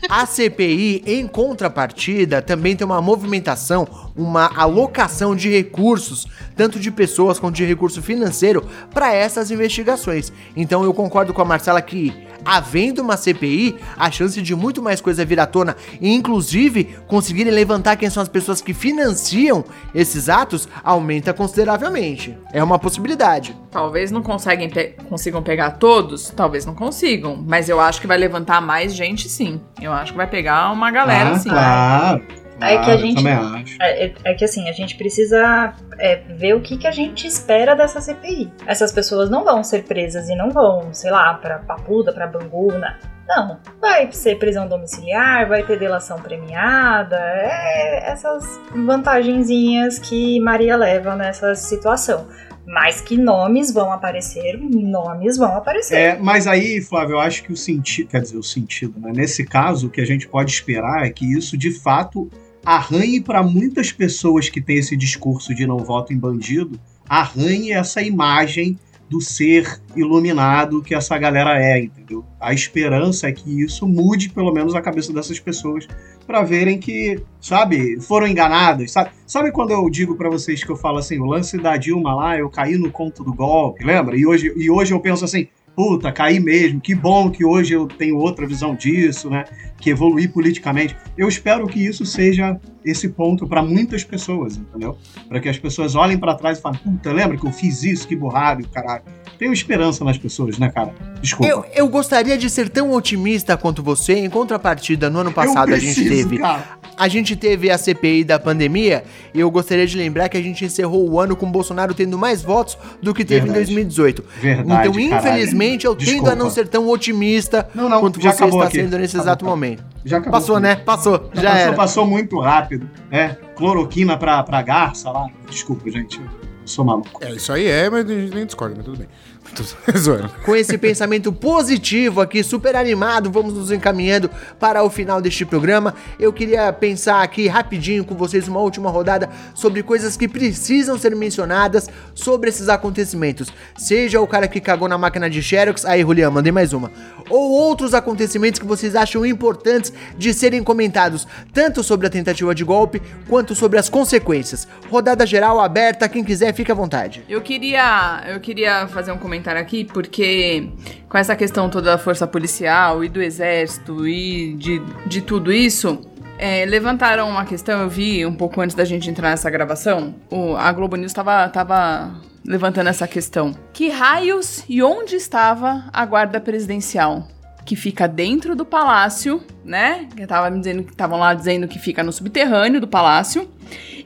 [0.10, 7.40] A CPI, em contrapartida, também tem uma movimentação, uma alocação de recursos, tanto de pessoas
[7.40, 10.32] quanto de recurso financeiro, para essas investigações.
[10.56, 12.14] Então eu concordo com a Marcela que,
[12.46, 17.52] havendo uma CPI, a chance de muito mais coisa vir à tona, e inclusive conseguirem
[17.52, 19.66] levantar quem são as pessoas que financiam
[19.96, 22.36] esses atos, aumenta consideravelmente.
[22.52, 23.56] É uma possibilidade.
[23.70, 27.36] Talvez não conseguem pe- consigam pegar todos, talvez não consigam.
[27.46, 29.62] Mas eu acho que vai levantar mais gente, sim.
[29.80, 31.50] Eu acho que vai pegar uma galera, ah, sim.
[31.50, 32.24] claro.
[32.64, 33.78] É que a claro, gente- Também acho.
[33.82, 37.26] É, é- é que assim, a gente precisa é, ver o que, que a gente
[37.26, 38.52] espera dessa CPI.
[38.68, 42.72] Essas pessoas não vão ser presas e não vão, sei lá, pra Papuda, pra Bangu,
[42.78, 42.98] na-
[43.36, 43.60] não.
[43.80, 51.56] Vai ser prisão domiciliar, vai ter delação premiada, é essas vantagenzinhas que Maria leva nessa
[51.56, 52.28] situação.
[52.66, 55.96] Mas que nomes vão aparecer, nomes vão aparecer.
[55.96, 59.12] É, mas aí, Flávio, eu acho que o sentido, quer dizer, o sentido, né?
[59.14, 62.30] Nesse caso, o que a gente pode esperar é que isso de fato
[62.64, 66.80] arranhe para muitas pessoas que têm esse discurso de não voto em bandido,
[67.10, 68.78] arranhe essa imagem
[69.12, 72.24] do ser iluminado que essa galera é, entendeu?
[72.40, 75.86] A esperança é que isso mude pelo menos a cabeça dessas pessoas
[76.26, 79.10] para verem que, sabe, foram enganadas, sabe?
[79.28, 82.38] Sabe quando eu digo para vocês que eu falo assim, o lance da Dilma lá,
[82.38, 84.16] eu caí no conto do golpe, lembra?
[84.16, 85.50] E hoje, e hoje eu penso assim,
[85.82, 89.46] puta, caí mesmo, que bom que hoje eu tenho outra visão disso, né?
[89.80, 90.96] Que evoluí politicamente.
[91.18, 94.96] Eu espero que isso seja esse ponto para muitas pessoas, entendeu?
[95.28, 98.08] Para que as pessoas olhem para trás e falem, puta, lembra que eu fiz isso,
[98.08, 99.02] que borrado, caralho.
[99.40, 100.94] Tenho esperança nas pessoas, né, cara?
[101.20, 101.52] Desculpa.
[101.52, 104.14] Eu, eu gostaria de ser tão otimista quanto você.
[104.14, 106.78] Em contrapartida, no ano passado Eu a gente preciso, teve cara.
[106.98, 110.64] A gente teve a CPI da pandemia e eu gostaria de lembrar que a gente
[110.66, 113.60] encerrou o ano com o Bolsonaro tendo mais votos do que teve Verdade.
[113.60, 114.24] em 2018.
[114.40, 115.30] Verdade, então, caralho.
[115.30, 116.32] infelizmente, eu tendo Desculpa.
[116.32, 118.78] a não ser tão otimista Não, não, quanto você está aqui.
[118.78, 119.50] sendo nesse Acabou, exato acabou.
[119.50, 119.84] momento.
[120.06, 120.76] Já acabou Passou, né?
[120.76, 121.74] Passou, já, Já passou, era.
[121.74, 122.90] passou muito rápido.
[123.10, 125.28] É, cloroquina pra, pra garça lá.
[125.50, 126.20] Desculpa, gente.
[126.20, 127.24] Eu sou maluco.
[127.24, 129.08] É, isso aí é, mas a gente nem discorda, mas tudo bem.
[130.46, 134.30] Com esse pensamento positivo aqui, super animado, vamos nos encaminhando
[134.60, 135.94] para o final deste programa.
[136.20, 141.16] Eu queria pensar aqui rapidinho com vocês uma última rodada sobre coisas que precisam ser
[141.16, 143.50] mencionadas sobre esses acontecimentos.
[143.78, 146.92] Seja o cara que cagou na máquina de Xerox, aí Julian, mandei mais uma.
[147.30, 152.64] Ou outros acontecimentos que vocês acham importantes de serem comentados, tanto sobre a tentativa de
[152.64, 154.68] golpe quanto sobre as consequências.
[154.90, 157.24] Rodada geral aberta, quem quiser fica à vontade.
[157.30, 160.70] Eu queria, eu queria fazer um comentário aqui, porque
[161.10, 166.00] com essa questão toda da força policial e do exército e de, de tudo isso,
[166.38, 170.56] é, levantaram uma questão, eu vi um pouco antes da gente entrar nessa gravação, o,
[170.56, 173.56] a Globo News estava tava levantando essa questão.
[173.72, 177.28] Que raios e onde estava a guarda presidencial?
[177.64, 180.08] Que fica dentro do palácio, né?
[180.16, 183.48] Que tava me dizendo que estavam lá dizendo que fica no subterrâneo do palácio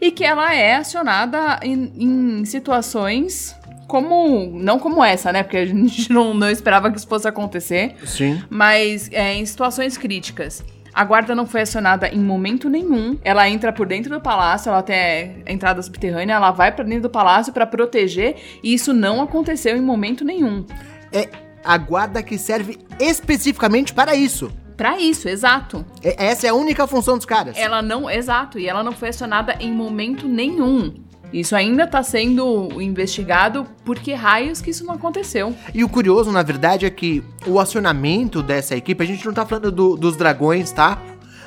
[0.02, 3.56] e que ela é acionada em, em situações
[3.88, 4.52] como.
[4.54, 5.44] Não como essa, né?
[5.44, 7.96] Porque a gente não, não esperava que isso fosse acontecer.
[8.06, 8.42] Sim.
[8.50, 10.64] Mas é, em situações críticas.
[10.94, 13.20] A guarda não foi acionada em momento nenhum.
[13.22, 17.02] Ela entra por dentro do palácio, ela tem a entrada subterrânea, ela vai para dentro
[17.02, 20.66] do palácio para proteger, e isso não aconteceu em momento nenhum.
[21.12, 21.28] É
[21.66, 24.50] a guarda que serve especificamente para isso.
[24.78, 25.86] Para isso, exato.
[26.04, 27.58] É- essa é a única função dos caras.
[27.58, 30.94] Ela não, exato, e ela não foi acionada em momento nenhum.
[31.36, 35.54] Isso ainda tá sendo investigado por que raios que isso não aconteceu.
[35.74, 39.46] E o curioso, na verdade, é que o acionamento dessa equipe, a gente não tá
[39.46, 40.98] falando do- dos dragões, tá?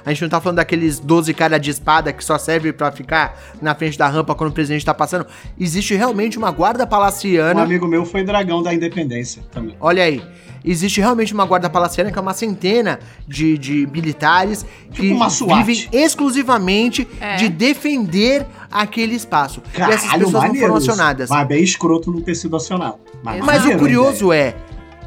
[0.09, 3.39] A gente não tá falando daqueles 12 caras de espada que só serve pra ficar
[3.60, 5.26] na frente da rampa quando o presidente tá passando.
[5.60, 7.62] Existe realmente uma guarda Um palaciana.
[7.62, 9.76] amigo meu foi dragão da independência também.
[9.78, 10.22] Olha aí.
[10.64, 12.98] Existe realmente uma guarda palaciana que é uma centena
[13.28, 15.62] de, de militares que Tipo uma SWAT.
[15.62, 17.36] vivem exclusivamente É.
[17.36, 19.62] de defender aquele espaço.
[19.76, 21.28] e essas Caralho, pessoas não foram acionadas.
[21.30, 22.97] Mas bem escroto não ter sido acionado.
[23.22, 24.55] Mas Mas o curioso é,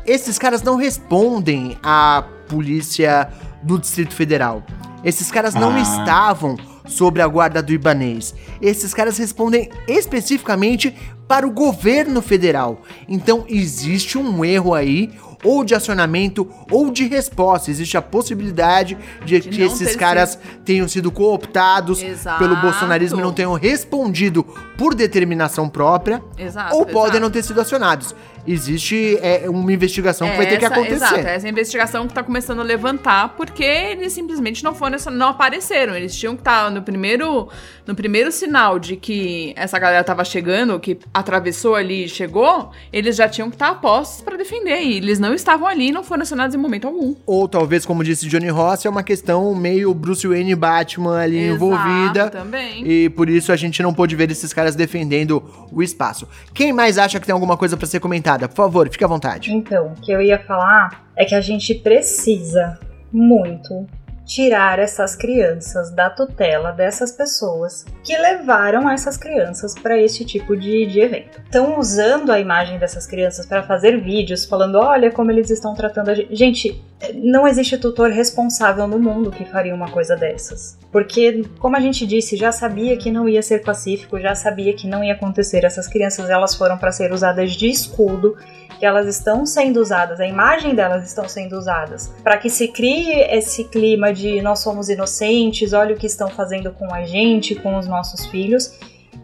[0.06, 3.30] esses caras não respondem à polícia
[3.64, 4.64] do Distrito Federal.
[5.04, 5.80] Esses caras não Ah.
[5.82, 8.34] estavam sobre a guarda do Ibanês.
[8.62, 10.96] Esses caras respondem especificamente
[11.28, 12.82] para o governo federal.
[13.08, 15.10] Então existe um erro aí,
[15.44, 17.72] ou de acionamento ou de resposta.
[17.72, 18.96] Existe a possibilidade
[19.26, 22.38] de, De que esses caras tenham sido cooptados Exato.
[22.38, 24.44] pelo bolsonarismo e não tenham respondido
[24.78, 26.76] por determinação própria Exato.
[26.76, 27.20] ou podem exato.
[27.22, 28.14] não ter sido acionados.
[28.48, 30.96] Existe é, uma investigação que vai ter que essa- acontecer.
[30.96, 35.96] Exato, essa investigação que tá começando a levantar, porque eles simplesmente não foram, não apareceram.
[35.96, 37.48] Eles tinham que estar no primeiro,
[37.86, 43.16] no primeiro sinal de que essa galera tava chegando, que atravessou ali e chegou, eles
[43.16, 44.82] já tinham que estar a postos pra defender.
[44.82, 47.16] E eles não estavam ali e não foram acionados em momento algum.
[47.26, 51.38] Ou talvez, como disse Johnny Ross, é uma questão meio Bruce Wayne e Batman ali
[51.38, 52.30] Exato, envolvida.
[52.30, 52.84] também.
[52.88, 56.28] E por isso a gente não pôde ver esses caras defendendo o espaço.
[56.54, 58.31] Quem mais acha que tem alguma coisa pra ser comentada?
[58.40, 59.54] Por favor, fique à vontade.
[59.54, 62.80] Então, o que eu ia falar é que a gente precisa
[63.12, 63.86] muito
[64.26, 70.86] tirar essas crianças da tutela dessas pessoas que levaram essas crianças para esse tipo de,
[70.86, 71.42] de evento.
[71.44, 76.10] Estão usando a imagem dessas crianças para fazer vídeos falando: olha como eles estão tratando
[76.10, 76.36] a gente.
[76.36, 76.84] Gente,
[77.16, 80.78] não existe tutor responsável no mundo que faria uma coisa dessas.
[80.92, 84.88] Porque, como a gente disse, já sabia que não ia ser pacífico, já sabia que
[84.88, 85.64] não ia acontecer.
[85.64, 88.38] Essas crianças elas foram para ser usadas de escudo
[88.82, 93.12] que elas estão sendo usadas, a imagem delas estão sendo usadas, para que se crie
[93.30, 97.78] esse clima de nós somos inocentes, olha o que estão fazendo com a gente, com
[97.78, 98.80] os nossos filhos.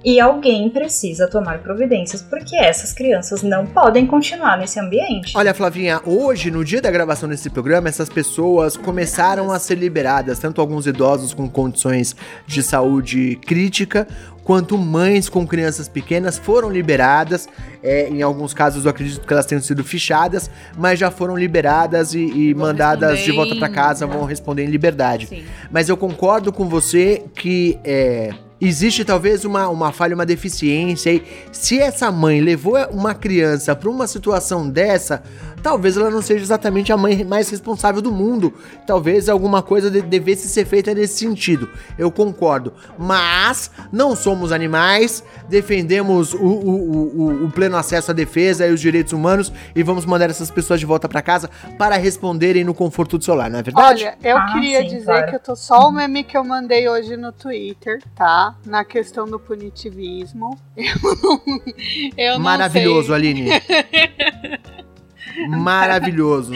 [0.06, 5.36] E alguém precisa tomar providências, porque essas crianças não podem continuar nesse ambiente.
[5.36, 10.38] Olha, Flavinha, hoje, no dia da gravação desse programa, essas pessoas começaram a ser liberadas,
[10.38, 12.16] tanto alguns idosos com condições
[12.46, 14.08] de saúde crítica,
[14.48, 17.50] quanto mães com crianças pequenas foram liberadas.
[17.84, 22.14] É, em alguns casos, eu acredito que elas tenham sido fichadas, mas já foram liberadas
[22.14, 25.28] e, e mandadas de volta em- casa, vão responder em liberdade.
[25.28, 25.44] Sim.
[25.70, 31.12] Mas eu concordo com você que é, existe talvez uma, uma falha, uma deficiência.
[31.12, 31.22] E
[31.52, 35.22] se essa mãe levou uma criança pra uma situação dessa,
[35.62, 38.54] talvez ela não seja exatamente a mãe mais responsável do mundo.
[38.86, 41.70] Talvez alguma coisa de- devesse ser feita nesse sentido.
[41.98, 42.74] Eu concordo.
[42.98, 48.80] Mas não somos animais, defendemos o, o- o- o- pleno acesso à defesa e os
[48.82, 53.18] direitos humanos e vamos mandar essas pessoas de volta pra casa para responderem no conforto
[53.18, 54.04] do celular, não é verdade?
[54.04, 55.30] Olha, eu Ah, queria sim, dizer claro.
[55.30, 58.56] que eu tô só o meme que eu mandei hoje no Twitter, tá?
[58.66, 60.58] Na questão do punitivismo.
[60.78, 60.94] Eu
[61.24, 61.42] não,
[62.18, 63.16] eu não Maravilhoso, sei.
[63.16, 63.50] Aline.
[65.50, 66.54] Maravilhoso.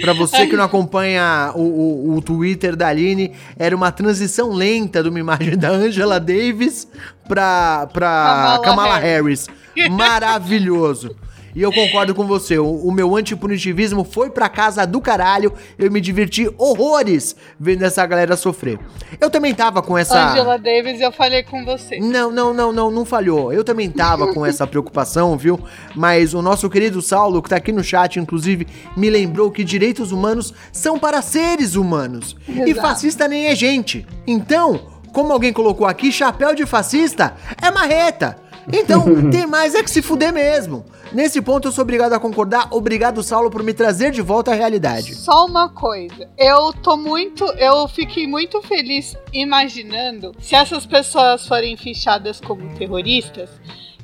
[0.00, 5.02] Pra você que não acompanha o, o- o Twitter da Aline, era uma transição lenta
[5.02, 6.86] de uma imagem da Angela Davis
[7.28, 9.46] pra, pra Kamala Kamala, Harris.
[9.90, 11.14] Maravilhoso.
[11.54, 15.90] E eu concordo com você, o, o meu antipunitivismo foi pra casa do caralho, eu
[15.90, 18.78] me diverti horrores vendo essa galera sofrer.
[19.20, 20.32] Eu também tava com essa...
[20.32, 21.98] Angela Davis, eu falei com você.
[21.98, 23.52] Não, não, não, não, não falhou.
[23.52, 25.60] Eu também tava com essa preocupação, viu?
[25.94, 28.66] Mas o nosso querido Saulo, que tá aqui no chat, inclusive,
[28.96, 32.36] me lembrou que direitos humanos são para seres humanos.
[32.48, 32.80] E Exato.
[32.80, 34.06] fascista nem é gente.
[34.26, 34.80] Então,
[35.12, 38.36] como alguém colocou aqui, chapéu de fascista é marreta.
[38.72, 40.84] Então, tem mais é que se fuder mesmo.
[41.12, 42.68] Nesse ponto eu sou obrigado a concordar.
[42.70, 45.14] Obrigado, Saulo, por me trazer de volta à realidade.
[45.14, 51.76] Só uma coisa, eu tô muito, eu fiquei muito feliz imaginando se essas pessoas forem
[51.76, 53.50] fichadas como terroristas,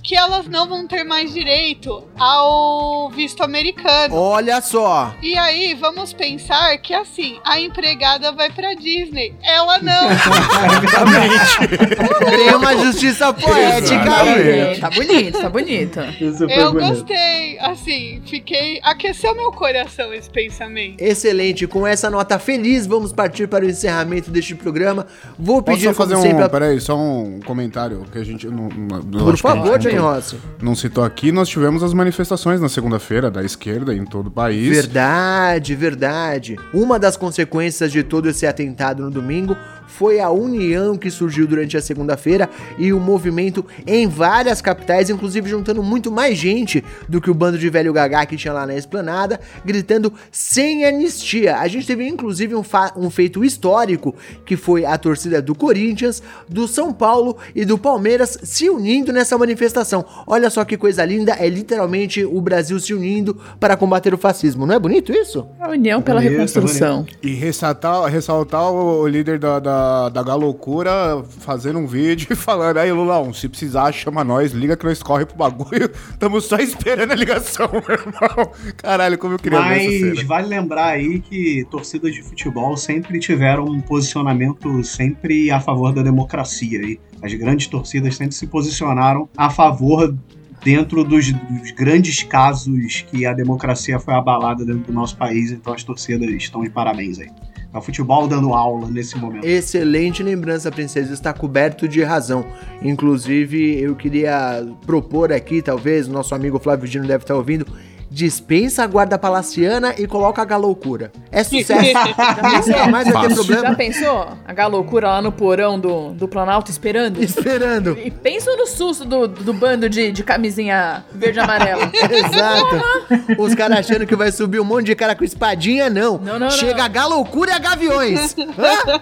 [0.06, 4.14] que elas não vão ter mais direito ao visto americano.
[4.14, 5.12] Olha só.
[5.20, 10.06] E aí, vamos pensar que assim, a empregada vai pra Disney, ela não.
[12.36, 14.78] Tem uma justiça poética aí.
[14.78, 16.00] Tá bonito, tá bonito.
[16.20, 16.88] Isso foi Eu bonito.
[16.98, 21.00] gostei, assim, fiquei, aqueceu meu coração esse pensamento.
[21.00, 25.06] Excelente, com essa nota feliz, vamos partir para o encerramento deste programa.
[25.38, 26.22] Vou Posso pedir só fazer um.
[26.22, 28.46] sempre, Peraí, só um comentário que a gente.
[28.46, 30.36] Não, não- Por favor, gente Rossi.
[30.60, 34.68] Não citou aqui, nós tivemos as manifestações na segunda-feira da esquerda em todo o país.
[34.68, 36.56] Verdade, verdade.
[36.72, 39.56] Uma das consequências de todo esse atentado no domingo
[39.96, 45.48] foi a união que surgiu durante a segunda-feira e o movimento em várias capitais, inclusive
[45.48, 48.76] juntando muito mais gente do que o bando de velho gagá que tinha lá na
[48.76, 51.56] esplanada, gritando sem anistia.
[51.56, 52.62] A gente teve inclusive um,
[52.96, 54.14] um feito histórico
[54.44, 59.38] que foi a torcida do Corinthians, do São Paulo e do Palmeiras se unindo nessa
[59.38, 60.04] manifestação.
[60.26, 64.66] Olha só que coisa linda, é literalmente o Brasil se unindo para combater o fascismo.
[64.66, 65.46] Não é bonito isso?
[65.58, 67.06] A união pela Bonito, reconstrução.
[67.22, 72.78] E ressaltar, ressaltar o, o líder da, da, da Galocura fazendo um vídeo e falando:
[72.78, 75.90] aí, Lulão, se precisar, chama nós, liga que nós corre pro bagulho.
[76.18, 78.52] Tamo só esperando a ligação, meu irmão.
[78.76, 83.80] Caralho, como eu queria Mas vale lembrar aí que torcidas de futebol sempre tiveram um
[83.80, 86.80] posicionamento sempre a favor da democracia.
[86.82, 90.14] E as grandes torcidas sempre se posicionaram a favor
[90.62, 95.52] dentro dos, dos grandes casos que a democracia foi abalada dentro do nosso país.
[95.52, 97.30] Então as torcidas estão de parabéns aí.
[97.78, 99.44] O futebol dando aula nesse momento.
[99.44, 101.12] Excelente lembrança, princesa.
[101.12, 102.44] Está coberto de razão.
[102.82, 107.66] Inclusive, eu queria propor aqui, talvez, o nosso amigo Flávio Dino deve estar ouvindo.
[108.10, 111.10] Dispensa a guarda palaciana e coloca a galoucura.
[111.30, 111.92] É sucesso.
[112.66, 113.44] Nunca mais vai ter Fácil.
[113.44, 113.74] Já problema.
[113.76, 114.28] pensou?
[114.46, 117.22] A galoucura lá no porão do, do Planalto esperando?
[117.22, 117.98] Esperando.
[118.02, 121.90] E pensa no susto do, do bando de, de camisinha verde e amarela.
[121.92, 123.40] Exato.
[123.40, 126.18] Os caras achando que vai subir um monte de cara com espadinha, não.
[126.18, 126.84] Não, não, Chega não.
[126.84, 128.36] a galoucura e a gaviões.
[128.38, 129.00] Hã?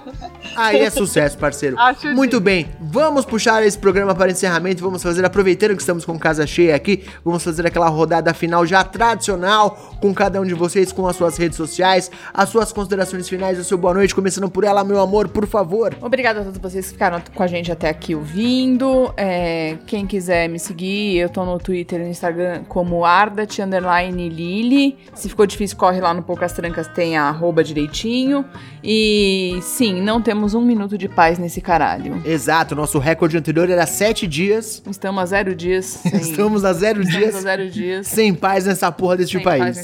[0.56, 1.78] Aí é sucesso, parceiro.
[1.78, 4.82] Acho Muito bem, vamos puxar esse programa para encerramento.
[4.82, 8.82] Vamos fazer, aproveitando que estamos com casa cheia aqui, vamos fazer aquela rodada final já
[8.94, 13.58] tradicional com cada um de vocês, com as suas redes sociais, as suas considerações finais,
[13.58, 15.96] o seu boa noite, começando por ela, meu amor, por favor.
[16.00, 19.12] Obrigada a todos vocês que ficaram com a gente até aqui ouvindo.
[19.16, 24.28] É, quem quiser me seguir, eu tô no Twitter e no Instagram como Ardat underline
[24.28, 24.96] Lili.
[25.14, 28.44] Se ficou difícil, corre lá no Poucas Trancas, tem a arroba direitinho.
[28.82, 32.22] E sim, não temos um minuto de paz nesse caralho.
[32.24, 34.82] Exato, nosso recorde anterior era sete dias.
[34.88, 36.14] Estamos a zero dias sem.
[36.20, 39.60] Estamos a zero estamos dias a zero dias sem paz nessa porra deste sem paz
[39.60, 39.78] país.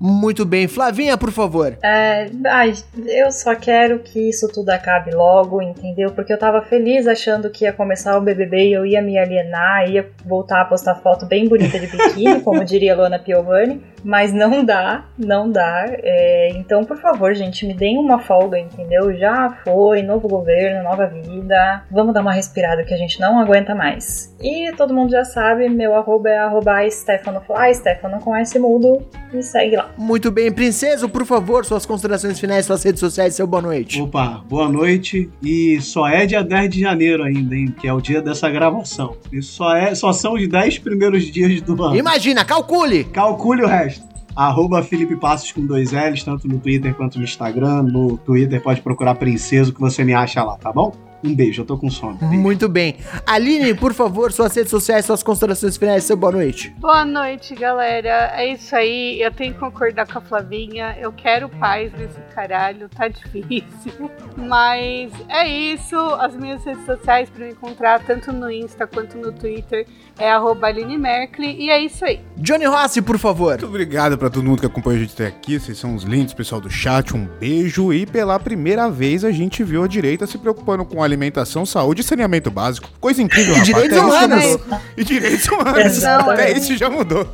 [0.00, 1.76] Muito bem, Flavinha, por favor.
[1.82, 2.74] É, ai,
[3.06, 6.10] eu só quero que isso tudo acabe logo, entendeu?
[6.12, 9.88] Porque eu tava feliz achando que ia começar o BBB e eu ia me alienar,
[9.88, 14.64] ia voltar a postar foto bem bonita de biquíni, como diria Luana Piovani, mas não
[14.64, 15.86] dá, não dá.
[15.88, 19.16] É, então, por favor, gente, me deem uma folga, entendeu?
[19.16, 21.84] Já foi, novo governo, nova vida.
[21.90, 24.34] Vamos dar uma respirada que a gente não aguenta mais.
[24.40, 29.00] E todo mundo já sabe, meu arroba é arroba StefanoFly, Stefano com S mudo,
[29.32, 29.88] me segue lá.
[29.96, 34.02] Muito bem, princesa, por favor, suas considerações finais, suas redes sociais, seu boa noite.
[34.02, 35.30] Opa, boa noite.
[35.40, 37.72] E só é dia 10 de janeiro ainda, hein?
[37.80, 39.16] Que é o dia dessa gravação.
[39.30, 41.94] Isso só, é, só são os 10 primeiros dias do ano.
[41.94, 43.04] Imagina, calcule!
[43.04, 44.04] Calcule o resto.
[44.34, 47.84] Arroba Felipe Passos com dois L's, tanto no Twitter quanto no Instagram.
[47.84, 50.92] No Twitter pode procurar Princeso que você me acha lá, tá bom?
[51.24, 52.14] Um beijo, eu tô com sono.
[52.14, 52.34] Beijo.
[52.34, 52.96] Muito bem.
[53.26, 56.74] Aline, por favor, suas redes sociais, suas considerações finais, seu boa noite.
[56.78, 58.32] Boa noite, galera.
[58.34, 59.20] É isso aí.
[59.20, 60.96] Eu tenho que concordar com a Flavinha.
[61.00, 62.88] Eu quero paz nesse caralho.
[62.88, 64.10] Tá difícil.
[64.36, 65.96] Mas é isso.
[65.96, 69.86] As minhas redes sociais para me encontrar, tanto no Insta quanto no Twitter,
[70.18, 71.56] é arroba Aline Merkley.
[71.60, 72.20] E é isso aí.
[72.36, 73.52] Johnny Rossi, por favor.
[73.52, 75.58] Muito obrigado pra todo mundo que acompanha a gente até aqui.
[75.58, 77.14] Vocês são os lindos, pessoal do chat.
[77.16, 77.92] Um beijo.
[77.92, 82.04] E pela primeira vez a gente viu a direita se preocupando com alimentação, saúde e
[82.04, 82.88] saneamento básico.
[83.00, 83.66] Coisa incrível, E rapaz.
[83.66, 84.58] direitos humanos.
[84.96, 86.04] E direitos humanos.
[86.04, 87.26] Até isso já mudou.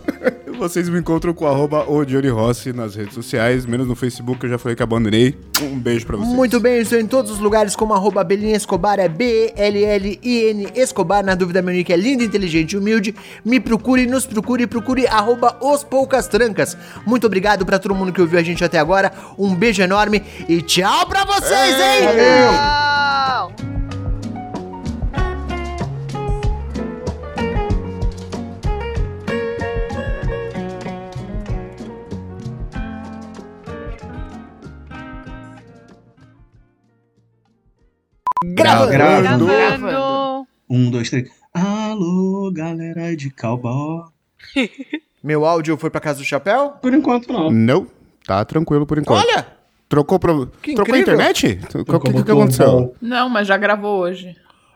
[0.58, 4.50] Vocês me encontram com arroba o Johnny Rossi nas redes sociais, menos no Facebook, eu
[4.50, 5.36] já falei que abandonei.
[5.60, 6.32] Um beijo pra vocês.
[6.32, 11.24] Muito bem, eu estou em todos os lugares como arroba Belinha Escobar, é B-E-L-L-I-N Escobar.
[11.24, 13.14] Na dúvida, meu nick é lindo, inteligente e humilde.
[13.44, 16.76] Me procure, nos procure, procure arroba os poucas trancas.
[17.04, 19.10] Muito obrigado pra todo mundo que ouviu a gente até agora.
[19.38, 22.08] Um beijo enorme e tchau pra vocês, hein?
[22.12, 23.61] Tchau!
[38.44, 38.90] Gravando.
[38.92, 39.46] Gravando.
[39.46, 40.46] Gravando.
[40.68, 41.30] Um, dois, três.
[41.54, 44.04] Alô, galera de cowboy.
[45.22, 46.70] Meu áudio foi pra casa do chapéu?
[46.82, 47.50] Por enquanto, não.
[47.50, 47.86] Não,
[48.26, 49.24] tá tranquilo por enquanto.
[49.24, 49.46] Olha!
[49.88, 50.18] Trocou.
[50.62, 51.60] Que Trocou a internet?
[51.74, 52.96] O que, que, que aconteceu?
[53.00, 54.34] Não, mas já gravou hoje.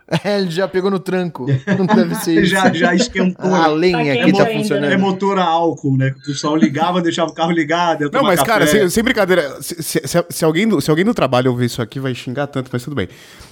[0.24, 1.46] É, ele já pegou no tranco.
[1.78, 2.46] Não deve ser isso.
[2.50, 3.52] Já, já esquentou.
[3.52, 4.92] A lenha Tá aqui tá funcionando.
[4.92, 6.12] É motor a álcool, né?
[6.12, 8.08] Que o pessoal ligava, deixava o carro ligado.
[8.12, 8.78] Não, mas, cara, café.
[8.80, 11.82] sem, sem brincadeira, se, se- se- se alguém do, se alguém do trabalho ouvir isso
[11.82, 13.08] aqui, vai xingar tanto, mas tudo bem.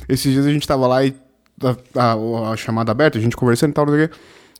[0.08, 1.12] Esses dias a gente tava lá e
[1.96, 4.14] a, a- a chamada aberta, a gente conversando e tal, não sei o quê.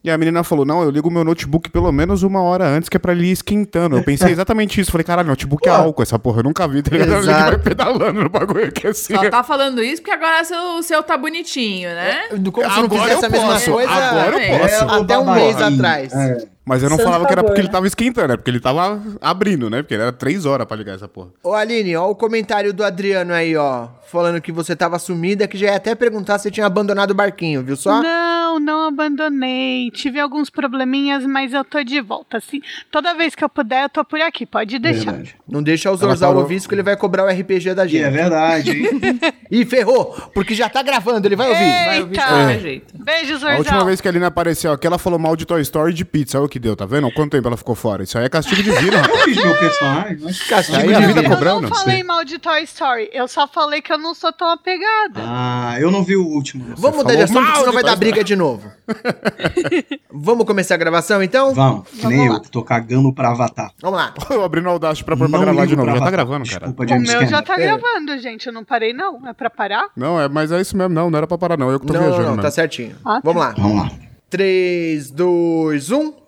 [0.05, 2.97] E a menina falou: Não, eu ligo meu notebook pelo menos uma hora antes, que
[2.99, 3.97] é pra ele ir esquentando.
[3.97, 4.93] Eu pensei exatamente isso.
[4.93, 6.41] Falei: Caralho, notebook é álcool, essa porra.
[6.41, 7.21] Eu nunca vi, tá ligado?
[7.23, 7.51] Exato.
[7.51, 9.15] vai pedalando no bagulho aqui assim.
[9.15, 12.29] Só tá falando isso porque agora seu, o seu tá bonitinho, né?
[12.53, 14.85] Como se não Agora fizesse a mesma posso, coisa agora eu É, posso.
[14.95, 16.13] até um mês atrás.
[16.13, 16.54] É.
[16.67, 17.73] Mas eu não Santo falava que era favor, porque ele né?
[17.73, 19.83] tava esquentando, é porque ele tava abrindo, né?
[19.83, 21.29] Porque ele era três horas pra ligar essa porra.
[21.43, 23.89] Ô Aline, ó o comentário do Adriano aí, ó.
[24.11, 27.63] Falando que você tava sumida, que já ia até perguntar se tinha abandonado o barquinho,
[27.63, 28.01] viu só?
[28.03, 29.91] Não, não abandonei.
[29.91, 32.37] Tive alguns probleminhas, mas eu tô de volta.
[32.39, 32.61] Assim,
[32.91, 34.47] toda vez que eu puder, eu tô por aqui.
[34.47, 35.13] Pode deixar.
[35.13, 35.37] Verdade.
[35.49, 36.43] Não deixa o Zorzal parou.
[36.43, 38.13] ouvir isso que ele vai cobrar o RPG da E é gente.
[38.13, 39.01] verdade, hein?
[39.51, 41.65] Ih, ferrou, porque já tá gravando, ele vai ouvir.
[41.85, 42.59] Vai ouvir Eita.
[42.61, 42.95] jeito.
[42.97, 43.87] Beijo, A última Zorzal.
[43.87, 46.41] vez que a Aline apareceu aqui, ela falou mal de Toy Story e de pizza.
[46.41, 47.11] O que deu, tá vendo?
[47.11, 48.05] Quanto tempo ela ficou fora?
[48.05, 49.27] Isso aí é castigo de vida, rapaz.
[49.35, 50.19] Meu personagem.
[50.21, 50.41] Mas...
[50.45, 51.67] Castigo Aí a vida cobrando.
[51.67, 53.11] Eu não falei mal de Toy Story.
[53.13, 55.21] Eu só falei que eu não sou tão apegada.
[55.21, 56.65] Ah, eu não vi o último.
[56.77, 58.71] Vamos mudar de assunto, senão vai dar briga de novo.
[60.13, 61.53] Vamos começar a gravação, então?
[61.53, 63.73] Vamos, que nem eu, que tô cagando pra Avatar.
[63.83, 64.15] Vamos lá.
[64.31, 65.91] Eu abri no Audacity pra pôr pra Não gravar de novo.
[65.91, 66.67] Já tá gravando, cara.
[66.67, 67.63] Desculpa, O James meu já tá É.
[67.67, 68.47] gravando, gente.
[68.47, 69.27] Eu não parei, não.
[69.27, 69.89] É pra parar?
[69.97, 70.95] Não, é, mas é isso mesmo.
[70.95, 71.69] Não, não era pra parar, não.
[71.69, 72.43] Eu que tô Não, viajando não, mesmo.
[72.43, 72.95] tá certinho.
[73.05, 73.21] Ah, tá.
[73.25, 73.55] Vamos lá.
[73.59, 73.91] Vamos lá.
[74.31, 76.24] 3, 2, 1.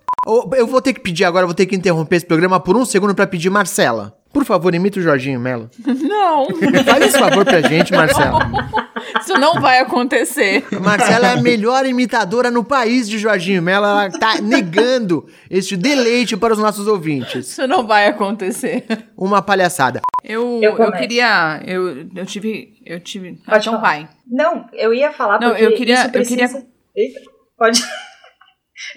[0.57, 3.15] Eu vou ter que pedir agora, vou ter que interromper esse programa por um segundo
[3.15, 4.17] pra pedir Marcela.
[4.33, 5.71] Por favor, imita o Jorginho Melo.
[5.87, 6.47] Não,
[6.85, 8.41] Faz esse favor pra gente, Marcela.
[9.23, 10.63] isso não vai acontecer.
[10.83, 13.87] Marcela é a melhor imitadora no país de Jorginho Melo.
[13.87, 17.49] Ela tá negando este deleite para os nossos ouvintes.
[17.53, 18.85] Isso não vai acontecer.
[19.17, 20.01] Uma palhaçada.
[20.23, 21.63] Eu, Eu eu, queria.
[21.65, 22.75] Eu, eu tive.
[22.85, 23.39] Eu tive.
[23.47, 23.93] Ah, Pode então falar.
[23.95, 24.09] vai.
[24.31, 26.37] Não, eu ia falar Não, porque eu queria- isso eu precisa...
[26.37, 27.21] queria- Eita,
[27.57, 27.83] pode...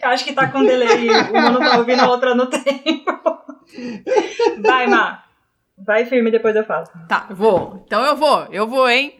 [0.01, 1.09] eu acho que tá com delay.
[1.31, 3.03] Uma não tá ouvindo, a outra não tem.
[4.61, 5.23] Vai, Má.
[5.77, 6.85] Vai firme, depois eu falo.
[7.07, 7.83] Tá, vou.
[7.85, 8.45] Então eu vou.
[8.51, 9.19] Eu vou, hein?